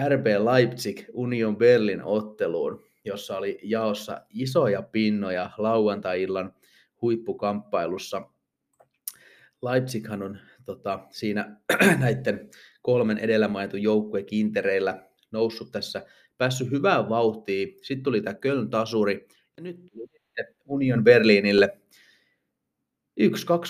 RB 0.08 0.26
Leipzig 0.26 1.00
Union 1.12 1.56
Berlin 1.56 2.02
otteluun, 2.04 2.82
jossa 3.04 3.38
oli 3.38 3.58
jaossa 3.62 4.20
isoja 4.30 4.82
pinnoja 4.82 5.50
lauantai-illan 5.58 6.54
huippukamppailussa. 7.02 8.22
Leipzighan 9.62 10.22
on 10.22 10.38
tota, 10.64 11.06
siinä 11.10 11.56
näiden 12.00 12.50
kolmen 12.82 13.18
edellä 13.18 13.48
mainitun 13.48 13.82
joukkueen 13.82 14.26
kintereillä 14.26 15.06
noussut 15.30 15.72
tässä, 15.72 16.06
päässyt 16.38 16.70
hyvään 16.70 17.08
vauhtiin. 17.08 17.78
Sitten 17.82 18.02
tuli 18.02 18.20
tämä 18.20 18.34
Köln 18.34 18.70
tasuri. 18.70 19.28
Ja 19.56 19.62
nyt 19.62 19.76
Union 20.66 21.04
Berliinille 21.04 21.78
1-2 23.20 23.24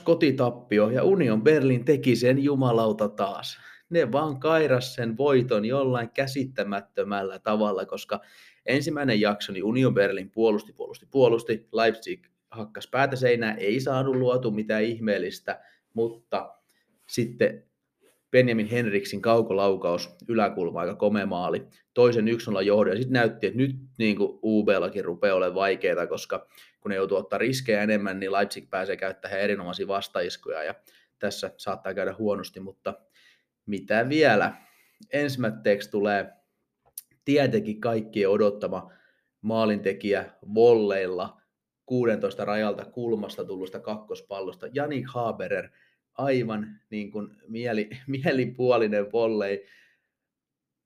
kotitappio. 0.05 0.91
Ja 0.91 1.05
Union 1.05 1.43
Berlin 1.43 1.85
teki 1.85 2.17
sen 2.17 2.45
jumalauta 2.45 3.09
taas. 3.09 3.59
Ne 3.91 4.13
vaan 4.13 4.41
kairas 4.41 4.95
sen 4.95 5.17
voiton 5.17 5.65
jollain 5.65 6.11
käsittämättömällä 6.11 7.39
tavalla, 7.39 7.87
koska 7.87 8.21
ensimmäinen 8.67 9.21
jakso 9.21 9.53
niin 9.53 9.65
Union 9.65 9.95
Berlin 9.95 10.31
puolusti, 10.31 10.73
puolusti, 10.73 11.07
puolusti, 11.11 11.69
Leipzig 11.73 12.27
hakkas 12.51 12.87
päätä 12.87 13.17
seinään, 13.17 13.59
ei 13.59 13.81
saanut 13.81 14.17
luotu 14.17 14.51
mitään 14.51 14.83
ihmeellistä, 14.83 15.61
mutta 15.95 16.55
sitten 17.09 17.65
Benjamin 18.31 18.67
Henriksin 18.67 19.23
kaukolaukaus 19.23 20.17
yläkulma, 20.29 20.81
aika 20.81 20.95
komea 20.95 21.27
maali, 21.27 21.67
toisen 21.95 22.29
1-0 22.59 22.63
johdon, 22.63 22.93
ja 22.93 22.97
sitten 22.97 23.13
näytti, 23.13 23.47
että 23.47 23.57
nyt 23.57 23.77
niin 23.99 24.17
kuin 24.17 24.39
UB-lakin 24.43 25.05
rupeaa 25.05 25.37
olemaan 25.37 25.55
vaikeaa, 25.55 26.07
koska 26.07 26.47
kun 26.81 26.91
ne 26.91 26.97
joutuu 26.97 27.19
ottaa 27.19 27.39
riskejä 27.39 27.83
enemmän, 27.83 28.21
niin 28.21 28.33
Leipzig 28.33 28.71
pääsee 28.71 28.97
käyttämään 28.97 29.41
erinomaisia 29.41 29.89
vastaiskuja, 29.89 30.63
ja 30.63 30.75
tässä 31.19 31.55
saattaa 31.57 31.95
käydä 31.95 32.15
huonosti, 32.19 32.61
mutta 32.61 32.95
mitä 33.67 34.09
vielä? 34.09 34.53
Ensimmäiseksi 35.13 35.91
tulee 35.91 36.33
tietenkin 37.25 37.81
kaikkien 37.81 38.31
odottama 38.31 38.93
maalintekijä 39.41 40.33
volleilla 40.55 41.41
16 41.87 42.45
rajalta 42.45 42.85
kulmasta 42.85 43.45
tullusta 43.45 43.81
kakkospallosta. 43.81 44.67
Janik 44.73 45.07
Haberer, 45.09 45.69
aivan 46.19 46.81
niin 46.91 47.11
kuin 47.11 47.29
mieli, 47.49 47.91
mielipuolinen 48.07 49.13
volley 49.13 49.67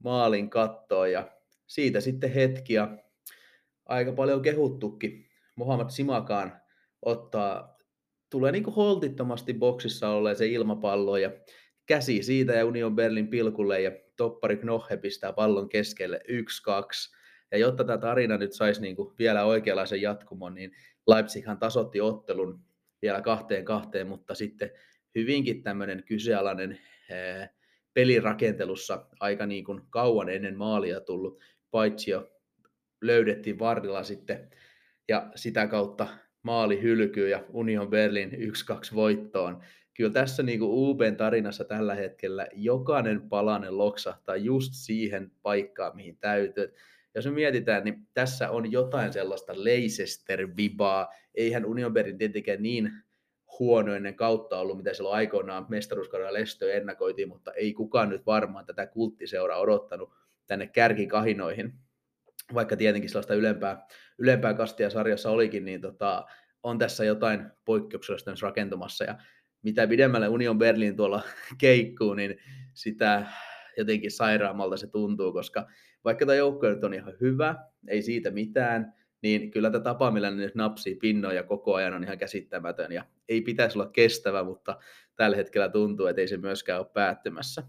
maalin 0.04 0.50
kattoon 0.50 1.12
ja 1.12 1.30
siitä 1.66 2.00
sitten 2.00 2.30
hetkiä 2.30 2.88
aika 3.86 4.12
paljon 4.12 4.42
kehuttukin. 4.42 5.26
Mohamed 5.56 5.90
Simakaan 5.90 6.60
ottaa, 7.02 7.78
tulee 8.30 8.52
niin 8.52 8.64
kuin 8.64 8.74
holtittomasti 8.74 9.54
boksissa 9.54 10.08
olleen 10.08 10.36
se 10.36 10.46
ilmapallo 10.46 11.16
ja 11.16 11.30
käsi 11.86 12.22
siitä 12.22 12.52
ja 12.52 12.66
Union 12.66 12.96
Berlin 12.96 13.28
pilkulle 13.28 13.80
ja 13.80 13.90
toppari 14.16 14.56
Knohe 14.56 14.96
pistää 14.96 15.32
pallon 15.32 15.68
keskelle 15.68 16.20
1-2. 16.28 17.16
Ja 17.50 17.58
jotta 17.58 17.84
tämä 17.84 17.98
tarina 17.98 18.36
nyt 18.36 18.52
saisi 18.52 18.80
niin 18.80 18.96
kuin 18.96 19.14
vielä 19.18 19.44
oikeanlaisen 19.44 20.02
jatkumon, 20.02 20.54
niin 20.54 20.72
Leipzighan 21.06 21.58
tasotti 21.58 22.00
ottelun 22.00 22.60
vielä 23.02 23.20
kahteen 23.22 23.64
kahteen, 23.64 24.06
mutta 24.06 24.34
sitten 24.34 24.70
hyvinkin 25.16 25.62
tämmöinen 25.62 26.02
kyseenalainen 26.04 26.78
ee, 27.10 27.48
pelirakentelussa 27.94 29.06
aika 29.20 29.46
niin 29.46 29.64
kuin 29.64 29.82
kauan 29.90 30.28
ennen 30.28 30.58
maalia 30.58 31.00
tullut, 31.00 31.40
paitsi 31.70 32.10
jo 32.10 32.30
löydettiin 33.02 33.58
varrilla 33.58 34.02
sitten 34.02 34.50
ja 35.08 35.30
sitä 35.34 35.66
kautta 35.66 36.06
maali 36.42 36.82
hylkyy 36.82 37.28
ja 37.28 37.44
Union 37.52 37.90
Berlin 37.90 38.30
1-2 38.30 38.94
voittoon 38.94 39.62
kyllä 39.96 40.10
tässä 40.10 40.42
niin 40.42 40.58
kuin 40.58 40.70
Uben 40.72 41.16
tarinassa 41.16 41.64
tällä 41.64 41.94
hetkellä 41.94 42.46
jokainen 42.52 43.28
palanen 43.28 43.78
loksahtaa 43.78 44.36
just 44.36 44.72
siihen 44.74 45.32
paikkaan, 45.42 45.96
mihin 45.96 46.18
täytyy. 46.18 46.74
Jos 47.14 47.26
me 47.26 47.32
mietitään, 47.32 47.84
niin 47.84 48.08
tässä 48.14 48.50
on 48.50 48.72
jotain 48.72 49.12
sellaista 49.12 49.52
Leicester-vibaa. 49.52 51.14
Eihän 51.34 51.64
Union 51.64 51.92
Berlin 51.92 52.18
tietenkään 52.18 52.62
niin 52.62 52.92
huonoinen 53.58 54.14
kautta 54.14 54.58
ollut, 54.58 54.76
mitä 54.76 54.94
silloin 54.94 55.16
aikoinaan 55.16 55.66
mestaruuskaudella 55.68 56.32
Lestö 56.32 56.72
ennakoitiin, 56.72 57.28
mutta 57.28 57.52
ei 57.52 57.72
kukaan 57.72 58.08
nyt 58.08 58.26
varmaan 58.26 58.66
tätä 58.66 58.86
kulttiseuraa 58.86 59.58
odottanut 59.58 60.12
tänne 60.46 60.66
kärkikahinoihin. 60.66 61.72
Vaikka 62.54 62.76
tietenkin 62.76 63.10
sellaista 63.10 63.34
ylempää, 63.34 63.86
ylempää 64.18 64.54
kastia 64.54 64.90
sarjassa 64.90 65.30
olikin, 65.30 65.64
niin 65.64 65.80
tota, 65.80 66.26
on 66.62 66.78
tässä 66.78 67.04
jotain 67.04 67.46
poikkeuksellista 67.64 68.32
rakentumassa. 68.42 69.04
Ja 69.04 69.18
mitä 69.62 69.86
pidemmälle 69.86 70.28
Union 70.28 70.58
Berlin 70.58 70.96
tuolla 70.96 71.22
keikkuu, 71.58 72.14
niin 72.14 72.36
sitä 72.74 73.26
jotenkin 73.76 74.10
sairaammalta 74.10 74.76
se 74.76 74.86
tuntuu, 74.86 75.32
koska 75.32 75.66
vaikka 76.04 76.26
tämä 76.26 76.36
joukkue 76.36 76.74
nyt 76.74 76.84
on 76.84 76.94
ihan 76.94 77.14
hyvä, 77.20 77.54
ei 77.88 78.02
siitä 78.02 78.30
mitään, 78.30 78.94
niin 79.22 79.50
kyllä 79.50 79.70
tämä 79.70 79.84
tapa, 79.84 80.10
millä 80.10 80.30
ne 80.30 80.36
nyt 80.36 80.54
napsii 80.54 80.94
pinnoja 80.94 81.42
koko 81.42 81.74
ajan 81.74 81.94
on 81.94 82.04
ihan 82.04 82.18
käsittämätön. 82.18 82.92
Ja 82.92 83.04
ei 83.28 83.40
pitäisi 83.40 83.78
olla 83.78 83.90
kestävä, 83.90 84.42
mutta 84.42 84.78
tällä 85.16 85.36
hetkellä 85.36 85.68
tuntuu, 85.68 86.06
että 86.06 86.20
ei 86.20 86.28
se 86.28 86.36
myöskään 86.36 86.80
ole 86.80 86.90
päättymässä. 86.92 87.62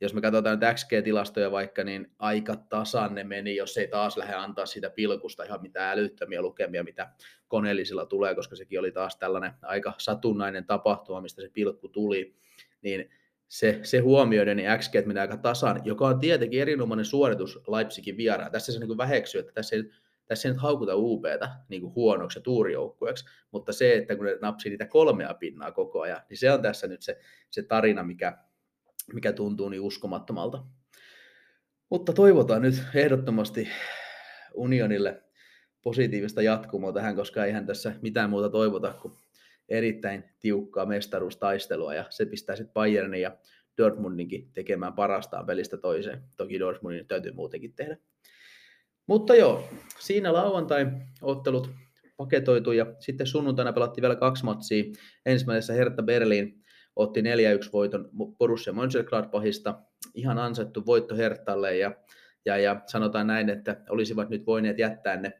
Jos 0.00 0.14
me 0.14 0.20
katsotaan 0.20 0.58
nyt 0.58 0.68
XG-tilastoja 0.74 1.50
vaikka, 1.50 1.84
niin 1.84 2.10
aika 2.18 2.56
tasan 2.56 3.14
ne 3.14 3.24
meni, 3.24 3.56
jos 3.56 3.76
ei 3.76 3.88
taas 3.88 4.16
lähde 4.16 4.34
antaa 4.34 4.66
sitä 4.66 4.90
pilkusta 4.90 5.44
ihan 5.44 5.62
mitään 5.62 5.98
älyttömiä 5.98 6.42
lukemia, 6.42 6.84
mitä 6.84 7.08
koneellisilla 7.48 8.06
tulee, 8.06 8.34
koska 8.34 8.56
sekin 8.56 8.80
oli 8.80 8.92
taas 8.92 9.16
tällainen 9.16 9.52
aika 9.62 9.92
satunnainen 9.98 10.64
tapahtuma, 10.64 11.20
mistä 11.20 11.42
se 11.42 11.50
pilkku 11.52 11.88
tuli, 11.88 12.36
niin 12.82 13.10
se, 13.48 13.80
se 13.82 13.98
huomioiden, 13.98 14.56
niin 14.56 14.68
XG 14.78 15.06
menee 15.06 15.20
aika 15.20 15.36
tasan, 15.36 15.80
joka 15.84 16.06
on 16.06 16.18
tietenkin 16.18 16.60
erinomainen 16.60 17.04
suoritus 17.04 17.60
Leipzigin 17.68 18.16
vieraan. 18.16 18.52
Tässä 18.52 18.72
se 18.72 18.78
niin 18.78 18.96
väheksyy, 18.96 19.40
että 19.40 19.52
tässä 19.52 19.76
ei, 19.76 19.84
tässä 20.26 20.48
ei 20.48 20.52
nyt 20.52 20.62
haukuta 20.62 20.96
UPtä 20.96 21.50
niin 21.68 21.82
kuin 21.82 21.94
huonoksi 21.94 22.38
ja 22.38 22.42
tuurijoukkueeksi, 22.42 23.24
mutta 23.50 23.72
se, 23.72 23.94
että 23.94 24.16
kun 24.16 24.26
ne 24.26 24.38
napsii 24.40 24.70
niitä 24.70 24.86
kolmea 24.86 25.34
pinnaa 25.34 25.72
koko 25.72 26.00
ajan, 26.00 26.22
niin 26.30 26.38
se 26.38 26.52
on 26.52 26.62
tässä 26.62 26.86
nyt 26.86 27.02
se, 27.02 27.18
se 27.50 27.62
tarina, 27.62 28.02
mikä, 28.02 28.38
mikä 29.12 29.32
tuntuu 29.32 29.68
niin 29.68 29.80
uskomattomalta. 29.80 30.64
Mutta 31.90 32.12
toivotaan 32.12 32.62
nyt 32.62 32.82
ehdottomasti 32.94 33.68
unionille 34.54 35.22
positiivista 35.82 36.42
jatkumoa 36.42 36.92
tähän, 36.92 37.16
koska 37.16 37.44
eihän 37.44 37.66
tässä 37.66 37.92
mitään 38.02 38.30
muuta 38.30 38.48
toivota 38.48 38.94
kuin 39.02 39.14
erittäin 39.68 40.24
tiukkaa 40.40 40.86
mestaruustaistelua 40.86 41.94
ja 41.94 42.04
se 42.10 42.26
pistää 42.26 42.56
sitten 42.56 42.74
Bayernin 42.74 43.20
ja 43.20 43.36
Dortmundinkin 43.78 44.52
tekemään 44.52 44.92
parastaan 44.92 45.46
pelistä 45.46 45.76
toiseen. 45.76 46.22
Toki 46.36 46.60
Dortmundin 46.60 47.06
täytyy 47.06 47.32
muutenkin 47.32 47.72
tehdä. 47.72 47.96
Mutta 49.06 49.34
joo, 49.34 49.68
siinä 49.98 50.32
lauantai-ottelut 50.32 51.70
paketoitu 52.16 52.72
ja 52.72 52.86
sitten 52.98 53.26
sunnuntaina 53.26 53.72
pelattiin 53.72 54.02
vielä 54.02 54.16
kaksi 54.16 54.44
matsia. 54.44 54.84
Ensimmäisessä 55.26 55.72
Hertha 55.72 56.02
Berlin 56.02 56.64
otti 56.96 57.20
4-1 57.20 57.24
voiton 57.72 58.10
Borussia 58.38 58.72
Mönchengladbachista. 58.72 59.78
Ihan 60.14 60.38
ansaittu 60.38 60.86
voitto 60.86 61.16
Hertalle 61.16 61.76
ja, 61.76 61.92
ja, 62.44 62.58
ja 62.58 62.80
sanotaan 62.86 63.26
näin, 63.26 63.48
että 63.48 63.80
olisivat 63.88 64.30
nyt 64.30 64.46
voineet 64.46 64.78
jättää 64.78 65.16
ne 65.16 65.32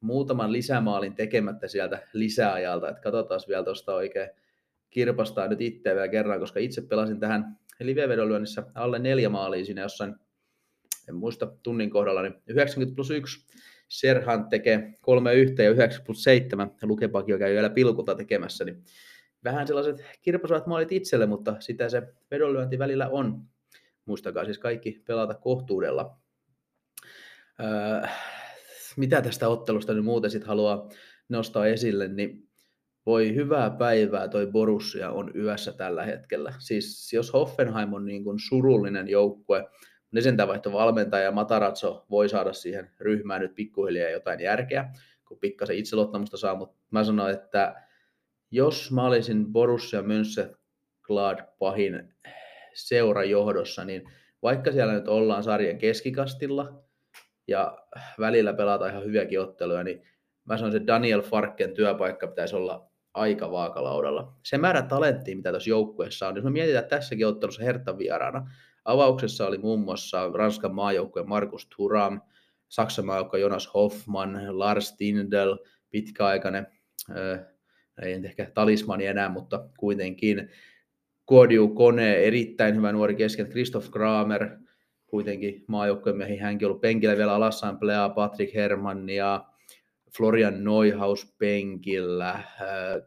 muutaman 0.00 0.52
lisämaalin 0.52 1.14
tekemättä 1.14 1.68
sieltä 1.68 2.08
lisäajalta. 2.12 2.88
Että 2.88 3.02
katsotaan 3.02 3.40
vielä 3.48 3.64
tuosta 3.64 3.94
oikein 3.94 4.30
kirpastaa 4.90 5.48
nyt 5.48 5.60
itseä 5.60 5.94
vielä 5.94 6.08
kerran, 6.08 6.40
koska 6.40 6.60
itse 6.60 6.82
pelasin 6.82 7.20
tähän 7.20 7.58
livevedonlyönnissä 7.80 8.62
alle 8.74 8.98
neljä 8.98 9.28
maalia 9.28 9.64
siinä 9.64 9.82
jossain, 9.82 10.14
en 11.12 11.18
muista 11.18 11.46
tunnin 11.62 11.90
kohdalla, 11.90 12.22
niin 12.22 12.34
90 12.46 12.94
plus 12.94 13.10
1. 13.10 13.46
Serhan 13.88 14.48
tekee 14.48 14.94
kolme 15.00 15.34
yhteen 15.34 15.66
ja 15.66 15.72
9 15.72 16.04
plus 16.04 16.22
7. 16.22 16.70
Lukepakio 16.82 17.38
käy 17.38 17.54
vielä 17.54 17.70
pilkulta 17.70 18.14
tekemässä, 18.14 18.64
niin 18.64 18.84
vähän 19.44 19.66
sellaiset 19.66 20.04
kirpasavat 20.22 20.66
maalit 20.66 20.92
itselle, 20.92 21.26
mutta 21.26 21.56
sitä 21.60 21.88
se 21.88 22.02
vedonlyönti 22.30 22.78
välillä 22.78 23.08
on. 23.08 23.42
Muistakaa 24.04 24.44
siis 24.44 24.58
kaikki 24.58 25.02
pelata 25.06 25.34
kohtuudella. 25.34 26.16
Öö, 27.60 28.08
mitä 28.96 29.22
tästä 29.22 29.48
ottelusta 29.48 29.94
nyt 29.94 30.04
muuten 30.04 30.30
sitten 30.30 30.48
haluaa 30.48 30.88
nostaa 31.28 31.66
esille, 31.66 32.08
niin 32.08 32.48
voi 33.06 33.34
hyvää 33.34 33.70
päivää 33.70 34.28
toi 34.28 34.46
Borussia 34.46 35.10
on 35.10 35.30
yössä 35.34 35.72
tällä 35.72 36.04
hetkellä. 36.04 36.54
Siis 36.58 37.12
jos 37.12 37.32
Hoffenheim 37.32 37.92
on 37.92 38.04
niin 38.04 38.24
kuin 38.24 38.38
surullinen 38.48 39.08
joukkue, 39.08 39.64
ne 40.12 40.20
sentään 40.20 40.48
vaihto 40.48 40.72
valmentaja 40.72 41.24
ja 41.24 41.32
Matarazzo 41.32 42.06
voi 42.10 42.28
saada 42.28 42.52
siihen 42.52 42.90
ryhmään 43.00 43.40
nyt 43.40 43.54
pikkuhiljaa 43.54 44.10
jotain 44.10 44.40
järkeä, 44.40 44.90
kun 45.24 45.38
pikkasen 45.38 45.76
itseluottamusta 45.76 46.36
saa, 46.36 46.54
mutta 46.54 46.76
mä 46.90 47.04
sanoin, 47.04 47.34
että 47.34 47.74
jos 48.50 48.90
mä 48.90 49.06
olisin 49.06 49.52
Borussia 49.52 50.02
Mönchengladbachin 50.02 52.14
seurajohdossa, 52.74 53.84
niin 53.84 54.02
vaikka 54.42 54.72
siellä 54.72 54.92
nyt 54.92 55.08
ollaan 55.08 55.42
sarjan 55.42 55.78
keskikastilla 55.78 56.82
ja 57.48 57.78
välillä 58.18 58.52
pelataan 58.52 58.90
ihan 58.90 59.04
hyviäkin 59.04 59.40
otteluja, 59.40 59.84
niin 59.84 60.02
mä 60.44 60.56
sanoisin, 60.56 60.80
että 60.80 60.92
Daniel 60.92 61.22
Farken 61.22 61.74
työpaikka 61.74 62.26
pitäisi 62.26 62.56
olla 62.56 62.90
aika 63.14 63.50
vaakalaudalla. 63.50 64.36
Se 64.42 64.58
määrä 64.58 64.82
talenttia, 64.82 65.36
mitä 65.36 65.50
tuossa 65.50 65.70
joukkueessa 65.70 66.28
on, 66.28 66.36
jos 66.36 66.44
me 66.44 66.50
mietitään 66.50 66.84
tässäkin 66.84 67.26
ottelussa 67.26 67.62
Hertha 67.62 67.98
vieraana, 67.98 68.50
avauksessa 68.84 69.46
oli 69.46 69.58
muun 69.58 69.80
muassa 69.80 70.30
Ranskan 70.34 70.74
maajoukkue 70.74 71.22
Markus 71.22 71.66
Thuram, 71.66 72.20
Saksan 72.68 73.06
maajoukkue 73.06 73.40
Jonas 73.40 73.74
Hoffman, 73.74 74.58
Lars 74.58 74.96
Tindel, 74.96 75.58
pitkäaikainen, 75.90 76.66
äh, 77.10 77.40
ei 78.02 78.20
ehkä 78.24 78.50
talismani 78.54 79.06
enää, 79.06 79.28
mutta 79.28 79.68
kuitenkin 79.78 80.50
Kodiu 81.24 81.68
Kone, 81.68 82.14
erittäin 82.14 82.76
hyvä 82.76 82.92
nuori 82.92 83.14
kesken, 83.14 83.48
Christoph 83.48 83.90
Kramer, 83.90 84.48
kuitenkin 85.06 85.64
maajoukkojen 85.66 86.16
miehi, 86.16 86.36
hänkin 86.36 86.66
ollut 86.66 86.80
penkillä 86.80 87.16
vielä 87.16 87.34
alassaan, 87.34 87.78
Plea, 87.78 88.08
Patrick 88.08 88.54
Hermann 88.54 89.10
ja 89.10 89.44
Florian 90.16 90.64
Neuhaus 90.64 91.34
penkillä, 91.38 92.30
äh, 92.30 92.44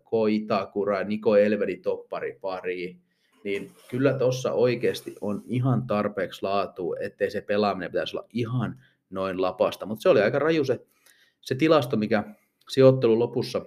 Koitakura, 0.04 1.04
Niko 1.04 1.36
Elvedi 1.38 1.78
toppari 1.78 2.38
pari, 2.42 3.05
niin 3.46 3.72
kyllä 3.90 4.14
tuossa 4.14 4.52
oikeasti 4.52 5.16
on 5.22 5.44
ihan 5.46 5.88
tarpeeksi 5.88 6.44
laatu, 6.44 6.96
ettei 7.00 7.32
se 7.32 7.42
pelaaminen 7.42 7.92
pitäisi 7.92 8.18
olla 8.18 8.28
ihan 8.34 8.84
noin 9.10 9.42
lapasta. 9.42 9.86
Mutta 9.86 10.02
se 10.02 10.10
oli 10.10 10.22
aika 10.22 10.40
raju 10.40 10.66
se, 10.66 10.86
se 11.42 11.56
tilasto, 11.56 11.98
mikä 11.98 12.24
sijoittelun 12.70 13.20
lopussa 13.20 13.66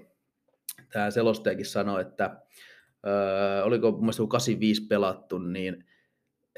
tämä 0.92 1.10
selostajakin 1.10 1.66
sanoi, 1.66 2.00
että 2.00 2.36
öö, 3.06 3.64
oliko 3.64 3.90
mun 3.90 4.00
mielestä 4.00 4.22
85 4.28 4.86
pelattu, 4.86 5.38
niin 5.38 5.84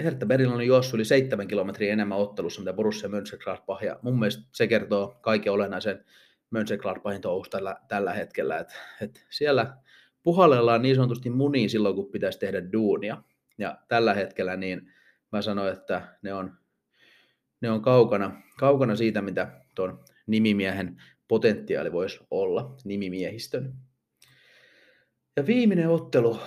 Hertha 0.02 0.26
Berlin 0.26 0.48
on 0.48 0.66
juossut 0.66 0.94
yli 0.94 1.04
7 1.04 1.48
kilometriä 1.48 1.92
enemmän 1.92 2.18
ottelussa, 2.18 2.60
mitä 2.60 2.72
Borussia 2.72 3.08
Mönchengladbach, 3.08 3.84
ja 3.84 3.98
mun 4.02 4.18
mielestä 4.18 4.42
se 4.52 4.66
kertoo 4.66 5.18
kaiken 5.20 5.52
olennaisen 5.52 6.04
Mönchengladbachin 6.50 7.20
touhusta 7.20 7.56
tällä, 7.58 7.76
tällä 7.88 8.12
hetkellä, 8.12 8.58
että 8.58 8.74
et 9.00 9.26
siellä 9.30 9.76
puhallellaan 10.22 10.82
niin 10.82 10.96
sanotusti 10.96 11.30
muniin 11.30 11.70
silloin, 11.70 11.94
kun 11.94 12.10
pitäisi 12.10 12.38
tehdä 12.38 12.72
duunia, 12.72 13.22
ja 13.58 13.78
tällä 13.88 14.14
hetkellä 14.14 14.56
niin 14.56 14.92
mä 15.32 15.42
sanoin, 15.42 15.72
että 15.72 16.02
ne 16.22 16.34
on, 16.34 16.56
ne 17.60 17.70
on 17.70 17.82
kaukana, 17.82 18.42
kaukana 18.58 18.96
siitä, 18.96 19.22
mitä 19.22 19.62
tuon 19.74 20.04
nimimiehen 20.26 21.02
potentiaali 21.28 21.92
voisi 21.92 22.20
olla, 22.30 22.76
nimimiehistön. 22.84 23.74
Ja 25.36 25.46
viimeinen 25.46 25.88
ottelu, 25.88 26.40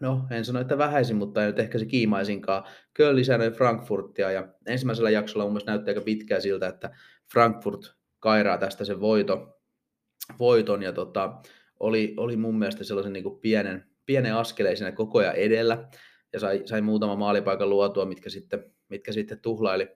no 0.00 0.26
en 0.30 0.44
sano, 0.44 0.60
että 0.60 0.78
vähäisin, 0.78 1.16
mutta 1.16 1.40
ei 1.40 1.46
nyt 1.46 1.58
ehkä 1.58 1.78
se 1.78 1.86
kiimaisinkaan. 1.86 2.64
Köln 2.94 3.16
lisännyt 3.16 3.56
Frankfurtia 3.56 4.30
ja 4.30 4.48
ensimmäisellä 4.66 5.10
jaksolla 5.10 5.44
mun 5.44 5.52
mielestä 5.52 5.70
näytti 5.70 5.90
aika 5.90 6.00
pitkään 6.00 6.42
siltä, 6.42 6.68
että 6.68 6.90
Frankfurt 7.32 7.94
kairaa 8.20 8.58
tästä 8.58 8.84
sen 8.84 9.00
voito, 9.00 9.60
voiton 10.38 10.82
ja 10.82 10.92
tota, 10.92 11.42
oli, 11.84 12.14
oli 12.16 12.36
mun 12.36 12.58
mielestä 12.58 12.84
sellaisen 12.84 13.12
niin 13.12 13.22
kuin 13.22 13.40
pienen, 13.40 13.84
pienen 14.06 14.34
askeleen 14.34 14.76
siinä 14.76 14.92
koko 14.92 15.18
ajan 15.18 15.34
edellä. 15.34 15.88
Ja 16.32 16.40
sai, 16.40 16.62
sai 16.64 16.80
muutama 16.80 17.16
maalipaikan 17.16 17.70
luotua, 17.70 18.04
mitkä 18.04 18.30
sitten, 18.30 18.72
mitkä 18.88 19.12
sitten 19.12 19.40
tuhlaili, 19.40 19.88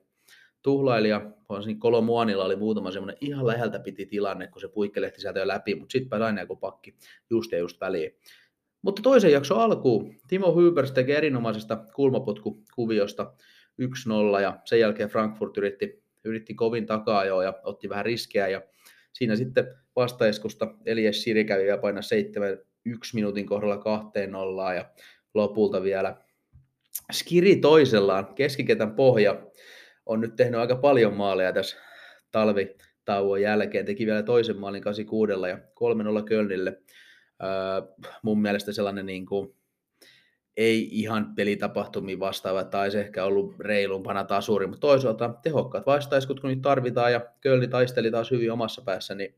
tuhlaili. 0.61 1.09
Ja 1.09 1.31
Kolomuanilla 1.79 2.45
oli 2.45 2.55
muutama 2.55 2.91
semmoinen 2.91 3.17
ihan 3.21 3.47
läheltä 3.47 3.79
piti 3.79 4.05
tilanne, 4.05 4.47
kun 4.47 4.61
se 4.61 4.67
puikkelehti 4.67 5.21
sieltä 5.21 5.39
jo 5.39 5.47
läpi, 5.47 5.75
mutta 5.75 5.91
sitten 5.91 6.09
pääsi 6.09 6.23
aina 6.23 6.41
joku 6.41 6.55
pakki 6.55 6.95
just 7.29 7.51
ja 7.51 7.57
just 7.57 7.81
väliin. 7.81 8.11
Mutta 8.81 9.01
toisen 9.01 9.31
jakso 9.31 9.55
alkuun. 9.55 10.15
Timo 10.27 10.55
Hybers 10.55 10.91
teki 10.91 11.11
erinomaisesta 11.11 11.85
kulmapotkukuviosta 11.95 13.33
1-0 14.37 14.41
ja 14.41 14.59
sen 14.65 14.79
jälkeen 14.79 15.09
Frankfurt 15.09 15.57
yritti, 15.57 16.03
yritti 16.23 16.53
kovin 16.53 16.85
takaa 16.85 17.25
jo 17.25 17.41
ja 17.41 17.53
otti 17.63 17.89
vähän 17.89 18.05
riskejä 18.05 18.47
ja 18.47 18.61
siinä 19.19 19.35
sitten 19.35 19.75
vastaiskusta 19.95 20.75
Elias 20.85 21.21
Siri 21.21 21.45
kävi 21.45 21.63
vielä 21.63 21.77
painaa 21.77 22.01
7 22.01 22.57
1 22.85 23.15
minuutin 23.15 23.45
kohdalla 23.45 23.77
kahteen 23.77 24.31
nollaan 24.31 24.75
ja 24.75 24.89
lopulta 25.33 25.83
vielä 25.83 26.17
Skiri 27.11 27.55
toisellaan, 27.55 28.35
keskiketän 28.35 28.95
pohja, 28.95 29.47
on 30.05 30.21
nyt 30.21 30.35
tehnyt 30.35 30.59
aika 30.59 30.75
paljon 30.75 31.13
maaleja 31.13 31.53
tässä 31.53 31.77
talvitauon 32.31 33.41
jälkeen. 33.41 33.85
Teki 33.85 34.05
vielä 34.05 34.23
toisen 34.23 34.57
maalin 34.57 34.81
86 34.81 35.49
ja 35.49 35.57
3-0 36.19 36.23
Kölnille. 36.23 36.81
Öö, 37.43 38.07
mun 38.21 38.41
mielestä 38.41 38.73
sellainen 38.73 39.05
niin 39.05 39.25
kuin, 39.25 39.55
ei 40.59 40.89
ihan 40.91 41.35
pelitapahtumia 41.35 42.19
vastaava, 42.19 42.63
tai 42.63 42.91
se 42.91 43.01
ehkä 43.01 43.25
ollut 43.25 43.59
reilumpana 43.59 44.23
tasuri, 44.23 44.67
mutta 44.67 44.87
toisaalta 44.87 45.29
tehokkaat 45.43 45.85
vastaiskut, 45.85 46.39
kun 46.39 46.49
niitä 46.49 46.61
tarvitaan, 46.61 47.11
ja 47.11 47.21
Kölni 47.41 47.67
taisteli 47.67 48.11
taas 48.11 48.31
hyvin 48.31 48.51
omassa 48.51 48.81
päässä, 48.81 49.15
niin 49.15 49.35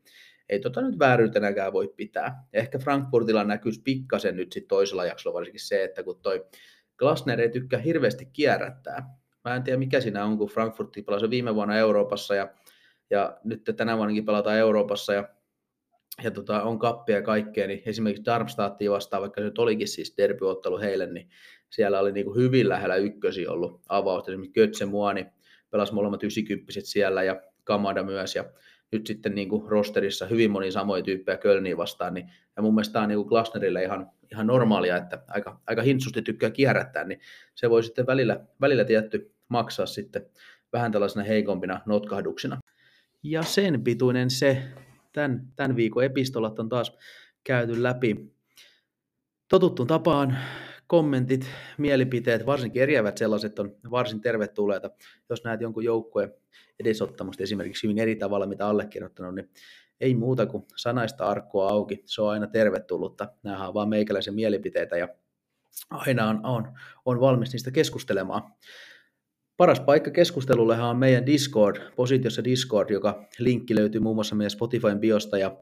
ei 0.49 0.59
tota 0.59 0.81
nyt 0.81 0.99
vääryytenäkään 0.99 1.73
voi 1.73 1.93
pitää. 1.97 2.43
Ehkä 2.53 2.79
Frankfurtilla 2.79 3.43
näkyisi 3.43 3.81
pikkasen 3.81 4.35
nyt 4.35 4.51
sit 4.51 4.67
toisella 4.67 5.05
jaksolla 5.05 5.35
varsinkin 5.35 5.61
se, 5.61 5.83
että 5.83 6.03
kun 6.03 6.19
toi 6.21 6.45
Glasner 6.97 7.41
ei 7.41 7.49
tykkää 7.49 7.79
hirveästi 7.79 8.25
kierrättää, 8.25 9.21
Mä 9.43 9.55
en 9.55 9.63
tiedä 9.63 9.79
mikä 9.79 10.01
siinä 10.01 10.25
on, 10.25 10.37
kun 10.37 10.49
Frankfurt 10.49 10.89
pelasi 11.05 11.29
viime 11.29 11.55
vuonna 11.55 11.77
Euroopassa 11.77 12.35
ja, 12.35 12.49
ja 13.09 13.37
nyt 13.43 13.71
tänä 13.77 13.97
vuonnakin 13.97 14.25
pelataan 14.25 14.57
Euroopassa 14.57 15.13
ja, 15.13 15.29
ja 16.23 16.31
tota, 16.31 16.63
on 16.63 16.79
kappia 16.79 17.15
ja 17.15 17.21
kaikkea, 17.21 17.67
niin 17.67 17.81
esimerkiksi 17.85 18.25
Darmstadtia 18.25 18.91
vastaan, 18.91 19.21
vaikka 19.21 19.41
se 19.41 19.45
nyt 19.45 19.59
olikin 19.59 19.87
siis 19.87 20.13
derbyottelu 20.17 20.79
heille, 20.79 21.05
niin 21.05 21.29
siellä 21.69 21.99
oli 21.99 22.11
niin 22.11 22.25
kuin 22.25 22.37
hyvin 22.37 22.69
lähellä 22.69 22.95
ykkösi 22.95 23.47
ollut 23.47 23.81
avaus. 23.89 24.27
Esimerkiksi 24.27 24.53
Götze 24.53 24.85
Muani 24.85 25.25
pelasi 25.69 25.93
molemmat 25.93 26.23
90 26.23 26.71
siellä 26.83 27.23
ja 27.23 27.41
Kamada 27.63 28.03
myös 28.03 28.35
ja 28.35 28.45
nyt 28.91 29.07
sitten 29.07 29.35
niin 29.35 29.49
kuin 29.49 29.69
rosterissa 29.69 30.25
hyvin 30.25 30.51
moni 30.51 30.71
samoja 30.71 31.03
tyyppejä 31.03 31.37
Kölniin 31.37 31.77
vastaan, 31.77 32.13
niin, 32.13 32.31
ja 32.55 32.61
mun 32.61 32.73
mielestä 32.73 32.93
tämä 32.93 33.03
on 33.03 33.09
niin 33.09 33.17
kuin 33.17 33.27
Glasnerille 33.27 33.83
ihan, 33.83 34.11
ihan 34.31 34.47
normaalia, 34.47 34.97
että 34.97 35.23
aika, 35.27 35.61
aika 35.67 35.81
hintsusti 35.81 36.21
tykkää 36.21 36.51
kierrättää, 36.51 37.03
niin 37.03 37.19
se 37.55 37.69
voi 37.69 37.83
sitten 37.83 38.07
välillä, 38.07 38.45
välillä 38.61 38.85
tietty 38.85 39.31
maksaa 39.47 39.85
sitten 39.85 40.25
vähän 40.73 40.91
tällaisena 40.91 41.25
heikompina 41.25 41.81
notkahduksina. 41.85 42.59
Ja 43.23 43.43
sen 43.43 43.83
pituinen 43.83 44.29
se, 44.29 44.63
tämän, 45.13 45.47
tämän 45.55 45.75
viikon 45.75 46.03
epistolat 46.03 46.59
on 46.59 46.69
taas 46.69 46.97
käyty 47.43 47.83
läpi. 47.83 48.33
Totuttuun 49.47 49.87
tapaan 49.87 50.37
kommentit, 50.87 51.47
mielipiteet, 51.77 52.45
varsinkin 52.45 52.81
eriävät 52.81 53.17
sellaiset 53.17 53.59
on 53.59 53.75
varsin 53.91 54.21
tervetulleita. 54.21 54.89
Jos 55.29 55.43
näet 55.43 55.61
jonkun 55.61 55.83
joukkueen 55.83 56.33
edesottamusta 56.79 57.43
esimerkiksi 57.43 57.83
hyvin 57.83 57.99
eri 57.99 58.15
tavalla, 58.15 58.45
mitä 58.45 58.67
allekirjoittanut, 58.67 59.35
niin 59.35 59.49
ei 60.01 60.15
muuta 60.15 60.45
kuin 60.45 60.63
sanaista 60.75 61.25
arkkoa 61.25 61.69
auki. 61.69 62.03
Se 62.05 62.21
on 62.21 62.29
aina 62.29 62.47
tervetullutta. 62.47 63.29
Nämähän 63.43 63.67
on 63.67 63.73
vaan 63.73 63.89
meikäläisen 63.89 64.33
mielipiteitä 64.33 64.97
ja 64.97 65.07
aina 65.89 66.29
on, 66.29 66.45
on, 66.45 66.73
on 67.05 67.19
valmis 67.19 67.51
niistä 67.51 67.71
keskustelemaan. 67.71 68.53
Paras 69.61 69.79
paikka 69.79 70.11
keskustelullehan 70.11 70.89
on 70.89 70.97
meidän 70.97 71.25
Discord, 71.25 71.91
positiossa 71.95 72.43
Discord, 72.43 72.89
joka 72.89 73.25
linkki 73.39 73.75
löytyy 73.75 74.01
muun 74.01 74.15
muassa 74.15 74.35
meidän 74.35 74.49
Spotifyn 74.49 74.99
biosta 74.99 75.37
ja 75.37 75.57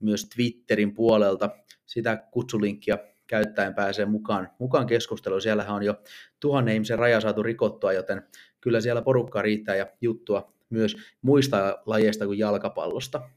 myös 0.00 0.28
Twitterin 0.28 0.94
puolelta. 0.94 1.50
Sitä 1.86 2.16
kutsulinkkiä 2.16 2.98
käyttäen 3.26 3.74
pääsee 3.74 4.04
mukaan, 4.04 4.50
mukaan 4.58 4.86
keskusteluun. 4.86 5.42
Siellähän 5.42 5.74
on 5.74 5.82
jo 5.82 5.94
tuhannen 6.40 6.74
ihmisen 6.74 6.98
raja 6.98 7.20
saatu 7.20 7.42
rikottua, 7.42 7.92
joten 7.92 8.22
kyllä 8.60 8.80
siellä 8.80 9.02
porukkaa 9.02 9.42
riittää 9.42 9.76
ja 9.76 9.86
juttua 10.00 10.54
myös 10.70 10.96
muista 11.22 11.82
lajeista 11.86 12.26
kuin 12.26 12.38
jalkapallosta. 12.38 13.30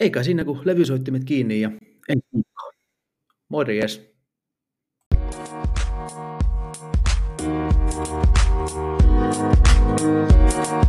Eikä 0.00 0.22
siinä 0.22 0.44
kuin 0.44 0.60
levysoittimet 0.64 1.24
kiinni 1.24 1.60
ja 1.60 1.70
Morjes. 3.48 4.17
Thank 8.68 9.02
you. 10.72 10.87